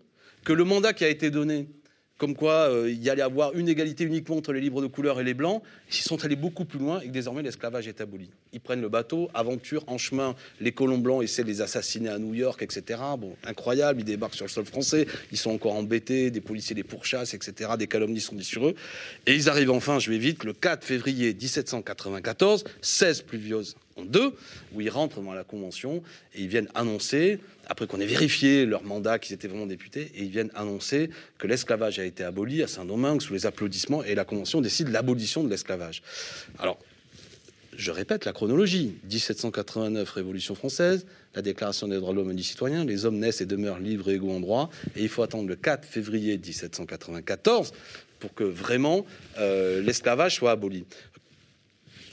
que 0.44 0.52
le 0.52 0.64
mandat 0.64 0.92
qui 0.92 1.04
a 1.04 1.08
été 1.08 1.30
donné 1.30 1.66
comme 2.18 2.34
quoi 2.34 2.70
euh, 2.70 2.90
il 2.90 3.02
y 3.02 3.10
allait 3.10 3.22
avoir 3.22 3.54
une 3.54 3.68
égalité 3.68 4.04
uniquement 4.04 4.36
entre 4.36 4.52
les 4.52 4.60
libres 4.60 4.80
de 4.80 4.86
couleur 4.86 5.20
et 5.20 5.24
les 5.24 5.34
blancs, 5.34 5.62
ils 5.90 5.94
sont 5.96 6.24
allés 6.24 6.36
beaucoup 6.36 6.64
plus 6.64 6.78
loin 6.78 7.00
et 7.00 7.06
que 7.06 7.12
désormais 7.12 7.42
l'esclavage 7.42 7.88
est 7.88 8.00
aboli. 8.00 8.30
Ils 8.52 8.60
prennent 8.60 8.80
le 8.80 8.88
bateau, 8.88 9.28
aventure 9.34 9.84
en 9.86 9.98
chemin, 9.98 10.34
les 10.60 10.72
colons 10.72 10.98
blancs 10.98 11.22
essaient 11.22 11.42
de 11.42 11.48
les 11.48 11.60
assassiner 11.60 12.08
à 12.08 12.18
New 12.18 12.32
York, 12.32 12.62
etc. 12.62 13.00
Incroyable, 13.44 14.00
ils 14.00 14.04
débarquent 14.04 14.34
sur 14.34 14.46
le 14.46 14.50
sol 14.50 14.64
français, 14.64 15.06
ils 15.30 15.38
sont 15.38 15.50
encore 15.50 15.74
embêtés, 15.74 16.30
des 16.30 16.40
policiers 16.40 16.74
les 16.74 16.84
pourchassent, 16.84 17.34
etc. 17.34 17.70
Des 17.78 17.86
calomnies 17.86 18.20
sont 18.20 18.34
dites 18.34 18.46
sur 18.46 18.66
eux. 18.66 18.74
Et 19.26 19.34
ils 19.34 19.48
arrivent 19.50 19.70
enfin, 19.70 19.98
je 19.98 20.10
vais 20.10 20.18
vite, 20.18 20.44
le 20.44 20.54
4 20.54 20.84
février 20.84 21.34
1794, 21.34 22.64
16 22.80 23.22
pluvieuses 23.22 23.76
en 23.96 24.04
deux, 24.04 24.34
où 24.74 24.80
ils 24.80 24.90
rentrent 24.90 25.20
dans 25.20 25.32
la 25.32 25.44
Convention 25.44 26.02
et 26.34 26.42
ils 26.42 26.48
viennent 26.48 26.68
annoncer 26.74 27.40
après 27.66 27.86
qu'on 27.86 28.00
ait 28.00 28.06
vérifié 28.06 28.64
leur 28.64 28.82
mandat, 28.84 29.18
qu'ils 29.18 29.34
étaient 29.34 29.48
vraiment 29.48 29.66
députés, 29.66 30.12
et 30.14 30.22
ils 30.22 30.30
viennent 30.30 30.52
annoncer 30.54 31.10
que 31.38 31.46
l'esclavage 31.46 31.98
a 31.98 32.04
été 32.04 32.22
aboli 32.22 32.62
à 32.62 32.68
Saint-Domingue 32.68 33.20
sous 33.20 33.34
les 33.34 33.46
applaudissements, 33.46 34.04
et 34.04 34.14
la 34.14 34.24
Convention 34.24 34.60
décide 34.60 34.88
l'abolition 34.88 35.42
de 35.42 35.50
l'esclavage. 35.50 36.02
Alors, 36.58 36.78
je 37.76 37.90
répète 37.90 38.24
la 38.24 38.32
chronologie. 38.32 38.94
1789, 39.04 40.10
Révolution 40.10 40.54
française, 40.54 41.06
la 41.34 41.42
Déclaration 41.42 41.88
des 41.88 41.96
droits 41.96 42.12
de 42.12 42.18
l'homme 42.18 42.30
et 42.30 42.34
du 42.34 42.42
citoyen, 42.42 42.84
les 42.84 43.04
hommes 43.04 43.18
naissent 43.18 43.40
et 43.40 43.46
demeurent 43.46 43.80
libres 43.80 44.10
et 44.10 44.14
égaux 44.14 44.30
en 44.30 44.40
droit, 44.40 44.70
et 44.94 45.02
il 45.02 45.08
faut 45.08 45.22
attendre 45.22 45.48
le 45.48 45.56
4 45.56 45.84
février 45.84 46.38
1794 46.38 47.72
pour 48.20 48.32
que 48.32 48.44
vraiment 48.44 49.04
euh, 49.38 49.82
l'esclavage 49.82 50.36
soit 50.36 50.52
aboli. 50.52 50.84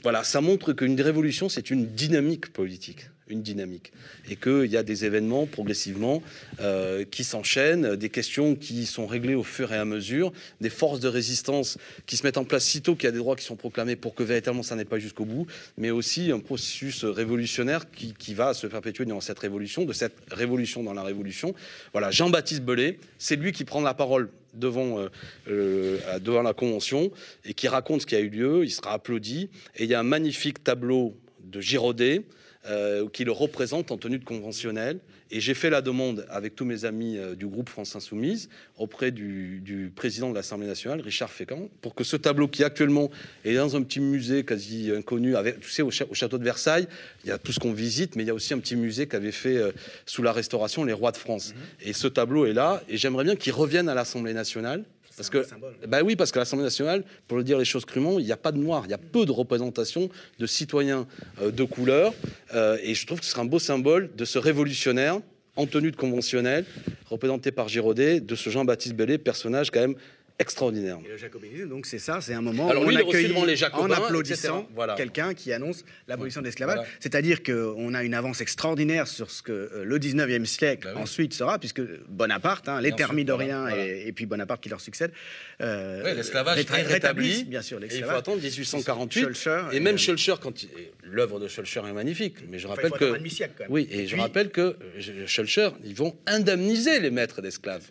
Voilà, 0.02 0.22
ça 0.22 0.42
montre 0.42 0.74
qu'une 0.74 1.00
révolution, 1.00 1.48
c'est 1.48 1.70
une 1.70 1.86
dynamique 1.86 2.52
politique 2.52 3.08
une 3.28 3.42
dynamique. 3.42 3.92
Et 4.30 4.36
qu'il 4.36 4.66
y 4.66 4.76
a 4.76 4.82
des 4.82 5.04
événements 5.04 5.46
progressivement 5.46 6.22
euh, 6.60 7.04
qui 7.04 7.24
s'enchaînent, 7.24 7.96
des 7.96 8.10
questions 8.10 8.54
qui 8.54 8.86
sont 8.86 9.06
réglées 9.06 9.34
au 9.34 9.42
fur 9.42 9.72
et 9.72 9.76
à 9.76 9.84
mesure, 9.84 10.32
des 10.60 10.70
forces 10.70 11.00
de 11.00 11.08
résistance 11.08 11.78
qui 12.06 12.16
se 12.16 12.24
mettent 12.24 12.38
en 12.38 12.44
place 12.44 12.64
sitôt 12.64 12.94
qu'il 12.94 13.04
y 13.04 13.08
a 13.08 13.12
des 13.12 13.18
droits 13.18 13.36
qui 13.36 13.44
sont 13.44 13.56
proclamés 13.56 13.96
pour 13.96 14.14
que 14.14 14.22
véritablement 14.22 14.62
ça 14.62 14.76
n'ait 14.76 14.84
pas 14.84 14.98
jusqu'au 14.98 15.24
bout, 15.24 15.46
mais 15.78 15.90
aussi 15.90 16.30
un 16.30 16.40
processus 16.40 17.04
révolutionnaire 17.04 17.90
qui, 17.90 18.14
qui, 18.14 18.34
va 18.34 18.52
se 18.52 18.66
perpétuer 18.66 19.04
dans 19.04 19.20
cette 19.20 19.38
révolution, 19.38 19.84
de 19.84 19.92
cette 19.92 20.16
révolution 20.30 20.82
dans 20.82 20.94
la 20.94 21.02
révolution. 21.02 21.54
Voilà, 21.92 22.10
Jean-Baptiste 22.10 22.62
Belay, 22.62 22.98
c'est 23.18 23.36
lui 23.36 23.52
qui 23.52 23.64
prend 23.64 23.80
la 23.80 23.94
parole 23.94 24.28
devant, 24.54 24.98
euh, 24.98 25.08
euh, 25.48 26.18
devant 26.18 26.42
la 26.42 26.52
Convention 26.52 27.10
et 27.44 27.54
qui 27.54 27.68
raconte 27.68 28.02
ce 28.02 28.06
qui 28.06 28.16
a 28.16 28.20
eu 28.20 28.28
lieu, 28.28 28.64
il 28.64 28.70
sera 28.70 28.92
applaudi, 28.92 29.48
et 29.76 29.84
il 29.84 29.90
y 29.90 29.94
a 29.94 30.00
un 30.00 30.04
magnifique 30.04 30.62
tableau 30.62 31.14
de 31.44 31.60
Giraudet, 31.60 32.22
euh, 32.66 33.08
qui 33.08 33.24
le 33.24 33.32
représente 33.32 33.90
en 33.90 33.98
tenue 33.98 34.18
de 34.18 34.24
conventionnelle. 34.24 34.98
Et 35.30 35.40
j'ai 35.40 35.54
fait 35.54 35.70
la 35.70 35.82
demande 35.82 36.26
avec 36.30 36.54
tous 36.54 36.64
mes 36.64 36.84
amis 36.84 37.18
euh, 37.18 37.34
du 37.34 37.46
groupe 37.46 37.68
France 37.68 37.96
Insoumise 37.96 38.48
auprès 38.78 39.10
du, 39.10 39.92
président 39.96 40.30
de 40.30 40.34
l'Assemblée 40.34 40.66
nationale, 40.66 41.00
Richard 41.00 41.30
Fécamp, 41.30 41.68
pour 41.80 41.94
que 41.94 42.04
ce 42.04 42.16
tableau 42.16 42.46
qui 42.48 42.62
actuellement 42.62 43.10
est 43.44 43.54
dans 43.54 43.76
un 43.76 43.82
petit 43.82 44.00
musée 44.00 44.44
quasi 44.44 44.90
inconnu, 44.90 45.36
avec, 45.36 45.60
tu 45.60 45.70
sais, 45.70 45.82
au, 45.82 45.90
château 45.90 46.38
de 46.38 46.44
Versailles, 46.44 46.86
il 47.24 47.30
y 47.30 47.32
a 47.32 47.38
tout 47.38 47.52
ce 47.52 47.58
qu'on 47.58 47.72
visite, 47.72 48.16
mais 48.16 48.22
il 48.22 48.26
y 48.26 48.30
a 48.30 48.34
aussi 48.34 48.54
un 48.54 48.58
petit 48.58 48.76
musée 48.76 49.06
qu'avait 49.06 49.32
fait 49.32 49.56
euh, 49.56 49.72
sous 50.06 50.22
la 50.22 50.32
Restauration 50.32 50.84
les 50.84 50.92
rois 50.92 51.12
de 51.12 51.16
France. 51.16 51.52
Mhm. 51.54 51.88
Et 51.88 51.92
ce 51.92 52.06
tableau 52.06 52.46
est 52.46 52.52
là, 52.52 52.82
et 52.88 52.96
j'aimerais 52.96 53.24
bien 53.24 53.36
qu'il 53.36 53.52
revienne 53.52 53.88
à 53.88 53.94
l'Assemblée 53.94 54.34
nationale 54.34 54.84
Parce 55.16 55.30
un 55.30 55.30
que, 55.30 55.46
bah 55.86 56.00
oui, 56.04 56.16
parce 56.16 56.32
que 56.32 56.38
l'Assemblée 56.38 56.64
nationale, 56.64 57.04
pour 57.28 57.36
le 57.36 57.44
dire 57.44 57.58
les 57.58 57.64
choses 57.64 57.84
crûment, 57.84 58.18
il 58.18 58.24
n'y 58.24 58.32
a 58.32 58.36
pas 58.36 58.52
de 58.52 58.58
noirs, 58.58 58.82
il 58.86 58.90
y 58.90 58.94
a 58.94 58.98
peu 58.98 59.26
de 59.26 59.32
représentation 59.32 60.08
de 60.38 60.46
citoyens 60.46 61.06
euh, 61.40 61.50
de 61.50 61.64
couleur. 61.64 62.12
euh, 62.54 62.78
et 62.82 62.94
je 62.94 63.06
trouve 63.06 63.20
que 63.20 63.24
ce 63.24 63.30
serait 63.30 63.42
un 63.42 63.46
beau 63.46 63.58
symbole 63.58 64.10
de 64.16 64.24
ce 64.24 64.38
révolutionnaire 64.38 65.20
en 65.56 65.66
tenue 65.66 65.92
de 65.92 65.96
conventionnel, 65.96 66.64
représenté 67.06 67.52
par 67.52 67.68
Giraudet, 67.68 68.20
de 68.20 68.34
ce 68.34 68.50
Jean-Baptiste 68.50 68.94
Bellé, 68.94 69.18
personnage 69.18 69.70
quand 69.70 69.80
même 69.80 69.94
extraordinaire. 70.38 70.98
Et 71.04 71.08
le 71.08 71.16
jacobinisme, 71.16 71.68
donc 71.68 71.86
c'est 71.86 71.98
ça, 71.98 72.20
c'est 72.20 72.34
un 72.34 72.42
moment 72.42 72.68
Alors 72.68 72.84
où 72.84 72.88
lui, 72.88 72.96
on 72.96 73.08
accueille 73.08 73.28
devant 73.28 73.44
les 73.44 73.62
en 73.72 73.90
applaudissant. 73.90 74.68
Voilà. 74.74 74.94
quelqu'un 74.94 75.32
qui 75.34 75.52
annonce 75.52 75.84
l'abolition 76.08 76.40
de 76.40 76.46
l'esclavage. 76.46 76.76
Voilà. 76.76 76.90
C'est-à-dire 77.00 77.42
qu'on 77.42 77.94
a 77.94 78.02
une 78.02 78.14
avance 78.14 78.40
extraordinaire 78.40 79.06
sur 79.06 79.30
ce 79.30 79.42
que 79.42 79.52
euh, 79.52 79.84
le 79.84 79.98
19e 79.98 80.44
siècle 80.44 80.88
Bah 80.88 80.94
oui. 80.96 81.02
ensuite 81.02 81.34
sera, 81.34 81.58
puisque 81.58 81.82
Bonaparte, 82.08 82.68
hein, 82.68 82.80
les 82.80 82.92
thermidoriens 82.92 83.62
voilà, 83.68 83.86
et, 83.86 84.08
et 84.08 84.12
puis 84.12 84.26
Bonaparte 84.26 84.62
qui 84.62 84.68
leur 84.68 84.80
succède, 84.80 85.12
euh, 85.60 86.02
Ouais, 86.02 86.14
l'esclavage 86.14 86.58
est 86.58 86.62
rétabli, 86.70 86.92
rétablissent, 86.92 87.46
bien 87.46 87.62
sûr 87.62 87.82
Et 87.82 87.88
il 87.92 88.04
faut 88.04 88.10
attendre 88.10 88.42
1848. 88.42 89.20
Schulcher, 89.22 89.62
et 89.72 89.80
même 89.80 89.94
euh, 89.94 89.98
Schulcher, 89.98 90.34
quand 90.42 90.66
l'œuvre 91.04 91.38
de 91.38 91.46
Schulcher 91.48 91.82
est 91.88 91.92
magnifique, 91.92 92.36
mais 92.48 92.58
je 92.58 92.66
Enfin, 92.66 92.80
il 92.82 92.86
rappelle 92.86 92.90
faut 92.90 92.96
que 92.96 93.04
attendre 93.04 93.14
un 93.14 93.18
demi-siècle, 93.18 93.52
quand 93.56 93.64
même. 93.64 93.72
oui, 93.72 93.88
et, 93.90 94.00
Et 94.00 94.06
je 94.08 94.16
rappelle 94.16 94.50
que 94.50 94.60
euh, 94.60 95.26
Schulcher, 95.26 95.70
ils 95.84 95.94
vont 95.94 96.16
indemniser 96.26 96.98
les 96.98 97.10
maîtres 97.10 97.40
d'esclaves. 97.40 97.84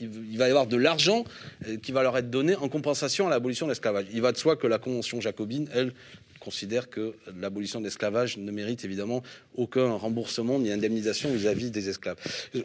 Il 0.00 0.38
va 0.38 0.46
y 0.46 0.50
avoir 0.50 0.66
de 0.66 0.76
l'argent 0.76 1.24
euh, 1.68 1.76
qui 1.76 1.92
va 1.92 2.02
leur 2.02 2.16
être 2.16 2.30
donné 2.30 2.56
en 2.56 2.68
compensation 2.68 3.26
à 3.26 3.30
l'abolition 3.30 3.66
de 3.66 3.72
l'esclavage. 3.72 4.06
Il 4.12 4.22
va 4.22 4.32
de 4.32 4.36
soi 4.36 4.56
que 4.56 4.66
la 4.66 4.78
convention 4.78 5.20
jacobine, 5.20 5.68
elle, 5.74 5.92
considère 6.40 6.88
que 6.90 7.12
l'abolition 7.40 7.78
de 7.80 7.84
l'esclavage 7.84 8.38
ne 8.38 8.50
mérite 8.50 8.84
évidemment 8.84 9.22
aucun 9.56 9.90
remboursement 9.92 10.58
ni 10.58 10.72
indemnisation 10.72 11.30
vis-à-vis 11.32 11.70
des 11.70 11.88
esclaves. 11.88 12.16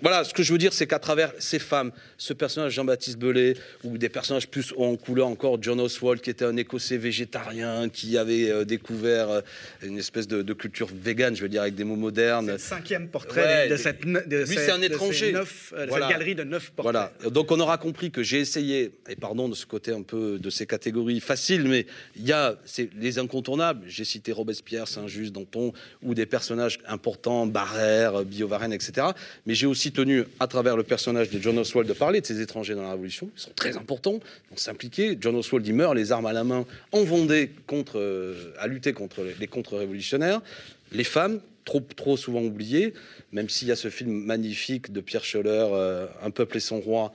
Voilà, 0.01 0.23
ce 0.23 0.33
que 0.33 0.41
je 0.43 0.51
veux 0.53 0.57
dire, 0.57 0.73
c'est 0.73 0.87
qu'à 0.87 0.97
travers 0.99 1.33
ces 1.39 1.59
femmes, 1.59 1.91
ce 2.17 2.33
personnage 2.33 2.71
Jean-Baptiste 2.73 3.17
Belay, 3.19 3.55
ou 3.83 3.97
des 3.97 4.09
personnages 4.09 4.47
plus 4.47 4.73
en 4.77 4.95
couleur 4.95 5.27
encore, 5.27 5.61
John 5.61 5.79
Oswald, 5.81 6.21
qui 6.21 6.29
était 6.29 6.45
un 6.45 6.55
Écossais 6.57 6.97
végétarien, 6.97 7.89
qui 7.89 8.17
avait 8.17 8.49
euh, 8.49 8.63
découvert 8.65 9.29
euh, 9.29 9.41
une 9.83 9.97
espèce 9.97 10.27
de, 10.27 10.41
de 10.41 10.53
culture 10.53 10.87
végane, 10.93 11.35
je 11.35 11.41
veux 11.41 11.49
dire, 11.49 11.61
avec 11.61 11.75
des 11.75 11.83
mots 11.83 11.95
C'est 11.95 11.99
modernes. 12.01 12.51
le 12.51 12.57
cinquième 12.57 13.09
portrait 13.09 13.41
Ouais, 13.65 13.67
de 13.69 13.75
cette, 13.75 14.05
ne- 14.05 14.21
de 14.21 14.37
lui, 14.37 14.47
cette- 14.47 14.59
c'est 14.65 14.71
un 14.71 14.77
de 14.77 14.83
ces 14.83 14.87
étranger. 14.87 15.31
neuf, 15.33 15.73
euh, 15.75 15.83
de 15.85 15.89
Voilà. 15.89 16.07
cette 16.07 16.17
galerie 16.17 16.35
de 16.35 16.43
neuf 16.43 16.71
portraits. 16.71 16.93
Voilà. 17.19 17.29
Donc 17.29 17.51
on 17.51 17.59
aura 17.59 17.77
compris 17.77 18.09
que 18.11 18.23
j'ai 18.23 18.39
essayé, 18.39 18.91
et 19.09 19.15
pardon 19.17 19.49
de 19.49 19.55
ce 19.55 19.65
côté 19.65 19.91
un 19.91 20.01
peu 20.03 20.39
de 20.39 20.49
ces 20.49 20.65
catégories 20.65 21.19
faciles, 21.19 21.67
mais 21.67 21.85
il 22.15 22.25
y 22.25 22.31
a 22.31 22.57
les 22.97 23.19
incontournables. 23.19 23.64
J'ai 23.87 24.05
cité 24.05 24.31
Robespierre, 24.31 24.87
Saint-Just, 24.87 25.31
Danton, 25.33 25.73
ou 26.03 26.13
des 26.13 26.25
personnages 26.25 26.79
importants, 26.87 27.45
Barrère, 27.45 28.23
Biot-Varenne, 28.23 28.73
etc. 28.73 29.07
Mais 29.45 29.55
j'ai 29.55 29.65
aussi 29.67 29.91
tenu, 29.91 30.23
à 30.39 30.47
travers 30.47 30.77
le 30.77 30.83
personnage 30.83 31.29
de 31.29 31.39
John 31.41 31.57
Oswald, 31.57 31.87
de 31.87 31.93
parler 31.93 32.21
de 32.21 32.25
ces 32.25 32.41
étrangers 32.41 32.75
dans 32.75 32.83
la 32.83 32.91
Révolution. 32.91 33.29
Ils 33.35 33.39
sont 33.41 33.51
très 33.55 33.77
importants, 33.77 34.19
ils 34.47 34.51
vont 34.51 34.57
s'impliquer. 34.57 35.17
John 35.19 35.35
Oswald, 35.35 35.65
il 35.65 35.73
meurt, 35.73 35.95
les 35.95 36.11
armes 36.11 36.25
à 36.25 36.33
la 36.33 36.43
main, 36.43 36.65
en 36.91 37.03
Vendée, 37.03 37.51
contre, 37.67 37.99
euh, 37.99 38.53
à 38.59 38.67
lutter 38.67 38.93
contre 38.93 39.21
les- 39.39 39.47
contre-révolutionnaires. 39.47 40.41
Les 40.91 41.03
femmes, 41.03 41.39
trop, 41.65 41.79
trop 41.95 42.15
souvent 42.17 42.41
oubliées, 42.43 42.93
même 43.31 43.49
s'il 43.49 43.67
y 43.67 43.71
a 43.71 43.75
ce 43.75 43.89
film 43.89 44.11
magnifique 44.11 44.91
de 44.93 45.01
Pierre 45.01 45.23
Scholler, 45.23 45.49
euh, 45.71 46.07
Un 46.23 46.29
peuple 46.29 46.57
et 46.57 46.59
son 46.59 46.79
roi, 46.79 47.11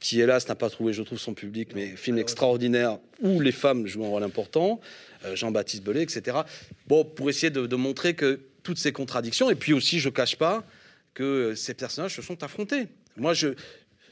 qui 0.00 0.20
hélas 0.20 0.48
n'a 0.48 0.54
pas 0.54 0.70
trouvé, 0.70 0.92
je 0.92 1.02
trouve, 1.02 1.18
son 1.18 1.34
public, 1.34 1.70
mais 1.74 1.94
film 1.94 2.18
extraordinaire 2.18 2.98
où 3.20 3.40
les 3.40 3.52
femmes 3.52 3.86
jouent 3.86 4.06
un 4.06 4.08
rôle 4.08 4.22
important, 4.22 4.80
euh, 5.24 5.36
Jean-Baptiste 5.36 5.84
Belay, 5.84 6.02
etc. 6.02 6.38
Bon, 6.86 7.04
pour 7.04 7.28
essayer 7.28 7.50
de, 7.50 7.66
de 7.66 7.76
montrer 7.76 8.14
que 8.14 8.40
toutes 8.62 8.78
ces 8.78 8.92
contradictions, 8.92 9.50
et 9.50 9.54
puis 9.54 9.74
aussi, 9.74 10.00
je 10.00 10.08
cache 10.08 10.36
pas 10.36 10.64
que 11.12 11.22
euh, 11.22 11.54
ces 11.54 11.74
personnages 11.74 12.16
se 12.16 12.22
sont 12.22 12.42
affrontés. 12.42 12.88
Moi, 13.16 13.34
je 13.34 13.48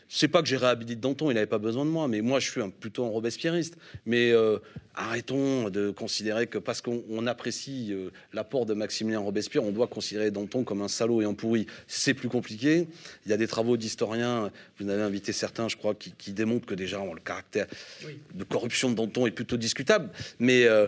c'est 0.08 0.28
pas 0.28 0.42
que 0.42 0.48
j'ai 0.48 0.56
réhabilité 0.56 0.96
Danton, 1.00 1.30
il 1.30 1.34
n'avait 1.34 1.46
pas 1.46 1.58
besoin 1.58 1.84
de 1.84 1.90
moi, 1.90 2.08
mais 2.08 2.20
moi, 2.20 2.40
je 2.40 2.50
suis 2.50 2.60
un, 2.62 2.70
plutôt 2.70 3.04
un 3.04 3.08
robespierriste. 3.08 3.76
Mais 4.06 4.32
euh, 4.32 4.58
arrêtons 4.94 5.68
de 5.70 5.90
considérer 5.90 6.46
que 6.46 6.58
parce 6.58 6.80
qu'on 6.80 7.02
on 7.10 7.26
apprécie 7.26 7.88
euh, 7.92 8.10
l'apport 8.32 8.66
de 8.66 8.74
Maximilien 8.74 9.20
Robespierre, 9.20 9.64
on 9.64 9.70
doit 9.70 9.86
considérer 9.86 10.30
Danton 10.30 10.64
comme 10.64 10.82
un 10.82 10.88
salaud 10.88 11.20
et 11.20 11.24
un 11.24 11.34
pourri. 11.34 11.66
C'est 11.86 12.14
plus 12.14 12.28
compliqué. 12.28 12.88
Il 13.26 13.30
y 13.30 13.32
a 13.32 13.36
des 13.36 13.46
travaux 13.46 13.76
d'historiens, 13.76 14.50
vous 14.78 14.86
en 14.86 14.88
avez 14.88 15.02
invité 15.02 15.32
certains, 15.32 15.68
je 15.68 15.76
crois, 15.76 15.94
qui, 15.94 16.12
qui 16.12 16.32
démontrent 16.32 16.66
que 16.66 16.74
déjà 16.74 16.98
le 16.98 17.20
caractère 17.20 17.66
Oui. 18.06 18.18
de 18.34 18.44
corruption 18.44 18.90
de 18.90 18.94
Danton 18.94 19.26
est 19.26 19.30
plutôt 19.30 19.56
discutable. 19.56 20.10
Mais 20.38 20.64
euh, 20.64 20.86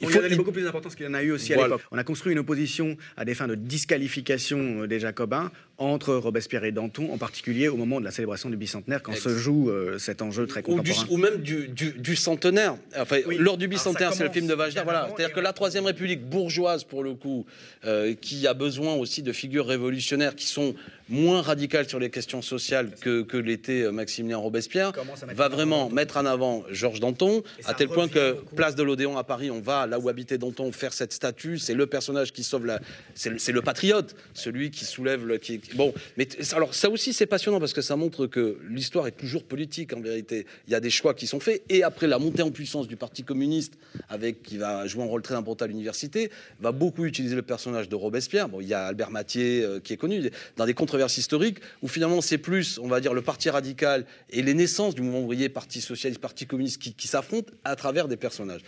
Il 0.00 0.08
faut 0.08 0.20
donner 0.20 0.34
beaucoup 0.36 0.52
plus 0.52 0.62
d'importance 0.64 0.94
qu'il 0.96 1.06
en 1.06 1.14
a 1.14 1.22
eu 1.22 1.30
aussi 1.32 1.52
à 1.54 1.62
l'époque. 1.62 1.80
On 1.90 1.98
a 1.98 2.04
construit 2.04 2.32
une 2.32 2.38
opposition 2.38 2.96
à 3.16 3.24
des 3.24 3.34
fins 3.34 3.46
de 3.48 3.54
disqualification 3.54 4.82
euh, 4.82 4.86
des 4.86 4.98
Jacobins 5.00 5.50
entre 5.82 6.14
Robespierre 6.14 6.64
et 6.64 6.72
Danton, 6.72 7.10
en 7.12 7.18
particulier 7.18 7.68
au 7.68 7.76
moment 7.76 8.00
de 8.00 8.04
la 8.04 8.10
célébration 8.10 8.50
du 8.50 8.56
bicentenaire, 8.56 9.02
quand 9.02 9.14
se 9.16 9.28
joue 9.36 9.70
euh, 9.70 9.98
cet 9.98 10.22
enjeu 10.22 10.46
très 10.46 10.60
ou, 10.68 10.80
du- 10.80 10.90
contemporain. 10.92 11.06
ou 11.10 11.16
même 11.16 11.36
du, 11.42 11.68
du- 11.68 11.92
du 11.92 12.16
centenaire. 12.16 12.76
Enfin, 12.96 13.18
Oui. 13.26 13.36
lors 13.38 13.56
du 13.56 13.68
bicentenaire, 13.68 14.12
c'est 14.14 14.24
le 14.24 14.30
film 14.30 14.46
de 14.46 14.54
bien 14.54 14.84
Voilà, 14.84 15.08
c'est-à-dire 15.08 15.34
que 15.34 15.40
la 15.40 15.52
troisième 15.52 15.86
République 15.86 16.22
bourgeoise, 16.24 16.84
pour 16.84 17.02
le 17.02 17.14
coup, 17.14 17.44
euh, 17.84 18.14
qui 18.20 18.46
a 18.46 18.54
besoin 18.54 18.94
aussi 18.94 19.22
de 19.22 19.32
figures 19.32 19.66
révolutionnaires 19.66 20.34
qui 20.36 20.46
sont 20.46 20.74
moins 21.08 21.42
radicales 21.42 21.88
sur 21.88 21.98
les 21.98 22.08
questions 22.10 22.40
sociales 22.42 22.90
que, 23.00 23.22
que 23.22 23.36
l'était 23.36 23.82
euh, 23.82 23.90
Maximilien 23.92 24.38
Robespierre, 24.38 24.92
va 25.34 25.48
vraiment 25.48 25.90
mettre 25.90 26.16
en 26.16 26.24
avant 26.26 26.64
Georges 26.70 27.00
Danton, 27.00 27.42
à 27.66 27.74
tel 27.74 27.88
point 27.88 28.08
que 28.08 28.36
place 28.56 28.74
de 28.76 28.82
l'Odéon 28.82 29.18
à 29.18 29.24
Paris, 29.24 29.50
on 29.50 29.60
va 29.60 29.86
là 29.86 29.98
où 29.98 30.08
habitait 30.08 30.38
Danton 30.38 30.70
faire 30.72 30.92
cette 30.92 31.12
statue. 31.12 31.58
C'est 31.58 31.74
le 31.74 31.86
personnage 31.86 32.32
qui 32.32 32.44
sauve 32.44 32.66
la. 32.66 32.80
C'est 33.14 33.52
le, 33.52 33.62
patriote, 33.62 34.14
celui 34.32 34.70
qui 34.70 34.84
soulève 34.84 35.26
le. 35.26 35.38
Qui- 35.38 35.60
bon, 35.74 35.92
mais 36.16 36.28
alors 36.52 36.74
ça 36.74 36.90
aussi 36.90 37.12
c'est 37.12 37.26
passionnant 37.26 37.60
parce 37.60 37.72
que 37.72 37.82
ça 37.82 37.96
montre 37.96 38.26
que 38.26 38.58
l'histoire 38.68 39.06
est 39.06 39.12
toujours 39.12 39.44
politique 39.44 39.92
en 39.92 40.00
vérité. 40.00 40.46
Il 40.66 40.72
y 40.72 40.74
a 40.74 40.80
des 40.80 40.90
choix 40.90 41.14
qui 41.14 41.26
sont 41.26 41.40
faits 41.40 41.62
et 41.68 41.82
après 41.82 42.06
la 42.06 42.18
montée 42.18 42.42
en 42.42 42.50
puissance 42.50 42.88
du 42.88 42.96
Parti 42.96 43.22
communiste, 43.22 43.74
avec 44.08 44.42
qui 44.42 44.58
va 44.58 44.86
jouer 44.86 45.02
un 45.02 45.06
rôle 45.06 45.22
très 45.22 45.34
important 45.34 45.64
à 45.64 45.68
l'université, 45.68 46.30
va 46.60 46.72
beaucoup 46.72 47.04
utiliser 47.04 47.34
le 47.34 47.42
personnage 47.42 47.88
de 47.88 47.96
Robespierre. 47.96 48.48
Bon, 48.48 48.60
il 48.60 48.68
y 48.68 48.74
a 48.74 48.86
Albert 48.86 49.10
Mathieu 49.10 49.64
euh, 49.64 49.80
qui 49.80 49.92
est 49.92 49.96
connu 49.96 50.30
dans 50.56 50.66
des 50.66 50.74
controverses 50.74 51.18
historiques 51.18 51.58
où 51.82 51.88
finalement 51.88 52.20
c'est 52.20 52.38
plus, 52.38 52.78
on 52.78 52.88
va 52.88 53.00
dire, 53.00 53.14
le 53.14 53.22
Parti 53.22 53.50
radical 53.50 54.04
et 54.30 54.42
les 54.42 54.54
naissances 54.54 54.94
du 54.94 55.02
mouvement 55.02 55.22
ouvrier, 55.22 55.48
Parti 55.48 55.80
socialiste, 55.80 56.20
Parti 56.20 56.46
communiste 56.46 56.80
qui, 56.80 56.94
qui 56.94 57.08
s'affrontent 57.08 57.52
à 57.64 57.76
travers 57.76 58.08
des 58.08 58.16
personnages. 58.16 58.62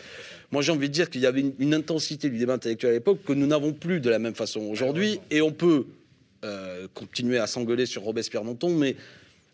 Moi, 0.51 0.63
j'ai 0.63 0.73
envie 0.73 0.89
de 0.89 0.95
dire 0.95 1.11
qu'il 1.11 1.21
y 1.21 1.27
avait 1.27 1.41
une, 1.41 1.55
une 1.59 1.75
intensité 1.75 2.29
du 2.29 2.39
débat 2.39 2.55
intellectuel 2.55 2.91
à 2.91 2.95
l'époque 2.95 3.21
que 3.25 3.33
nous 3.33 3.47
n'avons 3.47 3.73
plus 3.73 4.01
de 4.01 4.11
la 4.11 4.19
même 4.19 4.35
façon 4.35 4.61
aujourd'hui, 4.61 5.21
et 5.31 5.43
on 5.43 5.53
peut 5.53 5.87
euh, 6.45 6.87
continuer 6.95 7.39
à 7.39 7.47
s'engueuler 7.47 7.87
sur 7.87 8.03
Robespierre 8.03 8.45
Danton, 8.45 8.71
mais 8.77 8.95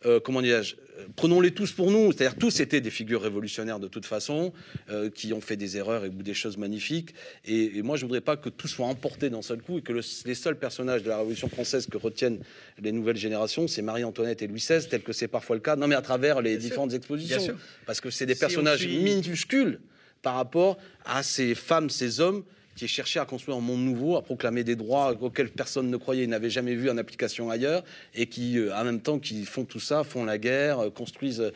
euh, 0.07 0.18
comment 0.18 0.40
dirais-je 0.42 0.76
euh, 0.98 1.05
Prenons-les 1.16 1.50
tous 1.53 1.72
pour 1.72 1.90
nous, 1.90 2.11
c'est-à-dire 2.12 2.37
tous 2.38 2.61
étaient 2.61 2.81
des 2.81 2.90
figures 2.90 3.20
révolutionnaires 3.22 3.79
de 3.79 3.87
toute 3.88 4.07
façon, 4.07 4.53
euh, 4.90 5.11
qui 5.11 5.33
ont 5.35 5.40
fait 5.42 5.57
des 5.57 5.76
erreurs 5.76 6.05
et 6.05 6.09
ou 6.09 6.22
des 6.22 6.33
choses 6.35 6.57
magnifiques. 6.57 7.14
Et, 7.44 7.79
et 7.79 7.83
moi, 7.83 7.96
je 7.98 8.03
voudrais 8.07 8.20
pas 8.22 8.37
que 8.37 8.48
tout 8.48 8.66
soit 8.68 8.87
emporté 8.87 9.29
d'un 9.31 9.42
seul 9.42 9.61
coup 9.62 9.79
et 9.79 9.83
que 9.83 9.92
le- 9.92 10.00
les 10.24 10.35
seuls 10.35 10.59
personnages 10.59 11.03
de 11.03 11.09
la 11.09 11.18
Révolution 11.18 11.48
française 11.48 11.87
que 11.87 11.98
retiennent 11.98 12.38
les 12.83 12.92
nouvelles 12.92 13.16
générations, 13.18 13.68
c'est 13.68 13.83
Marie-Antoinette 13.83 14.40
et 14.42 14.46
Louis 14.46 14.61
XVI, 14.61 14.87
tel 14.88 15.03
que 15.03 15.12
c'est 15.12 15.29
parfois 15.29 15.57
le 15.57 15.61
cas. 15.62 15.76
Non, 15.76 15.87
mais 15.87 15.94
à 15.96 16.03
travers 16.03 16.40
les 16.40 16.53
Bien 16.53 16.61
sûr. 16.61 16.68
différentes 16.70 16.94
expositions, 16.94 17.57
parce 17.87 18.00
que 18.00 18.11
c'est 18.11 18.26
des 18.26 18.35
Si 18.35 18.40
personnages 18.40 18.81
suit- 18.81 18.98
minuscules 19.03 19.81
par 20.22 20.35
rapport 20.35 20.79
à 21.05 21.22
ces 21.22 21.55
femmes, 21.55 21.88
ces 21.90 22.20
hommes 22.20 22.42
qui 22.76 22.88
cherchaient 22.88 23.20
à 23.20 23.24
construire 23.24 23.59
un 23.59 23.61
monde 23.61 23.85
nouveau, 23.85 24.16
à 24.16 24.22
proclamer 24.22 24.64
des 24.64 24.76
droits 24.76 25.16
auxquels 25.20 25.50
personne 25.50 25.90
ne 25.90 25.96
croyait, 25.96 26.26
n'avait 26.26 26.50
jamais 26.50 26.74
vu 26.74 26.90
en 26.90 26.98
application 26.98 27.50
ailleurs, 27.50 27.85
et 28.14 28.26
qui, 28.26 28.59
euh, 28.59 28.74
en 28.74 28.85
même 28.85 29.00
temps, 29.00 29.18
qui 29.18 29.44
font 29.44 29.64
tout 29.64 29.80
ça, 29.80 30.04
font 30.04 30.24
la 30.24 30.38
guerre, 30.38 30.78
euh, 30.80 30.90
construisent, 30.90 31.40
euh, 31.40 31.50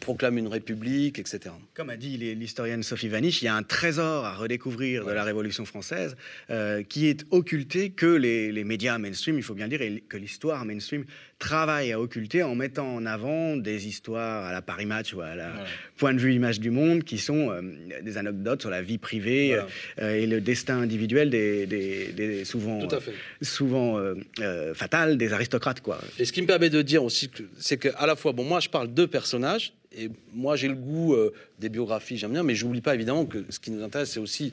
proclament 0.00 0.38
une 0.38 0.48
république, 0.48 1.18
etc. 1.18 1.54
Comme 1.74 1.90
a 1.90 1.96
dit 1.96 2.16
l'historienne 2.16 2.82
Sophie 2.82 3.08
Vanish, 3.08 3.42
il 3.42 3.46
y 3.46 3.48
a 3.48 3.54
un 3.54 3.62
trésor 3.62 4.24
à 4.24 4.34
redécouvrir 4.34 5.04
de 5.04 5.12
la 5.12 5.24
Révolution 5.24 5.64
française 5.64 6.16
euh, 6.50 6.82
qui 6.82 7.06
est 7.06 7.24
occulté 7.30 7.90
que 7.90 8.06
les, 8.06 8.52
les 8.52 8.64
médias 8.64 8.98
mainstream, 8.98 9.36
il 9.36 9.42
faut 9.42 9.54
bien 9.54 9.68
dire, 9.68 9.82
et 9.82 10.02
que 10.08 10.16
l'histoire 10.16 10.64
mainstream 10.64 11.04
travaille 11.38 11.92
à 11.92 12.00
occulter 12.00 12.42
en 12.42 12.54
mettant 12.54 12.94
en 12.94 13.04
avant 13.06 13.56
des 13.56 13.86
histoires 13.86 14.44
à 14.46 14.52
la 14.52 14.62
Paris 14.62 14.86
Match 14.86 15.12
ou 15.14 15.20
à 15.20 15.34
la 15.34 15.52
point 15.96 16.14
de 16.14 16.18
vue 16.18 16.32
image 16.34 16.60
du 16.60 16.70
monde 16.70 17.04
qui 17.04 17.18
sont 17.18 17.50
euh, 17.50 17.60
des 18.02 18.16
anecdotes 18.16 18.60
sur 18.62 18.70
la 18.70 18.82
vie 18.82 18.98
privée 18.98 19.48
Voilà. 19.48 19.66
euh, 20.00 20.14
et 20.16 20.26
le 20.26 20.40
destin 20.40 20.78
individuel 20.78 21.30
des, 21.30 21.66
des- 21.66 22.44
souvent, 22.44 22.80
euh, 22.82 22.98
souvent 23.42 23.98
euh, 23.98 24.14
euh, 24.40 24.74
fatal 24.74 25.16
des 25.18 25.32
aristocrates. 25.32 25.80
Quoi. 25.80 25.98
Et 26.18 26.24
ce 26.24 26.32
qui 26.32 26.40
me 26.42 26.46
permet 26.46 26.70
de 26.70 26.82
dire 26.82 27.02
aussi, 27.04 27.30
c'est 27.58 27.76
qu'à 27.78 28.06
la 28.06 28.16
fois, 28.16 28.32
bon, 28.32 28.44
moi 28.44 28.60
je 28.60 28.68
parle 28.68 28.92
de 28.94 29.04
personnages, 29.06 29.72
et 29.96 30.08
moi 30.32 30.56
j'ai 30.56 30.68
le 30.68 30.74
goût 30.74 31.16
des 31.60 31.68
biographies, 31.68 32.16
j'aime 32.16 32.32
bien, 32.32 32.42
mais 32.42 32.54
j'oublie 32.54 32.80
pas 32.80 32.94
évidemment 32.94 33.26
que 33.26 33.44
ce 33.50 33.58
qui 33.60 33.70
nous 33.70 33.82
intéresse, 33.82 34.10
c'est 34.12 34.20
aussi 34.20 34.52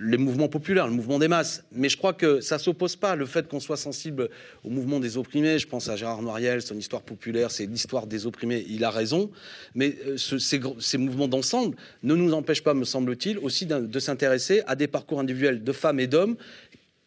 les 0.00 0.16
mouvements 0.16 0.48
populaires, 0.48 0.86
le 0.86 0.92
mouvement 0.92 1.18
des 1.18 1.28
masses. 1.28 1.64
Mais 1.72 1.88
je 1.88 1.96
crois 1.96 2.12
que 2.12 2.40
ça 2.40 2.58
s'oppose 2.58 2.96
pas, 2.96 3.16
le 3.16 3.26
fait 3.26 3.48
qu'on 3.48 3.60
soit 3.60 3.76
sensible 3.76 4.28
au 4.64 4.70
mouvement 4.70 5.00
des 5.00 5.16
opprimés. 5.16 5.58
Je 5.58 5.66
pense 5.66 5.88
à 5.88 5.96
Gérard 5.96 6.22
Noiriel, 6.22 6.62
son 6.62 6.76
histoire 6.76 7.02
populaire, 7.02 7.50
c'est 7.50 7.66
l'histoire 7.66 8.06
des 8.06 8.26
opprimés, 8.26 8.64
il 8.68 8.84
a 8.84 8.90
raison. 8.90 9.30
Mais 9.74 9.96
euh, 10.06 10.16
ce- 10.16 10.38
ces, 10.38 10.60
ces 10.80 10.98
mouvements 10.98 11.28
d'ensemble 11.28 11.76
ne 12.02 12.14
nous 12.14 12.32
empêchent 12.32 12.62
pas, 12.62 12.74
me 12.74 12.84
semble-t-il, 12.84 13.38
aussi 13.38 13.66
de 13.66 13.98
s'intéresser 13.98 14.62
à 14.66 14.76
des 14.76 14.86
parcours 14.86 15.20
individuels 15.20 15.62
de 15.64 15.72
femmes 15.72 16.00
et 16.00 16.06
d'hommes 16.06 16.36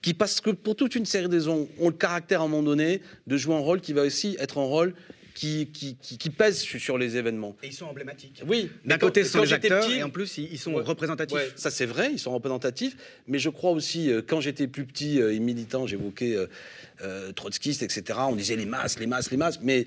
qui, 0.01 0.13
parce 0.15 0.41
que 0.41 0.49
pour 0.49 0.75
toute 0.75 0.95
une 0.95 1.05
série 1.05 1.27
de 1.27 1.33
raisons, 1.33 1.69
ont 1.79 1.89
le 1.89 1.93
caractère 1.93 2.41
à 2.41 2.45
un 2.45 2.47
moment 2.47 2.63
donné 2.63 3.01
de 3.27 3.37
jouer 3.37 3.53
un 3.53 3.59
rôle 3.59 3.81
qui 3.81 3.93
va 3.93 4.01
aussi 4.01 4.35
être 4.39 4.57
un 4.57 4.63
rôle 4.63 4.95
qui, 5.33 5.67
qui, 5.67 5.95
qui, 5.95 6.29
pèsent 6.29 6.59
sur 6.59 6.97
les 6.97 7.17
événements. 7.17 7.55
Et 7.63 7.67
ils 7.67 7.73
sont 7.73 7.85
emblématiques. 7.85 8.43
Oui. 8.47 8.69
D'un 8.85 8.97
côté, 8.97 9.23
ce 9.23 9.31
sont 9.31 9.41
les 9.41 9.53
acteurs, 9.53 9.89
et 9.89 10.03
en 10.03 10.09
plus, 10.09 10.37
ils 10.37 10.59
sont 10.59 10.73
représentatifs. 10.73 11.53
ça, 11.55 11.71
c'est 11.71 11.85
vrai, 11.85 12.11
ils 12.11 12.19
sont 12.19 12.33
représentatifs. 12.33 12.95
Mais 13.27 13.39
je 13.39 13.49
crois 13.49 13.71
aussi, 13.71 14.11
euh, 14.11 14.21
quand 14.25 14.41
j'étais 14.41 14.67
plus 14.67 14.85
petit 14.85 15.19
et 15.19 15.39
militant, 15.39 15.87
j'évoquais 15.87 16.35
euh, 17.01 17.31
trotskiste, 17.31 17.83
etc. 17.83 18.19
On 18.29 18.35
disait 18.35 18.55
les 18.55 18.65
masses, 18.65 18.99
les 18.99 19.07
masses, 19.07 19.31
les 19.31 19.37
masses. 19.37 19.59
Mais 19.61 19.85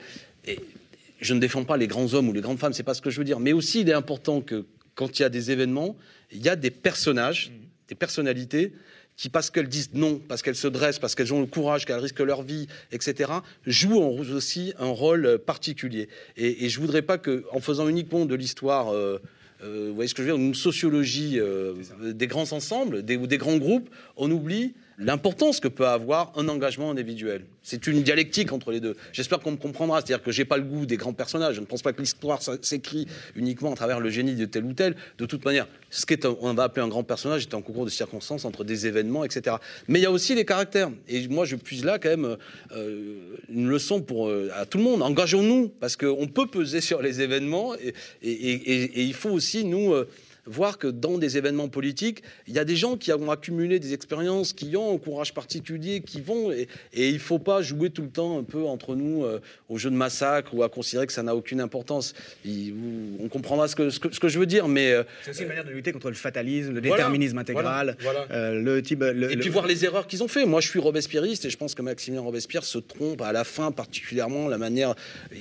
je 1.21 1.35
ne 1.35 1.41
défends 1.41 1.65
pas 1.65 1.77
les 1.77 1.87
grands 1.87 2.13
hommes 2.15 2.29
ou 2.29 2.33
les 2.33 2.41
grandes 2.41 2.59
femmes, 2.59 2.73
c'est 2.73 2.83
pas 2.83 2.95
ce 2.95 3.03
que 3.03 3.11
je 3.11 3.19
veux 3.19 3.25
dire. 3.25 3.41
Mais 3.41 3.53
aussi, 3.53 3.81
il 3.81 3.89
est 3.89 3.95
important 3.95 4.41
que 4.41 4.65
quand 4.95 5.19
il 5.19 5.23
y 5.23 5.25
a 5.25 5.29
des 5.29 5.51
événements, 5.51 5.97
il 6.33 6.43
y 6.43 6.49
a 6.49 6.57
des 6.57 6.71
personnages, 6.71 7.51
mmh. 7.51 7.89
des 7.89 7.95
personnalités 7.95 8.73
qui, 9.17 9.29
parce 9.29 9.51
qu'elles 9.51 9.69
disent 9.69 9.91
non, 9.95 10.21
parce 10.29 10.43
qu'elles 10.43 10.57
se 10.57 10.69
dressent, 10.69 10.99
parce 10.99 11.15
qu'elles 11.15 11.33
ont 11.33 11.41
le 11.41 11.47
courage, 11.47 11.85
qu'elles 11.85 11.99
risquent 11.99 12.21
leur 12.21 12.43
vie, 12.43 12.67
etc., 12.93 13.33
jouent 13.67 13.99
aussi 13.99 14.73
un 14.79 14.89
rôle 14.89 15.39
particulier. 15.39 16.09
Et, 16.37 16.65
et 16.65 16.69
je 16.69 16.81
voudrais 16.81 17.03
pas 17.03 17.19
que, 17.19 17.45
en 17.53 17.61
faisant 17.61 17.89
uniquement 17.89 18.27
de 18.27 18.35
l'histoire, 18.35 18.93
euh, 18.93 19.21
euh, 19.63 19.87
vous 19.89 19.95
voyez 19.95 20.09
ce 20.09 20.15
que 20.15 20.23
je 20.23 20.29
veux 20.29 20.37
dire, 20.37 20.45
une 20.45 20.55
sociologie 20.55 21.39
euh, 21.39 21.75
des 22.01 22.27
grands 22.27 22.53
ensembles, 22.53 23.03
des, 23.03 23.17
ou 23.17 23.27
des 23.27 23.39
grands 23.39 23.57
groupes, 23.57 23.89
on 24.17 24.31
oublie 24.31 24.75
l'importance 24.99 25.61
que 25.61 25.69
peut 25.69 25.87
avoir 25.87 26.33
un 26.37 26.49
engagement 26.49 26.91
individuel. 26.91 27.45
C'est 27.63 27.87
une 27.87 28.03
dialectique 28.03 28.53
entre 28.53 28.71
les 28.71 28.81
deux. 28.81 28.97
J'espère 29.13 29.41
qu'on 29.41 29.53
me 29.53 29.57
comprendra. 29.57 30.01
C'est-à-dire 30.01 30.23
que 30.23 30.31
j'ai 30.31 30.45
pas 30.45 30.59
le 30.59 30.65
goût 30.65 30.87
des 30.87 30.97
grands 30.97 31.15
personnages. 31.15 31.55
Je 31.57 31.61
ne 31.61 31.67
pense 31.67 31.83
pas 31.83 31.93
que 31.93 32.01
l'histoire 32.01 32.41
s'écrit 32.63 33.07
uniquement 33.37 33.73
à 33.73 33.75
travers 33.75 34.01
le 34.01 34.11
génie 34.11 34.35
de 34.35 34.45
tel 34.45 34.65
ou 34.65 34.75
tel. 34.75 34.95
De 35.19 35.27
toute 35.27 35.45
manière, 35.45 35.67
ce 35.91 36.05
qu'on 36.05 36.55
va 36.55 36.65
appeler 36.65 36.85
un 36.85 36.89
grand 36.89 37.05
personnage 37.05 37.43
est 37.43 37.55
un 37.55 37.63
concours 37.63 37.87
de 37.87 37.91
circonstances 37.91 38.45
entre 38.45 38.65
des 38.65 38.87
événements, 38.87 39.25
etc. 39.25 39.57
Mais 39.89 39.99
il 39.99 40.03
y 40.03 40.07
a 40.07 40.11
aussi 40.11 40.35
les 40.35 40.45
caractères. 40.45 40.91
Et 41.09 41.27
moi, 41.29 41.45
je 41.45 41.57
puise 41.57 41.85
là 41.85 41.99
quand 41.99 42.11
même 42.11 42.37
euh, 42.73 43.37
une 43.49 43.69
leçon 43.69 44.03
pour 44.03 44.29
euh, 44.29 44.51
à 44.55 44.67
tout 44.67 44.79
le 44.79 44.85
monde. 44.85 45.03
Engageons-nous 45.03 45.69
parce 45.81 45.97
qu'on 45.97 46.27
peut 46.27 46.47
peser 46.47 46.81
sur 46.81 47.01
les 47.01 47.21
événements 47.21 47.75
et, 47.75 47.95
il 48.23 49.15
faut 49.15 49.31
aussi 49.31 49.65
nous 49.65 49.93
euh, 49.93 50.09
voir 50.47 50.79
que 50.79 50.87
dans 50.87 51.19
des 51.19 51.37
événements 51.37 51.69
politiques, 51.69 52.23
il 52.47 52.55
y 52.55 52.59
a 52.59 52.65
des 52.65 52.77
gens 52.77 52.97
qui 52.97 53.13
ont 53.13 53.31
accumulé 53.31 53.79
des 53.79 53.95
expériences, 53.95 54.53
qui 54.53 54.77
ont 54.77 54.95
un 54.95 54.99
courage 54.99 55.33
particulier, 55.35 56.01
qui 56.01 56.21
vont, 56.21 56.51
et, 56.53 56.69
il 56.93 57.15
ne 57.15 57.19
faut 57.19 57.39
pas 57.39 57.63
jouer 57.63 57.91
tout 57.91 58.03
le 58.03 58.11
temps 58.11 58.39
un 58.39 58.43
peu 58.43 58.65
entre 58.65 58.95
nous 58.95 59.25
euh, 59.25 59.41
au 59.69 59.79
jeu 59.79 59.91
de 59.91 59.97
massacre 59.97 60.55
ou 60.55 60.63
à 60.63 60.69
considérer 60.69 61.07
que 61.07 61.13
ça 61.13 61.23
n'a 61.23 61.35
aucune 61.35 61.61
importance. 61.61 62.15
on 62.47 63.29
comprendra 63.29 63.69
ce 63.69 63.77
que, 63.77 63.91
ce 63.91 63.99
que, 63.99 64.29
je 64.29 64.39
veux 64.39 64.47
dire, 64.47 64.69
mais... 64.69 64.93
Euh, 64.93 65.03
c'est 65.23 65.31
aussi 65.31 65.43
une 65.43 65.49
manière 65.49 65.65
de 65.65 65.71
lutter 65.71 65.93
contre 65.93 66.09
le 66.09 66.15
fatalisme, 66.15 66.73
le 66.73 66.81
déterminisme 66.81 67.39
intégral, 67.39 67.97
euh, 68.31 68.61
le 68.61 68.83
type... 68.83 69.03
et 69.03 69.37
puis 69.37 69.51
voir 69.51 69.67
les 69.67 69.85
erreurs 69.85 70.07
qu'ils 70.07 70.23
ont 70.23 70.29
fait. 70.29 70.45
Moi, 70.45 70.61
je 70.61 70.69
suis 70.69 70.79
robespierriste 70.79 71.45
et 71.45 71.51
je 71.51 71.57
pense 71.57 71.75
que 71.75 71.83
Maximilien 71.83 72.23
Robespierre 72.23 72.65
se 72.65 72.79
trompe 72.79 73.23
à 73.23 73.33
la 73.33 73.45
fin, 73.45 73.73
particulièrement 73.73 74.49
la 74.49 74.59
manière, 74.59 74.95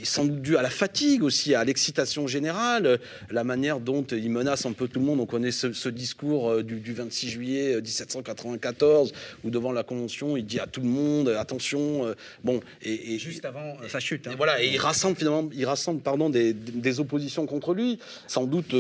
sans 0.04 0.26
doute 0.26 0.42
due 0.42 0.58
à 0.58 0.62
la 0.62 0.70
fatigue 0.70 1.24
aussi, 1.24 1.56
à 1.56 1.64
l'excitation 1.64 2.28
générale, 2.28 3.00
la 3.30 3.44
manière 3.44 3.80
dont 3.80 4.04
il 4.04 4.30
menace 4.30 4.66
un 4.66 4.72
peu 4.72 4.88
tout 4.94 5.00
le 5.00 5.06
monde. 5.06 5.20
On 5.20 5.26
connaît 5.26 5.52
ce, 5.52 5.90
discours 5.90 6.50
euh, 6.50 6.64
du, 6.64 6.94
26 6.94 7.30
juillet 7.30 7.82
1794 7.82 9.12
euh, 9.12 9.16
où 9.44 9.50
devant 9.50 9.74
la 9.74 9.84
Convention, 9.84 10.38
il 10.38 10.46
dit 10.46 10.60
à 10.60 10.68
tout 10.68 10.80
le 10.80 10.88
monde 10.88 11.28
attention. 11.30 12.06
Euh, 12.06 12.14
bon, 12.44 12.62
et, 12.82 13.18
juste 13.18 13.44
avant 13.44 13.76
sa 13.90 14.00
chute. 14.00 14.28
Hein. 14.28 14.32
Et 14.34 14.36
voilà, 14.36 14.64
et 14.64 14.68
il 14.68 14.78
rassemble 14.78 15.18
finalement, 15.18 15.50
il 15.54 15.66
rassemble 15.66 16.02
pardon 16.02 16.30
des, 16.30 16.54
oppositions 17.00 17.46
contre 17.48 17.74
lui. 17.74 17.98
Sans 18.28 18.46
doute, 18.46 18.76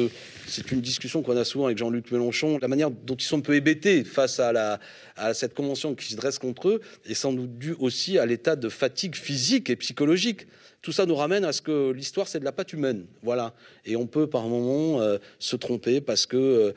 c'est 0.47 0.71
une 0.71 0.81
discussion 0.81 1.23
qu'on 1.23 1.35
a 1.35 1.43
souvent 1.43 1.65
avec 1.65 1.79
Jean-Luc 1.79 2.11
Mélenchon, 2.11 2.59
la 2.61 2.67
manière 2.67 2.91
dont 2.91 3.15
ils 3.15 3.23
sont 3.23 3.39
un 3.39 3.41
peu 3.41 3.55
hébétés 3.55 4.03
face 4.03 4.39
à 4.39 4.53
la 4.53 4.79
à 5.15 5.33
cette 5.33 5.53
convention 5.53 5.95
qui 5.95 6.11
se 6.11 6.15
dresse 6.15 6.39
contre 6.39 6.69
eux 6.69 6.81
est 7.05 7.13
sans 7.13 7.33
doute 7.33 7.57
due 7.57 7.75
aussi 7.79 8.17
à 8.17 8.25
l'état 8.25 8.55
de 8.55 8.69
fatigue 8.69 9.15
physique 9.15 9.69
et 9.69 9.75
psychologique 9.75 10.47
tout 10.83 10.91
ça 10.91 11.05
nous 11.05 11.15
ramène 11.15 11.45
à 11.45 11.53
ce 11.53 11.61
que 11.61 11.91
l'histoire, 11.91 12.27
c'est 12.27 12.41
de 12.41 12.43
la 12.43 12.51
pâte 12.51 12.73
humaine. 12.73 13.05
Voilà. 13.23 13.53
Et 13.85 13.95
on 13.95 14.05
peut 14.05 14.27
par 14.27 14.43
moment 14.49 15.01
euh, 15.01 15.17
se 15.39 15.55
tromper 15.55 16.01
parce 16.01 16.25
que 16.25 16.35
euh, 16.35 16.71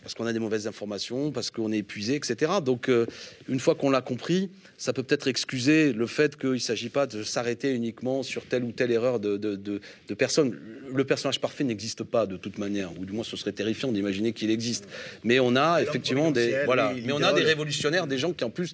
parce 0.00 0.14
qu'on 0.14 0.26
a 0.26 0.32
des 0.32 0.38
mauvaises 0.38 0.68
informations, 0.68 1.32
parce 1.32 1.50
qu'on 1.50 1.72
est 1.72 1.78
épuisé, 1.78 2.14
etc. 2.14 2.52
Donc, 2.64 2.88
euh, 2.88 3.04
une 3.48 3.58
fois 3.58 3.74
qu'on 3.74 3.90
l'a 3.90 4.00
compris, 4.00 4.48
ça 4.76 4.92
peut 4.92 5.02
peut-être 5.02 5.26
excuser 5.26 5.92
le 5.92 6.06
fait 6.06 6.36
qu'il 6.36 6.52
ne 6.52 6.58
s'agit 6.58 6.88
pas 6.88 7.08
de 7.08 7.24
s'arrêter 7.24 7.74
uniquement 7.74 8.22
sur 8.22 8.44
telle 8.44 8.62
ou 8.62 8.70
telle 8.70 8.92
erreur 8.92 9.18
de, 9.18 9.36
de, 9.36 9.56
de, 9.56 10.14
personne. 10.14 10.56
Le 10.94 11.04
personnage 11.04 11.40
parfait 11.40 11.64
n'existe 11.64 12.04
pas 12.04 12.26
de 12.26 12.36
toute 12.36 12.58
manière, 12.58 12.96
ou 12.96 13.04
du 13.04 13.12
moins 13.12 13.24
ce 13.24 13.36
serait 13.36 13.50
terrifiant 13.50 13.90
d'imaginer 13.90 14.32
qu'il 14.32 14.52
existe. 14.52 14.86
Mais 15.24 15.40
on 15.40 15.56
a 15.56 15.82
effectivement 15.82 16.30
des 16.30 16.62
voilà, 16.64 16.94
mais 17.04 17.12
on 17.12 17.22
a 17.22 17.32
des 17.32 17.42
révolutionnaires, 17.42 18.06
des 18.06 18.18
gens 18.18 18.32
qui 18.32 18.44
en 18.44 18.50
plus 18.50 18.72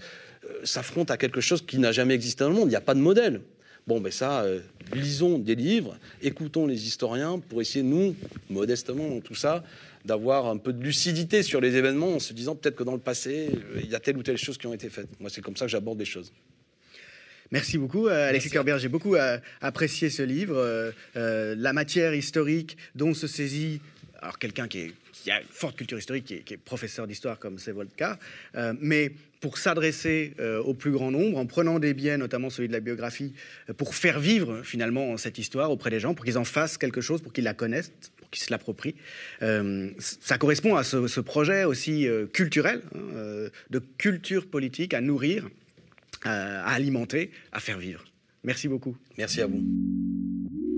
s'affrontent 0.62 1.12
à 1.12 1.16
quelque 1.16 1.40
chose 1.40 1.64
qui 1.66 1.78
n'a 1.78 1.90
jamais 1.90 2.12
existé 2.12 2.44
dans 2.44 2.50
le 2.50 2.56
monde. 2.56 2.66
Il 2.66 2.70
n'y 2.70 2.76
a 2.76 2.82
pas 2.82 2.94
de 2.94 3.00
modèle. 3.00 3.40
Bon, 3.86 4.00
ben 4.00 4.10
ça, 4.10 4.44
euh, 4.44 4.60
lisons 4.94 5.38
des 5.38 5.54
livres, 5.54 5.98
écoutons 6.22 6.66
les 6.66 6.86
historiens 6.86 7.38
pour 7.38 7.60
essayer, 7.60 7.82
nous, 7.82 8.16
modestement, 8.48 9.06
dans 9.08 9.20
tout 9.20 9.34
ça, 9.34 9.62
d'avoir 10.06 10.46
un 10.46 10.56
peu 10.56 10.72
de 10.72 10.82
lucidité 10.82 11.42
sur 11.42 11.60
les 11.60 11.76
événements 11.76 12.14
en 12.14 12.18
se 12.18 12.32
disant 12.32 12.56
peut-être 12.56 12.76
que 12.76 12.82
dans 12.84 12.94
le 12.94 12.98
passé, 12.98 13.50
euh, 13.52 13.80
il 13.82 13.90
y 13.90 13.94
a 13.94 14.00
telle 14.00 14.16
ou 14.16 14.22
telle 14.22 14.38
chose 14.38 14.56
qui 14.56 14.66
ont 14.66 14.72
été 14.72 14.88
faites. 14.88 15.08
Moi, 15.20 15.28
c'est 15.28 15.42
comme 15.42 15.56
ça 15.56 15.66
que 15.66 15.70
j'aborde 15.70 15.98
les 15.98 16.06
choses. 16.06 16.32
Merci 17.50 17.76
beaucoup, 17.76 18.08
euh, 18.08 18.30
Alexis 18.30 18.48
Kerber. 18.48 18.78
J'ai 18.78 18.88
beaucoup 18.88 19.16
apprécié 19.60 20.08
ce 20.08 20.22
livre. 20.22 20.92
la 21.14 21.72
matière 21.74 22.14
historique 22.14 22.78
dont 22.94 23.12
se 23.12 23.26
saisit 23.26 23.80
alors 24.22 24.38
quelqu'un 24.38 24.66
qui, 24.66 24.94
a 25.30 25.40
une 25.40 25.46
forte 25.48 25.76
culture 25.76 25.98
historique, 25.98 26.24
qui 26.24 26.54
est, 26.54 26.56
professeur 26.56 27.06
d'histoire 27.06 27.38
comme 27.38 27.58
c'est 27.58 27.72
votre 27.72 27.94
cas, 27.94 28.18
mais 28.80 29.12
pour 29.44 29.58
s'adresser 29.58 30.32
euh, 30.40 30.58
au 30.62 30.72
plus 30.72 30.90
grand 30.90 31.10
nombre, 31.10 31.36
en 31.36 31.44
prenant 31.44 31.78
des 31.78 31.92
biais, 31.92 32.16
notamment 32.16 32.48
celui 32.48 32.66
de 32.66 32.72
la 32.72 32.80
biographie, 32.80 33.34
euh, 33.68 33.74
pour 33.74 33.94
faire 33.94 34.18
vivre 34.18 34.62
finalement 34.62 35.18
cette 35.18 35.36
histoire 35.36 35.70
auprès 35.70 35.90
des 35.90 36.00
gens, 36.00 36.14
pour 36.14 36.24
qu'ils 36.24 36.38
en 36.38 36.44
fassent 36.44 36.78
quelque 36.78 37.02
chose, 37.02 37.20
pour 37.20 37.30
qu'ils 37.34 37.44
la 37.44 37.52
connaissent, 37.52 37.92
pour 38.16 38.30
qu'ils 38.30 38.42
se 38.42 38.50
l'approprient. 38.50 38.94
Euh, 39.42 39.90
ça 39.98 40.38
correspond 40.38 40.76
à 40.76 40.82
ce, 40.82 41.20
projet 41.20 41.64
aussi 41.64 42.08
culturel, 42.32 42.80
hein, 42.94 43.50
de 43.68 43.78
culture 43.98 44.46
politique 44.46 44.94
à 44.94 45.02
nourrir, 45.02 45.46
à 46.22 46.72
alimenter, 46.72 47.30
à 47.52 47.60
faire 47.60 47.76
vivre. 47.76 48.02
Merci 48.44 48.66
beaucoup. 48.66 48.96
Merci 49.18 49.42
à 49.42 49.46
vous. 49.46 49.62